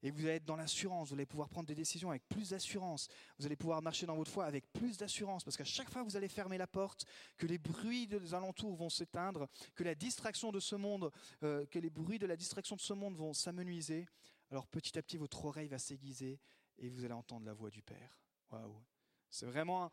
Et 0.01 0.12
vous 0.12 0.21
allez 0.21 0.35
être 0.35 0.45
dans 0.45 0.55
l'assurance, 0.55 1.09
vous 1.09 1.15
allez 1.15 1.25
pouvoir 1.25 1.49
prendre 1.49 1.67
des 1.67 1.75
décisions 1.75 2.09
avec 2.09 2.27
plus 2.29 2.49
d'assurance, 2.49 3.09
vous 3.38 3.45
allez 3.45 3.57
pouvoir 3.57 3.81
marcher 3.81 4.05
dans 4.05 4.15
votre 4.15 4.31
foi 4.31 4.45
avec 4.45 4.71
plus 4.71 4.97
d'assurance, 4.97 5.43
parce 5.43 5.57
qu'à 5.57 5.65
chaque 5.65 5.89
fois 5.89 6.03
que 6.03 6.07
vous 6.07 6.15
allez 6.15 6.29
fermer 6.29 6.57
la 6.57 6.67
porte, 6.67 7.05
que 7.38 7.45
les 7.45 7.57
bruits 7.57 8.07
des 8.07 8.33
alentours 8.33 8.75
vont 8.75 8.89
s'éteindre, 8.89 9.47
que 9.75 9.83
la 9.83 9.95
distraction 9.95 10.51
de 10.51 10.59
ce 10.59 10.75
monde, 10.75 11.12
euh, 11.43 11.65
que 11.65 11.79
les 11.79 11.89
bruits 11.89 12.19
de 12.19 12.25
la 12.25 12.38
distraction 12.38 12.77
de 12.77 12.81
ce 12.81 12.93
monde 12.93 13.15
vont 13.17 13.33
s'amenuiser, 13.33 14.07
alors 14.51 14.67
petit 14.67 14.97
à 14.97 15.01
petit 15.01 15.17
votre 15.17 15.43
oreille 15.43 15.67
va 15.67 15.79
s'aiguiser 15.79 16.39
et 16.77 16.89
vous 16.89 17.03
allez 17.03 17.13
entendre 17.13 17.45
la 17.45 17.53
voix 17.53 17.69
du 17.69 17.81
Père. 17.81 18.19
Waouh 18.51 18.81
C'est 19.29 19.45
vraiment, 19.45 19.91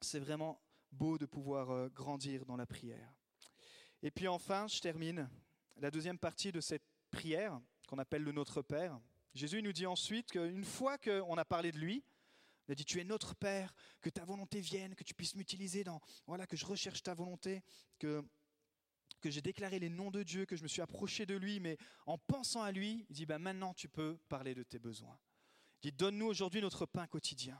c'est 0.00 0.18
vraiment 0.18 0.60
beau 0.90 1.18
de 1.18 1.26
pouvoir 1.26 1.70
euh, 1.70 1.88
grandir 1.90 2.46
dans 2.46 2.56
la 2.56 2.66
prière. 2.66 3.12
Et 4.02 4.10
puis 4.10 4.26
enfin, 4.26 4.66
je 4.68 4.80
termine 4.80 5.28
la 5.76 5.90
deuxième 5.90 6.18
partie 6.18 6.52
de 6.52 6.60
cette 6.60 6.84
prière 7.10 7.60
qu'on 7.86 7.98
appelle 7.98 8.22
le 8.22 8.32
Notre 8.32 8.62
Père. 8.62 8.98
Jésus 9.34 9.62
nous 9.62 9.72
dit 9.72 9.86
ensuite 9.86 10.30
qu'une 10.30 10.64
fois 10.64 10.96
qu'on 10.98 11.36
a 11.36 11.44
parlé 11.44 11.72
de 11.72 11.78
lui, 11.78 12.04
il 12.68 12.72
a 12.72 12.74
dit 12.74 12.84
Tu 12.84 13.00
es 13.00 13.04
notre 13.04 13.34
Père, 13.34 13.74
que 14.00 14.10
ta 14.10 14.24
volonté 14.24 14.60
vienne, 14.60 14.94
que 14.94 15.04
tu 15.04 15.14
puisses 15.14 15.34
m'utiliser 15.34 15.84
dans. 15.84 16.00
Voilà, 16.26 16.46
que 16.46 16.56
je 16.56 16.64
recherche 16.64 17.02
ta 17.02 17.14
volonté, 17.14 17.62
que, 17.98 18.24
j'ai 19.24 19.40
déclaré 19.40 19.78
les 19.78 19.88
noms 19.88 20.10
de 20.10 20.22
Dieu, 20.22 20.44
que 20.44 20.54
je 20.54 20.62
me 20.62 20.68
suis 20.68 20.82
approché 20.82 21.24
de 21.24 21.34
lui, 21.34 21.58
mais 21.58 21.78
en 22.06 22.18
pensant 22.18 22.62
à 22.62 22.72
lui, 22.72 23.06
il 23.08 23.14
dit 23.14 23.26
ben 23.26 23.38
Maintenant 23.38 23.74
tu 23.74 23.88
peux 23.88 24.18
parler 24.28 24.54
de 24.54 24.62
tes 24.62 24.78
besoins. 24.78 25.18
Il 25.82 25.90
dit 25.90 25.96
Donne-nous 25.96 26.26
aujourd'hui 26.26 26.60
notre 26.60 26.86
pain 26.86 27.06
quotidien 27.06 27.58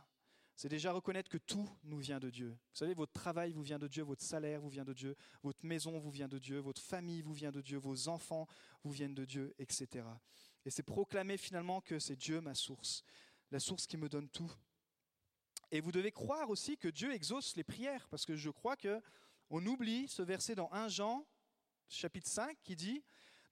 c'est 0.56 0.68
déjà 0.68 0.92
reconnaître 0.92 1.28
que 1.28 1.38
tout 1.38 1.68
nous 1.82 1.98
vient 1.98 2.20
de 2.20 2.30
Dieu. 2.30 2.50
Vous 2.50 2.76
savez, 2.76 2.94
votre 2.94 3.12
travail 3.12 3.52
vous 3.52 3.62
vient 3.62 3.78
de 3.78 3.88
Dieu, 3.88 4.04
votre 4.04 4.22
salaire 4.22 4.60
vous 4.60 4.68
vient 4.68 4.84
de 4.84 4.92
Dieu, 4.92 5.16
votre 5.42 5.64
maison 5.66 5.98
vous 5.98 6.10
vient 6.10 6.28
de 6.28 6.38
Dieu, 6.38 6.58
votre 6.58 6.80
famille 6.80 7.22
vous 7.22 7.32
vient 7.32 7.50
de 7.50 7.60
Dieu, 7.60 7.76
vos 7.78 8.08
enfants 8.08 8.46
vous 8.84 8.92
viennent 8.92 9.14
de 9.14 9.24
Dieu, 9.24 9.54
etc. 9.58 10.06
Et 10.64 10.70
c'est 10.70 10.84
proclamer 10.84 11.36
finalement 11.36 11.80
que 11.80 11.98
c'est 11.98 12.16
Dieu 12.16 12.40
ma 12.40 12.54
source, 12.54 13.02
la 13.50 13.58
source 13.58 13.86
qui 13.86 13.96
me 13.96 14.08
donne 14.08 14.28
tout. 14.28 14.52
Et 15.72 15.80
vous 15.80 15.90
devez 15.90 16.12
croire 16.12 16.50
aussi 16.50 16.76
que 16.76 16.88
Dieu 16.88 17.12
exauce 17.12 17.56
les 17.56 17.64
prières, 17.64 18.06
parce 18.08 18.24
que 18.24 18.36
je 18.36 18.50
crois 18.50 18.76
que 18.76 19.00
on 19.50 19.64
oublie 19.66 20.08
ce 20.08 20.22
verset 20.22 20.54
dans 20.54 20.72
1 20.72 20.88
Jean, 20.88 21.26
chapitre 21.88 22.28
5, 22.28 22.56
qui 22.62 22.76
dit 22.76 23.02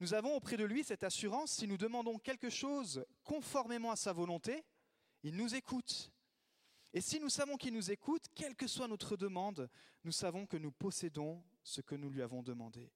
Nous 0.00 0.14
avons 0.14 0.36
auprès 0.36 0.56
de 0.56 0.64
lui 0.64 0.84
cette 0.84 1.02
assurance, 1.02 1.52
si 1.52 1.66
nous 1.66 1.76
demandons 1.76 2.18
quelque 2.18 2.48
chose 2.48 3.04
conformément 3.24 3.90
à 3.90 3.96
sa 3.96 4.12
volonté, 4.12 4.64
il 5.24 5.36
nous 5.36 5.54
écoute. 5.54 6.12
Et 6.94 7.00
si 7.00 7.18
nous 7.20 7.30
savons 7.30 7.56
qu'il 7.56 7.72
nous 7.72 7.90
écoute, 7.90 8.26
quelle 8.34 8.54
que 8.54 8.66
soit 8.66 8.88
notre 8.88 9.16
demande, 9.16 9.70
nous 10.04 10.12
savons 10.12 10.46
que 10.46 10.56
nous 10.56 10.72
possédons 10.72 11.42
ce 11.62 11.80
que 11.80 11.94
nous 11.94 12.10
lui 12.10 12.20
avons 12.20 12.42
demandé. 12.42 12.92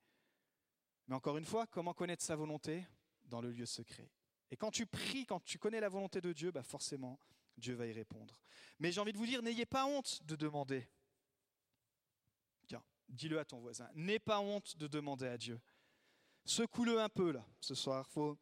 Mais 1.08 1.14
encore 1.14 1.38
une 1.38 1.44
fois, 1.44 1.66
comment 1.66 1.94
connaître 1.94 2.22
sa 2.22 2.36
volonté 2.36 2.86
Dans 3.24 3.40
le 3.40 3.50
lieu 3.50 3.64
secret? 3.64 4.10
Et 4.50 4.56
quand 4.56 4.70
tu 4.70 4.86
pries, 4.86 5.24
quand 5.24 5.40
tu 5.44 5.58
connais 5.58 5.80
la 5.80 5.88
volonté 5.88 6.20
de 6.20 6.32
Dieu, 6.32 6.50
bah 6.50 6.62
forcément, 6.62 7.18
Dieu 7.56 7.74
va 7.74 7.86
y 7.86 7.92
répondre. 7.92 8.38
Mais 8.78 8.92
j'ai 8.92 9.00
envie 9.00 9.12
de 9.12 9.18
vous 9.18 9.26
dire, 9.26 9.42
n'ayez 9.42 9.66
pas 9.66 9.86
honte 9.86 10.22
de 10.24 10.36
demander. 10.36 10.86
Tiens, 12.66 12.82
dis-le 13.08 13.38
à 13.38 13.44
ton 13.44 13.60
voisin. 13.60 13.88
N'aie 13.94 14.18
pas 14.18 14.40
honte 14.40 14.76
de 14.76 14.86
demander 14.86 15.26
à 15.26 15.38
Dieu. 15.38 15.60
Secoue-le 16.44 17.00
un 17.00 17.08
peu 17.08 17.32
là, 17.32 17.44
ce 17.60 17.74
soir. 17.74 18.06
Faut... 18.08 18.36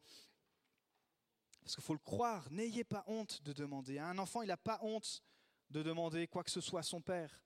Parce 1.61 1.75
qu'il 1.75 1.83
faut 1.83 1.93
le 1.93 1.99
croire. 1.99 2.51
N'ayez 2.51 2.83
pas 2.83 3.03
honte 3.07 3.41
de 3.41 3.53
demander. 3.53 3.97
Un 3.97 4.17
enfant, 4.17 4.41
il 4.41 4.49
n'a 4.49 4.57
pas 4.57 4.79
honte 4.81 5.23
de 5.69 5.83
demander 5.83 6.27
quoi 6.27 6.43
que 6.43 6.51
ce 6.51 6.61
soit 6.61 6.81
à 6.81 6.83
son 6.83 7.01
père. 7.01 7.41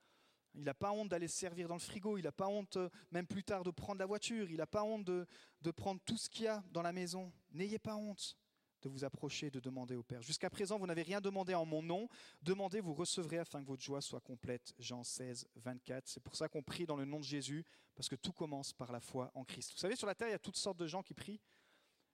Il 0.56 0.64
n'a 0.64 0.74
pas 0.74 0.92
honte 0.92 1.10
d'aller 1.10 1.28
se 1.28 1.38
servir 1.38 1.68
dans 1.68 1.76
le 1.76 1.80
frigo, 1.80 2.18
il 2.18 2.24
n'a 2.24 2.32
pas 2.32 2.48
honte 2.48 2.78
euh, 2.78 2.90
même 3.12 3.28
plus 3.28 3.44
tard 3.44 3.64
de 3.64 3.72
prendre 3.72 4.00
la 4.00 4.06
voiture, 4.06 4.50
il 4.50 4.58
n'a 4.58 4.68
pas 4.68 4.84
honte 4.84 5.06
de, 5.06 5.28
de 5.62 5.72
prendre 5.72 6.02
tout 6.06 6.18
ce 6.18 6.28
qu'il 6.30 6.46
y 6.46 6.48
a 6.48 6.64
dans 6.72 6.82
la 6.82 6.92
maison. 6.92 7.32
N'ayez 7.52 7.78
pas 7.78 7.96
honte 7.96 8.36
de 8.82 8.90
vous 8.90 9.04
approcher, 9.04 9.50
de 9.52 9.60
demander 9.60 9.96
au 9.96 10.04
Père. 10.04 10.22
Jusqu'à 10.22 10.50
présent, 10.50 10.78
vous 10.78 10.88
n'avez 10.88 11.02
rien 11.02 11.22
demandé 11.22 11.54
en 11.54 11.66
mon 11.66 11.82
nom. 11.82 12.08
Demandez, 12.42 12.80
vous 12.80 12.94
recevrez 12.94 13.38
afin 13.38 13.62
que 13.62 13.68
votre 13.68 13.84
joie 13.84 14.02
soit 14.02 14.22
complète. 14.22 14.74
Jean 14.80 15.04
16, 15.04 15.48
24. 15.56 16.08
C'est 16.08 16.24
pour 16.24 16.36
ça 16.36 16.48
qu'on 16.48 16.64
prie 16.64 16.86
dans 16.86 16.96
le 16.96 17.06
nom 17.06 17.20
de 17.20 17.26
Jésus, 17.26 17.66
parce 17.96 18.08
que 18.08 18.16
tout 18.16 18.32
commence 18.32 18.74
par 18.74 18.92
la 18.92 19.00
foi 19.00 19.32
en 19.36 19.44
Christ. 19.44 19.74
Vous 19.74 19.80
savez, 19.80 19.96
sur 19.96 20.08
la 20.08 20.16
terre, 20.16 20.30
il 20.30 20.32
y 20.32 20.36
a 20.36 20.40
toutes 20.40 20.58
sortes 20.58 20.78
de 20.78 20.88
gens 20.88 21.04
qui 21.04 21.14
prient. 21.14 21.42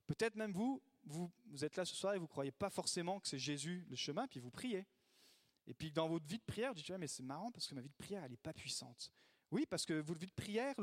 Peut-être 0.07 0.35
même 0.35 0.51
vous, 0.51 0.81
vous, 1.03 1.31
vous 1.45 1.65
êtes 1.65 1.75
là 1.75 1.85
ce 1.85 1.95
soir 1.95 2.13
et 2.13 2.17
vous 2.17 2.25
ne 2.25 2.29
croyez 2.29 2.51
pas 2.51 2.69
forcément 2.69 3.19
que 3.19 3.27
c'est 3.27 3.39
Jésus 3.39 3.85
le 3.89 3.95
chemin, 3.95 4.27
puis 4.27 4.39
vous 4.39 4.51
priez. 4.51 4.85
Et 5.67 5.73
puis 5.73 5.91
dans 5.91 6.07
votre 6.07 6.25
vie 6.25 6.37
de 6.37 6.43
prière, 6.43 6.73
vous 6.73 6.81
dites, 6.81 6.89
mais 6.91 7.07
c'est 7.07 7.23
marrant 7.23 7.51
parce 7.51 7.67
que 7.67 7.75
ma 7.75 7.81
vie 7.81 7.89
de 7.89 7.95
prière, 7.95 8.23
elle 8.23 8.31
n'est 8.31 8.37
pas 8.37 8.53
puissante. 8.53 9.11
Oui, 9.51 9.65
parce 9.65 9.85
que 9.85 9.93
votre 9.93 10.19
vie 10.19 10.27
de 10.27 10.31
prière, 10.31 10.75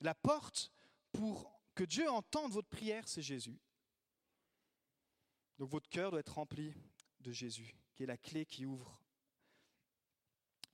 la 0.00 0.14
porte 0.14 0.70
pour 1.12 1.60
que 1.74 1.84
Dieu 1.84 2.08
entende 2.10 2.52
votre 2.52 2.68
prière, 2.68 3.06
c'est 3.08 3.22
Jésus. 3.22 3.58
Donc 5.58 5.70
votre 5.70 5.88
cœur 5.88 6.10
doit 6.10 6.20
être 6.20 6.34
rempli 6.34 6.74
de 7.20 7.32
Jésus, 7.32 7.74
qui 7.94 8.02
est 8.02 8.06
la 8.06 8.16
clé 8.16 8.44
qui 8.44 8.66
ouvre, 8.66 9.00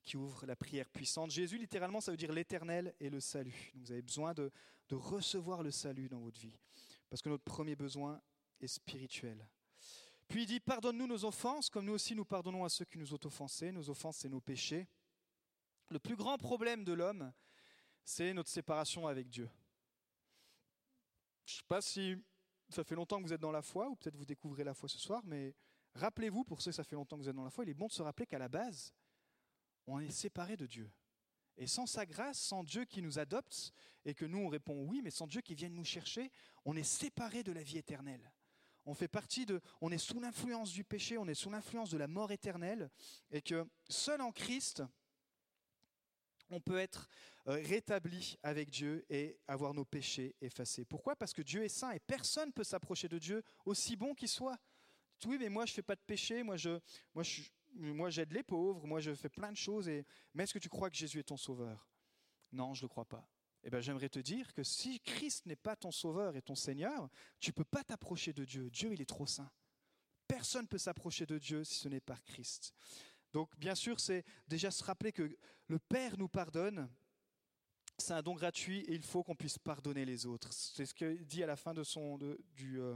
qui 0.03 0.17
ouvre 0.17 0.45
la 0.45 0.55
prière 0.55 0.89
puissante. 0.89 1.31
Jésus, 1.31 1.57
littéralement, 1.57 2.01
ça 2.01 2.11
veut 2.11 2.17
dire 2.17 2.33
l'éternel 2.33 2.95
et 2.99 3.09
le 3.09 3.19
salut. 3.19 3.71
Donc 3.75 3.83
vous 3.83 3.91
avez 3.91 4.01
besoin 4.01 4.33
de 4.33 4.51
recevoir 4.91 5.61
le 5.63 5.71
salut 5.71 6.09
dans 6.09 6.19
votre 6.19 6.39
vie, 6.39 6.57
parce 7.09 7.21
que 7.21 7.29
notre 7.29 7.43
premier 7.43 7.75
besoin 7.75 8.21
est 8.59 8.67
spirituel. 8.67 9.47
Puis 10.29 10.43
il 10.43 10.45
dit, 10.45 10.59
pardonne-nous 10.59 11.07
nos 11.07 11.25
offenses, 11.25 11.71
comme 11.71 11.85
nous 11.85 11.93
aussi 11.93 12.13
nous 12.13 12.23
pardonnons 12.23 12.63
à 12.63 12.69
ceux 12.69 12.85
qui 12.85 12.99
nous 12.99 13.15
ont 13.15 13.19
offensés. 13.25 13.71
Nos 13.71 13.89
offenses, 13.89 14.17
c'est 14.17 14.29
nos 14.29 14.39
péchés. 14.39 14.87
Le 15.89 15.97
plus 15.97 16.15
grand 16.15 16.37
problème 16.37 16.83
de 16.83 16.93
l'homme, 16.93 17.33
c'est 18.03 18.31
notre 18.33 18.49
séparation 18.49 19.07
avec 19.07 19.27
Dieu. 19.27 19.49
Je 21.45 21.55
ne 21.55 21.57
sais 21.57 21.65
pas 21.67 21.81
si 21.81 22.15
ça 22.69 22.83
fait 22.83 22.93
longtemps 22.93 23.17
que 23.17 23.23
vous 23.23 23.33
êtes 23.33 23.41
dans 23.41 23.51
la 23.51 23.63
foi, 23.63 23.89
ou 23.89 23.95
peut-être 23.95 24.15
vous 24.15 24.25
découvrez 24.25 24.63
la 24.63 24.75
foi 24.75 24.87
ce 24.87 24.99
soir, 24.99 25.23
mais 25.25 25.55
rappelez-vous, 25.95 26.43
pour 26.43 26.61
ceux 26.61 26.69
que 26.69 26.75
ça 26.75 26.83
fait 26.83 26.95
longtemps 26.95 27.17
que 27.17 27.23
vous 27.23 27.29
êtes 27.29 27.35
dans 27.35 27.43
la 27.43 27.49
foi, 27.49 27.63
il 27.65 27.71
est 27.71 27.73
bon 27.73 27.87
de 27.87 27.91
se 27.91 28.03
rappeler 28.03 28.27
qu'à 28.27 28.37
la 28.37 28.49
base, 28.49 28.93
on 29.87 29.99
est 29.99 30.11
séparé 30.11 30.55
de 30.55 30.67
Dieu. 30.67 30.91
Et 31.57 31.65
sans 31.65 31.87
sa 31.87 32.05
grâce, 32.05 32.39
sans 32.39 32.63
Dieu 32.63 32.85
qui 32.85 33.01
nous 33.01 33.17
adopte, 33.17 33.73
et 34.05 34.13
que 34.13 34.25
nous 34.25 34.37
on 34.37 34.47
répond 34.47 34.79
oui, 34.83 35.01
mais 35.01 35.09
sans 35.09 35.25
Dieu 35.25 35.41
qui 35.41 35.55
vienne 35.55 35.73
nous 35.73 35.85
chercher, 35.85 36.31
on 36.65 36.75
est 36.75 36.83
séparé 36.83 37.41
de 37.41 37.51
la 37.51 37.63
vie 37.63 37.79
éternelle 37.79 38.31
On 38.85 38.93
fait 38.93 39.07
partie 39.07 39.45
de, 39.45 39.61
on 39.81 39.91
est 39.91 39.97
sous 39.97 40.19
l'influence 40.19 40.71
du 40.71 40.83
péché, 40.83 41.17
on 41.17 41.27
est 41.27 41.35
sous 41.35 41.49
l'influence 41.49 41.89
de 41.91 41.97
la 41.97 42.07
mort 42.07 42.31
éternelle, 42.31 42.89
et 43.31 43.41
que 43.41 43.67
seul 43.87 44.21
en 44.21 44.31
Christ, 44.31 44.83
on 46.49 46.59
peut 46.59 46.77
être 46.77 47.09
euh, 47.47 47.61
rétabli 47.63 48.37
avec 48.41 48.69
Dieu 48.69 49.05
et 49.09 49.37
avoir 49.47 49.73
nos 49.73 49.85
péchés 49.85 50.35
effacés. 50.41 50.85
Pourquoi? 50.85 51.15
Parce 51.15 51.33
que 51.33 51.41
Dieu 51.41 51.63
est 51.63 51.69
saint 51.69 51.91
et 51.91 51.99
personne 51.99 52.49
ne 52.49 52.53
peut 52.53 52.63
s'approcher 52.63 53.07
de 53.07 53.19
Dieu 53.19 53.43
aussi 53.65 53.95
bon 53.95 54.15
qu'il 54.15 54.29
soit. 54.29 54.57
Oui, 55.25 55.37
mais 55.39 55.49
moi 55.49 55.65
je 55.65 55.73
fais 55.73 55.81
pas 55.81 55.95
de 55.95 56.01
péché, 56.01 56.43
moi 56.43 56.57
je, 56.57 56.79
moi 57.13 57.23
je, 57.23 57.41
moi 57.75 58.09
j'aide 58.09 58.31
les 58.31 58.43
pauvres, 58.43 58.87
moi 58.87 58.99
je 58.99 59.13
fais 59.13 59.29
plein 59.29 59.51
de 59.51 59.57
choses. 59.57 59.87
Mais 60.33 60.43
est-ce 60.43 60.53
que 60.53 60.59
tu 60.59 60.69
crois 60.69 60.89
que 60.89 60.95
Jésus 60.95 61.19
est 61.19 61.23
ton 61.23 61.37
sauveur? 61.37 61.87
Non, 62.51 62.73
je 62.73 62.81
ne 62.81 62.85
le 62.85 62.89
crois 62.89 63.05
pas. 63.05 63.27
Eh 63.63 63.69
bien, 63.69 63.81
j'aimerais 63.81 64.09
te 64.09 64.19
dire 64.19 64.53
que 64.53 64.63
si 64.63 64.99
Christ 65.01 65.45
n'est 65.45 65.55
pas 65.55 65.75
ton 65.75 65.91
sauveur 65.91 66.35
et 66.35 66.41
ton 66.41 66.55
Seigneur, 66.55 67.09
tu 67.39 67.49
ne 67.49 67.53
peux 67.53 67.65
pas 67.65 67.83
t'approcher 67.83 68.31
de 68.33 68.45
Dieu. 68.45 68.69
Dieu, 68.69 68.93
il 68.93 69.01
est 69.01 69.09
trop 69.09 69.25
saint. 69.25 69.51
Personne 70.27 70.63
ne 70.63 70.67
peut 70.67 70.77
s'approcher 70.77 71.25
de 71.25 71.37
Dieu 71.37 71.63
si 71.63 71.75
ce 71.79 71.89
n'est 71.89 71.99
par 71.99 72.23
Christ. 72.23 72.73
Donc, 73.33 73.55
bien 73.57 73.75
sûr, 73.75 73.99
c'est 73.99 74.23
déjà 74.47 74.71
se 74.71 74.83
rappeler 74.83 75.11
que 75.11 75.35
le 75.67 75.79
Père 75.79 76.17
nous 76.17 76.29
pardonne. 76.29 76.89
C'est 77.97 78.13
un 78.13 78.21
don 78.21 78.33
gratuit 78.33 78.79
et 78.81 78.93
il 78.93 79.03
faut 79.03 79.23
qu'on 79.23 79.35
puisse 79.35 79.59
pardonner 79.59 80.05
les 80.05 80.25
autres. 80.25 80.53
C'est 80.53 80.85
ce 80.85 80.93
qu'il 80.93 81.25
dit 81.25 81.43
à 81.43 81.47
la 81.47 81.57
fin 81.57 81.73
de 81.73 81.83
son, 81.83 82.17
du 82.55 82.79
euh, 82.79 82.95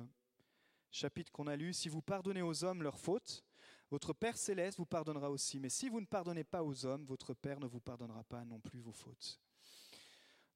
chapitre 0.91 1.31
qu'on 1.31 1.47
a 1.47 1.57
lu. 1.57 1.73
Si 1.73 1.89
vous 1.89 2.01
pardonnez 2.01 2.41
aux 2.41 2.63
hommes 2.63 2.83
leurs 2.83 2.99
fautes, 2.99 3.43
votre 3.91 4.13
Père 4.13 4.37
céleste 4.37 4.77
vous 4.77 4.85
pardonnera 4.85 5.29
aussi. 5.29 5.59
Mais 5.59 5.69
si 5.69 5.89
vous 5.89 5.99
ne 5.99 6.05
pardonnez 6.05 6.45
pas 6.45 6.63
aux 6.63 6.85
hommes, 6.85 7.05
votre 7.05 7.33
Père 7.33 7.59
ne 7.59 7.67
vous 7.67 7.81
pardonnera 7.81 8.23
pas 8.23 8.45
non 8.45 8.59
plus 8.59 8.79
vos 8.79 8.93
fautes. 8.93 9.41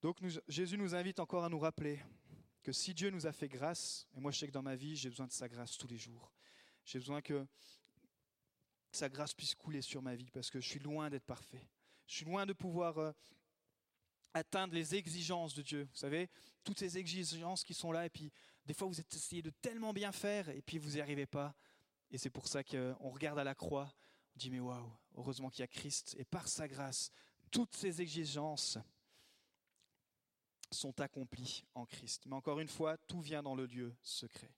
Donc 0.02 0.20
Jésus 0.48 0.78
nous 0.78 0.94
invite 0.94 1.20
encore 1.20 1.44
à 1.44 1.50
nous 1.50 1.58
rappeler 1.58 2.00
que 2.62 2.72
si 2.72 2.94
Dieu 2.94 3.10
nous 3.10 3.26
a 3.26 3.32
fait 3.32 3.48
grâce, 3.48 4.08
et 4.16 4.20
moi 4.20 4.32
je 4.32 4.38
sais 4.38 4.48
que 4.48 4.52
dans 4.52 4.62
ma 4.62 4.76
vie 4.76 4.96
j'ai 4.96 5.10
besoin 5.10 5.26
de 5.26 5.32
sa 5.32 5.48
grâce 5.48 5.76
tous 5.78 5.88
les 5.88 5.98
jours, 5.98 6.32
j'ai 6.86 7.00
besoin 7.00 7.22
que 7.22 7.48
sa 8.92 9.10
grâce 9.10 9.34
puisse 9.34 9.56
couler 9.56 9.82
sur 9.82 10.02
ma 10.04 10.16
vie 10.16 10.30
parce 10.32 10.52
que 10.52 10.62
je 10.62 10.68
suis 10.68 10.80
loin 10.80 11.10
d'être 11.10 11.26
parfait. 11.26 11.68
Je 12.06 12.16
suis 12.16 12.26
loin 12.26 12.46
de 12.46 12.54
pouvoir 12.54 12.98
euh, 13.00 13.12
atteindre 14.36 14.76
les 14.76 14.96
exigences 14.96 15.56
de 15.56 15.64
Dieu. 15.64 15.88
Vous 15.92 15.98
savez, 15.98 16.30
toutes 16.64 16.80
ces 16.80 16.98
exigences 16.98 17.64
qui 17.64 17.74
sont 17.74 17.92
là, 17.92 18.06
et 18.06 18.10
puis 18.10 18.32
des 18.66 18.76
fois 18.76 18.88
vous 18.88 19.00
essayez 19.00 19.42
de 19.42 19.50
tellement 19.50 19.94
bien 19.94 20.12
faire, 20.12 20.50
et 20.50 20.62
puis 20.62 20.78
vous 20.78 20.92
n'y 20.92 21.02
arrivez 21.02 21.26
pas. 21.26 21.56
Et 22.12 22.20
c'est 22.20 22.30
pour 22.30 22.48
ça 22.48 22.64
qu'on 22.64 23.10
regarde 23.10 23.40
à 23.40 23.44
la 23.44 23.56
croix, 23.56 23.92
on 24.36 24.38
dit 24.38 24.52
mais 24.52 24.60
waouh, 24.60 24.92
heureusement 25.16 25.50
qu'il 25.50 25.62
y 25.62 25.64
a 25.64 25.68
Christ, 25.68 26.16
et 26.20 26.26
par 26.26 26.48
sa 26.48 26.68
grâce, 26.68 27.12
toutes 27.50 27.76
ces 27.76 28.00
exigences 28.00 28.78
sont 30.72 31.00
accomplis 31.02 31.64
en 31.74 31.86
Christ. 31.86 32.26
Mais 32.26 32.36
encore 32.36 32.60
une 32.60 32.68
fois, 32.68 32.98
tout 32.98 33.22
vient 33.22 33.44
dans 33.44 33.56
le 33.56 33.66
lieu 33.66 33.96
secret. 34.04 34.54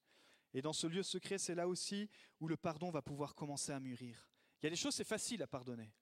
Et 0.54 0.62
dans 0.62 0.74
ce 0.74 0.88
lieu 0.88 1.04
secret, 1.04 1.38
c'est 1.38 1.56
là 1.56 1.68
aussi 1.68 2.10
où 2.40 2.48
le 2.48 2.58
pardon 2.58 2.90
va 2.90 3.02
pouvoir 3.02 3.36
commencer 3.36 3.72
à 3.72 3.80
mûrir. 3.80 4.30
Il 4.62 4.66
y 4.66 4.68
a 4.68 4.70
des 4.72 4.76
choses, 4.76 4.96
c'est 4.96 5.04
facile 5.04 5.44
à 5.44 5.48
pardonner. 5.48 5.94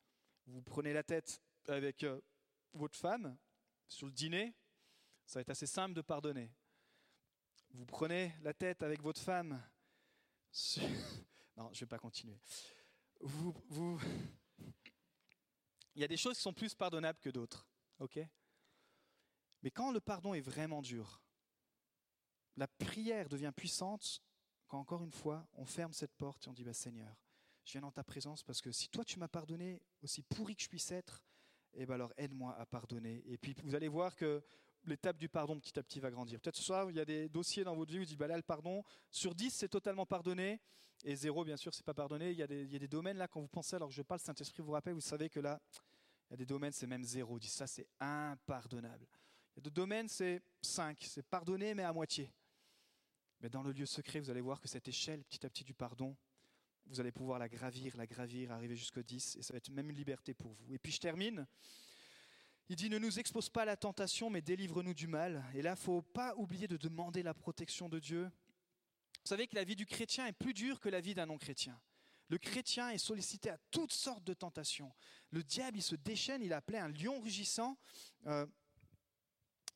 Vous 0.46 0.62
prenez 0.62 0.94
la 0.94 1.04
tête 1.04 1.42
avec 1.68 2.04
euh, 2.04 2.22
votre 2.74 2.98
femme 2.98 3.38
sur 3.88 4.08
le 4.08 4.14
dîner, 4.14 4.56
ça 5.26 5.40
va 5.40 5.42
être 5.42 5.50
assez 5.50 5.68
simple 5.68 5.94
de 5.94 6.02
pardonner. 6.02 6.52
Vous 7.72 7.86
prenez 7.86 8.34
la 8.42 8.54
tête 8.54 8.82
avec 8.84 9.02
votre 9.02 9.22
femme. 9.22 9.62
non, 11.58 11.70
je 11.74 11.78
ne 11.78 11.80
vais 11.82 11.86
pas 11.86 12.00
continuer. 12.00 12.40
Vous, 13.20 13.54
vous... 13.68 14.00
Il 15.96 16.02
y 16.02 16.04
a 16.04 16.08
des 16.08 16.18
choses 16.18 16.38
qui 16.38 16.44
sont 16.44 16.54
plus 16.54 16.74
pardonnables 16.74 17.20
que 17.20 17.30
d'autres. 17.30 17.68
ok? 18.00 18.20
Mais 19.68 19.72
quand 19.72 19.92
le 19.92 20.00
pardon 20.00 20.34
est 20.34 20.40
vraiment 20.40 20.82
dur, 20.82 21.22
la 22.56 22.70
prière 22.70 23.28
devient 23.28 23.52
puissante 23.54 24.24
quand 24.66 24.80
encore 24.80 25.04
une 25.04 25.12
fois 25.12 25.46
on 25.56 25.66
ferme 25.66 25.92
cette 25.92 26.14
porte 26.14 26.48
et 26.48 26.50
on 26.50 26.54
dit 26.54 26.64
bah, 26.64 26.72
Seigneur, 26.72 27.14
je 27.66 27.74
viens 27.74 27.82
dans 27.82 27.92
ta 27.92 28.06
présence 28.06 28.44
parce 28.44 28.62
que 28.62 28.72
si 28.72 28.88
toi 28.88 29.04
tu 29.04 29.20
m'as 29.20 29.28
pardonné, 29.28 29.82
aussi 30.02 30.22
pourri 30.22 30.56
que 30.56 30.64
je 30.64 30.70
puisse 30.70 30.90
être, 30.92 31.22
eh 31.74 31.86
ben 31.86 31.96
alors 31.96 32.14
aide-moi 32.16 32.58
à 32.58 32.66
pardonner. 32.66 33.22
Et 33.26 33.38
puis 33.38 33.58
vous 33.62 33.76
allez 33.76 33.90
voir 33.90 34.16
que 34.16 34.42
l'étape 34.86 35.18
du 35.18 35.28
pardon 35.28 35.60
petit 35.60 35.78
à 35.78 35.84
petit 35.84 36.00
va 36.00 36.12
grandir. 36.12 36.40
Peut-être 36.40 36.56
ce 36.56 36.64
soir, 36.64 36.90
il 36.90 36.96
y 36.96 37.02
a 37.02 37.06
des 37.06 37.28
dossiers 37.28 37.66
dans 37.66 37.76
votre 37.76 37.92
vie 37.92 37.98
où 37.98 38.04
vous 38.04 38.06
dites 38.06 38.18
bah 38.18 38.28
là 38.28 38.38
le 38.38 38.44
pardon, 38.44 38.86
sur 39.12 39.36
10 39.36 39.54
c'est 39.54 39.68
totalement 39.68 40.06
pardonné, 40.06 40.62
et 41.04 41.18
zéro 41.18 41.44
bien 41.44 41.58
sûr 41.58 41.74
c'est 41.74 41.86
pas 41.86 41.94
pardonné. 41.94 42.32
Il 42.32 42.38
y, 42.38 42.42
a 42.42 42.48
des, 42.48 42.88
domaines 42.88 43.18
là 43.18 43.28
quand 43.28 43.42
vous 43.42 43.50
pensez, 43.50 43.76
alors 43.76 43.90
que 43.90 43.96
je 43.96 44.02
parle, 44.02 44.22
Saint-Esprit 44.22 44.64
vous 44.64 44.72
rappelle, 44.72 44.94
vous 44.94 45.02
savez 45.02 45.30
que 45.30 45.42
là, 45.42 45.62
il 46.30 46.32
y 46.32 46.34
a 46.36 46.38
des 46.38 46.46
domaines 46.46 46.72
c'est 46.72 46.88
même 46.88 47.04
zéro, 47.04 47.38
dit 47.38 47.50
ça 47.50 47.68
c'est 47.68 47.90
impardonnable. 48.00 49.06
Et 49.58 49.62
de 49.62 49.70
domaine, 49.72 50.08
c'est 50.08 50.44
5, 50.62 51.04
c'est 51.10 51.24
pardonner, 51.24 51.74
mais 51.74 51.84
à 51.84 51.92
moitié. 51.92 52.32
Mais 53.42 53.50
dans 53.50 53.64
le 53.64 53.72
lieu 53.72 53.88
secret, 53.88 54.20
vous 54.20 54.30
allez 54.30 54.42
voir 54.42 54.62
que 54.62 54.68
cette 54.68 54.88
échelle, 54.88 55.24
petit 55.24 55.46
à 55.46 55.50
petit, 55.50 55.64
du 55.64 55.74
pardon, 55.74 56.16
vous 56.86 57.00
allez 57.00 57.12
pouvoir 57.12 57.40
la 57.40 57.50
gravir, 57.50 57.98
la 57.98 58.06
gravir, 58.06 58.52
arriver 58.52 58.76
jusqu'au 58.76 59.02
10, 59.02 59.38
et 59.38 59.42
ça 59.42 59.54
va 59.54 59.58
être 59.58 59.70
même 59.70 59.90
une 59.90 59.96
liberté 59.96 60.36
pour 60.36 60.54
vous. 60.54 60.74
Et 60.74 60.78
puis 60.78 60.92
je 60.92 61.00
termine. 61.00 61.48
Il 62.70 62.76
dit 62.76 62.90
ne 62.90 63.00
nous 63.00 63.20
expose 63.20 63.50
pas 63.50 63.64
à 63.64 63.66
la 63.66 63.78
tentation, 63.78 64.30
mais 64.30 64.42
délivre-nous 64.42 64.94
du 64.94 65.08
mal. 65.08 65.44
Et 65.56 65.62
là, 65.62 65.72
il 65.72 65.80
ne 65.80 65.84
faut 65.84 66.02
pas 66.02 66.36
oublier 66.36 66.68
de 66.68 66.78
demander 66.78 67.24
la 67.24 67.34
protection 67.34 67.90
de 67.90 68.00
Dieu. 68.00 68.24
Vous 68.26 69.30
savez 69.30 69.48
que 69.48 69.56
la 69.56 69.64
vie 69.64 69.76
du 69.76 69.86
chrétien 69.86 70.28
est 70.28 70.34
plus 70.34 70.54
dure 70.54 70.80
que 70.80 70.90
la 70.90 71.02
vie 71.02 71.16
d'un 71.16 71.26
non-chrétien. 71.26 71.80
Le 72.30 72.38
chrétien 72.38 72.90
est 72.90 72.98
sollicité 72.98 73.50
à 73.50 73.58
toutes 73.72 73.94
sortes 73.94 74.24
de 74.24 74.34
tentations. 74.34 74.94
Le 75.32 75.44
diable, 75.44 75.78
il 75.78 75.82
se 75.82 75.96
déchaîne, 75.96 76.42
il 76.42 76.54
appelait 76.54 76.80
un 76.80 76.90
lion 76.90 77.20
rugissant. 77.22 77.78
Euh, 78.28 78.46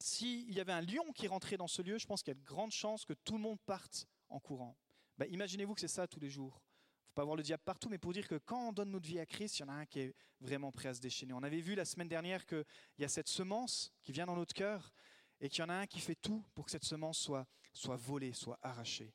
s'il 0.02 0.52
y 0.52 0.60
avait 0.60 0.74
un 0.74 0.82
lion 0.82 1.12
qui 1.14 1.28
rentrait 1.28 1.58
dans 1.58 1.68
ce 1.68 1.82
lieu, 1.82 1.98
je 1.98 2.06
pense 2.06 2.24
qu'il 2.24 2.34
y 2.34 2.38
a 2.38 2.40
de 2.40 2.46
grandes 2.46 2.72
chances 2.72 3.06
que 3.06 3.14
tout 3.14 3.36
le 3.36 3.42
monde 3.42 3.60
parte 3.66 4.08
en 4.30 4.40
courant. 4.40 4.76
Ben, 5.18 5.28
imaginez-vous 5.30 5.74
que 5.74 5.82
c'est 5.82 5.88
ça 5.88 6.08
tous 6.08 6.20
les 6.20 6.30
jours. 6.30 6.62
Il 6.62 7.04
ne 7.04 7.08
faut 7.08 7.14
pas 7.16 7.26
voir 7.26 7.36
le 7.36 7.44
diable 7.44 7.64
partout, 7.64 7.90
mais 7.90 7.98
pour 7.98 8.14
dire 8.14 8.28
que 8.28 8.36
quand 8.36 8.70
on 8.70 8.74
donne 8.74 8.92
notre 8.92 9.08
vie 9.08 9.20
à 9.20 9.26
Christ, 9.26 9.60
il 9.60 9.62
y 9.62 9.66
en 9.66 9.70
a 9.70 9.74
un 9.74 9.86
qui 9.86 10.00
est 10.00 10.16
vraiment 10.40 10.72
prêt 10.72 10.90
à 10.90 10.94
se 10.94 11.02
déchaîner. 11.02 11.34
On 11.34 11.44
avait 11.44 11.62
vu 11.62 11.76
la 11.76 11.86
semaine 11.86 12.08
dernière 12.08 12.46
qu'il 12.46 12.66
y 12.98 13.04
a 13.04 13.10
cette 13.10 13.28
semence 13.28 13.94
qui 14.02 14.12
vient 14.12 14.26
dans 14.26 14.36
notre 14.36 14.54
cœur 14.54 14.94
et 15.40 15.50
qu'il 15.50 15.60
y 15.60 15.64
en 15.64 15.70
a 15.70 15.74
un 15.74 15.88
qui 15.88 16.00
fait 16.00 16.16
tout 16.16 16.44
pour 16.54 16.66
que 16.66 16.72
cette 16.72 16.86
semence 16.86 17.20
soit, 17.20 17.46
soit 17.74 17.98
volée, 17.98 18.34
soit 18.34 18.60
arrachée. 18.62 19.14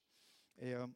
Et 0.58 0.74
euh, 0.74 0.86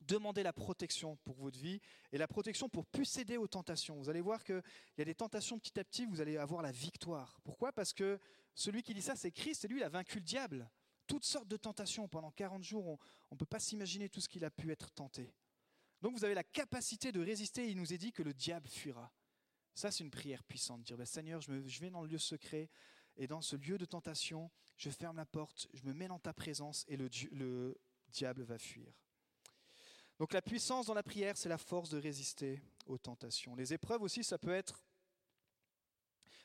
demandez 0.00 0.42
la 0.42 0.52
protection 0.52 1.16
pour 1.24 1.36
votre 1.36 1.58
vie 1.58 1.80
et 2.12 2.18
la 2.18 2.28
protection 2.28 2.68
pour 2.68 2.86
plus 2.86 3.04
céder 3.04 3.36
aux 3.36 3.48
tentations. 3.48 3.96
Vous 3.96 4.08
allez 4.08 4.20
voir 4.20 4.42
qu'il 4.44 4.62
y 4.98 5.02
a 5.02 5.04
des 5.04 5.14
tentations 5.14 5.58
petit 5.58 5.78
à 5.78 5.84
petit, 5.84 6.06
vous 6.06 6.20
allez 6.20 6.36
avoir 6.36 6.62
la 6.62 6.72
victoire. 6.72 7.40
Pourquoi? 7.44 7.72
Parce 7.72 7.92
que 7.92 8.18
celui 8.54 8.82
qui 8.82 8.94
dit 8.94 9.02
ça, 9.02 9.16
c'est 9.16 9.32
Christ, 9.32 9.64
et 9.64 9.68
lui, 9.68 9.78
il 9.78 9.82
a 9.82 9.88
vaincu 9.88 10.18
le 10.18 10.24
diable. 10.24 10.70
Toutes 11.06 11.24
sortes 11.24 11.48
de 11.48 11.56
tentations. 11.56 12.08
Pendant 12.08 12.30
40 12.30 12.62
jours, 12.62 12.86
on 12.86 12.98
ne 13.34 13.36
peut 13.36 13.46
pas 13.46 13.58
s'imaginer 13.58 14.08
tout 14.08 14.20
ce 14.20 14.28
qu'il 14.28 14.44
a 14.44 14.50
pu 14.50 14.70
être 14.70 14.90
tenté. 14.92 15.34
Donc 16.00 16.16
vous 16.16 16.24
avez 16.24 16.34
la 16.34 16.44
capacité 16.44 17.12
de 17.12 17.20
résister, 17.20 17.68
il 17.68 17.76
nous 17.76 17.92
est 17.92 17.98
dit 17.98 18.12
que 18.12 18.22
le 18.22 18.34
diable 18.34 18.68
fuira. 18.68 19.12
Ça, 19.74 19.90
c'est 19.90 20.04
une 20.04 20.10
prière 20.10 20.42
puissante. 20.44 20.82
Dire, 20.82 20.96
bah, 20.96 21.06
Seigneur, 21.06 21.40
je, 21.40 21.66
je 21.66 21.80
vais 21.80 21.90
dans 21.90 22.02
le 22.02 22.08
lieu 22.08 22.18
secret, 22.18 22.68
et 23.16 23.26
dans 23.26 23.40
ce 23.40 23.56
lieu 23.56 23.78
de 23.78 23.84
tentation, 23.84 24.50
je 24.76 24.90
ferme 24.90 25.16
la 25.16 25.26
porte, 25.26 25.68
je 25.74 25.84
me 25.84 25.92
mets 25.92 26.08
dans 26.08 26.18
ta 26.18 26.32
présence, 26.32 26.84
et 26.88 26.96
le, 26.96 27.08
le 27.32 27.78
diable 28.08 28.42
va 28.42 28.58
fuir. 28.58 28.92
Donc 30.18 30.32
la 30.32 30.42
puissance 30.42 30.86
dans 30.86 30.94
la 30.94 31.02
prière, 31.02 31.36
c'est 31.36 31.48
la 31.48 31.58
force 31.58 31.90
de 31.90 31.98
résister 31.98 32.62
aux 32.86 32.98
tentations. 32.98 33.54
Les 33.54 33.72
épreuves 33.72 34.02
aussi, 34.02 34.22
ça 34.22 34.38
peut 34.38 34.54
être 34.54 34.84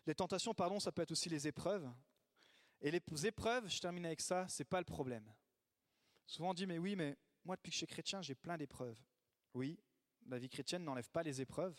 les 0.08 0.15
tentations, 0.15 0.54
pardon, 0.54 0.80
ça 0.80 0.91
peut 0.91 1.02
être 1.02 1.12
aussi 1.12 1.28
les 1.28 1.48
épreuves. 1.48 1.88
Et 2.80 2.91
les 2.91 3.02
épreuves, 3.26 3.67
je 3.67 3.80
termine 3.80 4.06
avec 4.06 4.22
ça, 4.22 4.48
c'est 4.48 4.63
pas 4.65 4.80
le 4.80 4.86
problème. 4.86 5.30
Souvent 6.26 6.52
on 6.52 6.54
dit, 6.54 6.65
mais 6.65 6.78
oui, 6.78 6.96
mais 6.96 7.17
moi 7.43 7.58
depuis 7.58 7.70
que 7.70 7.74
je 7.74 7.80
suis 7.80 7.88
chrétien, 7.88 8.22
j'ai 8.22 8.36
plein 8.36 8.58
d'épreuves. 8.58 8.98
Oui, 9.54 9.78
la 10.28 10.39
vie 10.39 10.50
chrétienne 10.50 10.84
n'enlève 10.84 11.10
pas 11.10 11.24
les 11.24 11.41
épreuves. 11.41 11.76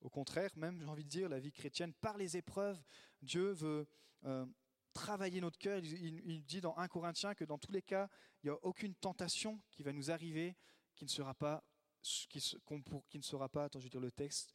Au 0.00 0.08
contraire, 0.08 0.50
même 0.56 0.80
j'ai 0.80 0.88
envie 0.88 1.04
de 1.04 1.08
dire, 1.08 1.28
la 1.28 1.40
vie 1.40 1.52
chrétienne, 1.52 1.92
par 1.94 2.16
les 2.16 2.36
épreuves, 2.36 2.80
Dieu 3.20 3.50
veut 3.50 3.88
euh, 4.24 4.46
travailler 4.92 5.40
notre 5.40 5.58
cœur. 5.58 5.78
Il, 5.78 6.44
dit 6.44 6.60
dans 6.60 6.76
1 6.76 6.86
Corinthiens 6.86 7.34
que 7.34 7.44
dans 7.44 7.58
tous 7.58 7.72
les 7.72 7.82
cas, 7.82 8.08
il 8.42 8.46
n'y 8.46 8.50
a 8.50 8.58
aucune 8.64 8.94
tentation 8.94 9.60
qui 9.70 9.82
va 9.82 9.92
nous 9.92 10.10
arriver 10.10 10.56
qui 10.94 11.04
ne 11.04 11.10
sera 11.10 11.34
pas, 11.34 11.64
qui, 12.02 12.28
qui 12.28 13.18
ne 13.18 13.22
sera 13.22 13.48
pas, 13.48 13.64
attends, 13.64 13.80
je 13.80 13.84
vais 13.84 13.90
dire 13.90 14.00
le 14.00 14.12
texte, 14.12 14.54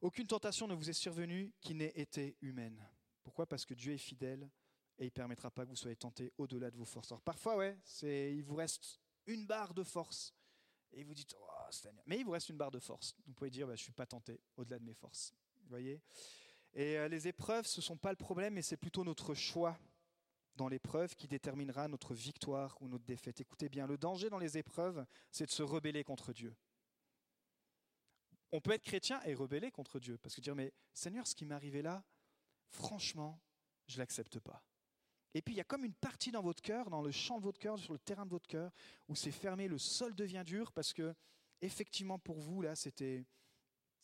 aucune 0.00 0.26
tentation 0.26 0.66
ne 0.66 0.74
vous 0.74 0.90
est 0.90 0.94
survenue 0.94 1.52
qui 1.60 1.74
n'ait 1.74 1.92
été 1.94 2.36
humaine. 2.40 2.86
Pourquoi? 3.22 3.46
Parce 3.46 3.64
que 3.64 3.74
Dieu 3.74 3.92
est 3.92 3.98
fidèle 3.98 4.50
et 4.98 5.04
il 5.04 5.06
ne 5.06 5.10
permettra 5.10 5.50
pas 5.50 5.64
que 5.64 5.70
vous 5.70 5.76
soyez 5.76 5.96
tentés 5.96 6.32
au-delà 6.38 6.70
de 6.70 6.76
vos 6.76 6.84
forces. 6.84 7.10
Alors 7.10 7.22
parfois, 7.22 7.56
ouais, 7.56 7.78
il 8.02 8.42
vous 8.42 8.54
reste 8.54 9.00
une 9.26 9.46
barre 9.46 9.74
de 9.74 9.82
force 9.82 10.34
et 10.92 11.02
vous 11.02 11.14
dites, 11.14 11.34
oh, 11.40 11.46
mais 12.06 12.18
il 12.18 12.24
vous 12.24 12.32
reste 12.32 12.48
une 12.50 12.56
barre 12.56 12.70
de 12.70 12.78
force. 12.78 13.14
Vous 13.26 13.32
pouvez 13.32 13.50
dire, 13.50 13.66
bah, 13.66 13.74
je 13.74 13.80
ne 13.80 13.84
suis 13.84 13.92
pas 13.92 14.06
tenté 14.06 14.40
au-delà 14.56 14.78
de 14.78 14.84
mes 14.84 14.94
forces. 14.94 15.34
Vous 15.62 15.68
voyez? 15.68 16.00
Et 16.74 16.98
euh, 16.98 17.08
les 17.08 17.26
épreuves, 17.26 17.66
ce 17.66 17.80
ne 17.80 17.82
sont 17.82 17.96
pas 17.96 18.10
le 18.10 18.16
problème, 18.16 18.54
mais 18.54 18.62
c'est 18.62 18.76
plutôt 18.76 19.04
notre 19.04 19.34
choix 19.34 19.78
dans 20.56 20.68
l'épreuve 20.68 21.16
qui 21.16 21.26
déterminera 21.26 21.88
notre 21.88 22.14
victoire 22.14 22.76
ou 22.80 22.88
notre 22.88 23.04
défaite. 23.04 23.40
Écoutez 23.40 23.68
bien, 23.68 23.86
le 23.86 23.98
danger 23.98 24.30
dans 24.30 24.38
les 24.38 24.56
épreuves, 24.58 25.04
c'est 25.30 25.46
de 25.46 25.50
se 25.50 25.62
rebeller 25.62 26.04
contre 26.04 26.32
Dieu 26.32 26.54
on 28.54 28.60
peut 28.60 28.70
être 28.70 28.84
chrétien 28.84 29.20
et 29.24 29.34
rebeller 29.34 29.72
contre 29.72 29.98
Dieu. 29.98 30.16
Parce 30.16 30.36
que 30.36 30.40
dire, 30.40 30.54
mais 30.54 30.72
Seigneur, 30.92 31.26
ce 31.26 31.34
qui 31.34 31.44
m'est 31.44 31.56
arrivé 31.56 31.82
là, 31.82 32.04
franchement, 32.68 33.40
je 33.88 33.96
ne 33.96 33.98
l'accepte 33.98 34.38
pas. 34.38 34.62
Et 35.34 35.42
puis 35.42 35.54
il 35.54 35.56
y 35.56 35.60
a 35.60 35.64
comme 35.64 35.84
une 35.84 35.94
partie 35.94 36.30
dans 36.30 36.40
votre 36.40 36.62
cœur, 36.62 36.88
dans 36.88 37.02
le 37.02 37.10
champ 37.10 37.38
de 37.38 37.42
votre 37.42 37.58
cœur, 37.58 37.76
sur 37.80 37.92
le 37.92 37.98
terrain 37.98 38.24
de 38.24 38.30
votre 38.30 38.46
cœur, 38.46 38.70
où 39.08 39.16
c'est 39.16 39.32
fermé, 39.32 39.66
le 39.66 39.78
sol 39.78 40.14
devient 40.14 40.44
dur 40.46 40.70
parce 40.70 40.92
que 40.92 41.16
effectivement 41.62 42.20
pour 42.20 42.38
vous 42.38 42.62
là, 42.62 42.76
c'était 42.76 43.24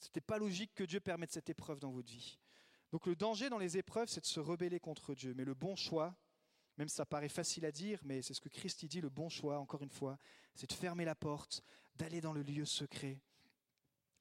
c'était 0.01 0.21
pas 0.21 0.39
logique 0.39 0.75
que 0.75 0.83
Dieu 0.83 0.99
permette 0.99 1.31
cette 1.31 1.49
épreuve 1.49 1.79
dans 1.79 1.93
votre 1.93 2.11
vie. 2.11 2.41
Donc 2.91 3.07
le 3.07 3.15
danger 3.15 3.51
dans 3.51 3.59
les 3.59 3.79
épreuves, 3.79 4.09
c'est 4.09 4.23
de 4.23 4.27
se 4.27 4.41
rebeller 4.41 4.81
contre 4.81 5.15
Dieu. 5.15 5.33
Mais 5.37 5.45
le 5.45 5.55
bon 5.55 5.77
choix, 5.77 6.17
même 6.77 6.89
si 6.89 6.97
ça 6.97 7.07
paraît 7.07 7.29
facile 7.29 7.65
à 7.67 7.71
dire, 7.71 8.01
mais 8.03 8.21
c'est 8.21 8.35
ce 8.35 8.41
que 8.41 8.49
Christ 8.49 8.85
dit, 8.87 9.01
le 9.01 9.11
bon 9.11 9.29
choix, 9.29 9.61
encore 9.61 9.83
une 9.83 9.91
fois, 9.91 10.19
c'est 10.57 10.69
de 10.69 10.75
fermer 10.75 11.05
la 11.05 11.15
porte, 11.15 11.63
d'aller 11.95 12.21
dans 12.21 12.33
le 12.33 12.43
lieu 12.43 12.65
secret 12.65 13.21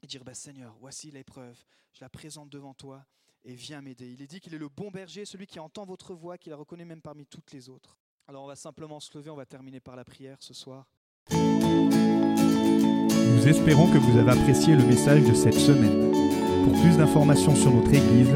et 0.01 0.07
dire 0.07 0.23
bah, 0.23 0.33
Seigneur, 0.33 0.75
voici 0.79 1.11
l'épreuve, 1.11 1.57
je 1.93 2.01
la 2.01 2.09
présente 2.09 2.49
devant 2.49 2.73
toi 2.73 3.05
et 3.43 3.53
viens 3.53 3.81
m'aider. 3.81 4.11
Il 4.11 4.21
est 4.21 4.27
dit 4.27 4.39
qu'il 4.39 4.53
est 4.53 4.59
le 4.59 4.69
bon 4.69 4.91
berger, 4.91 5.25
celui 5.25 5.47
qui 5.47 5.59
entend 5.59 5.85
votre 5.85 6.13
voix, 6.13 6.37
qui 6.37 6.49
la 6.49 6.55
reconnaît 6.55 6.85
même 6.85 7.01
parmi 7.01 7.25
toutes 7.25 7.51
les 7.51 7.69
autres. 7.69 7.97
Alors 8.27 8.43
on 8.43 8.47
va 8.47 8.55
simplement 8.55 8.99
se 8.99 9.17
lever, 9.17 9.29
on 9.29 9.35
va 9.35 9.45
terminer 9.45 9.79
par 9.79 9.95
la 9.95 10.03
prière 10.03 10.37
ce 10.39 10.53
soir. 10.53 10.85
Nous 13.39 13.47
espérons 13.47 13.91
que 13.91 13.97
vous 13.97 14.17
avez 14.17 14.31
apprécié 14.31 14.75
le 14.75 14.83
message 14.83 15.23
de 15.23 15.33
cette 15.33 15.55
semaine. 15.55 16.11
Pour 16.65 16.73
plus 16.81 16.97
d'informations 16.97 17.55
sur 17.55 17.71
notre 17.73 17.93
Église, 17.93 18.29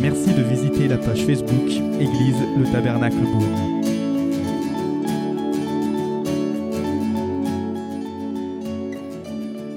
merci 0.00 0.34
de 0.34 0.42
visiter 0.42 0.88
la 0.88 0.98
page 0.98 1.24
Facebook 1.24 1.70
Église 2.00 2.36
le 2.58 2.70
Tabernacle 2.70 3.20
Beaune. 3.20 3.79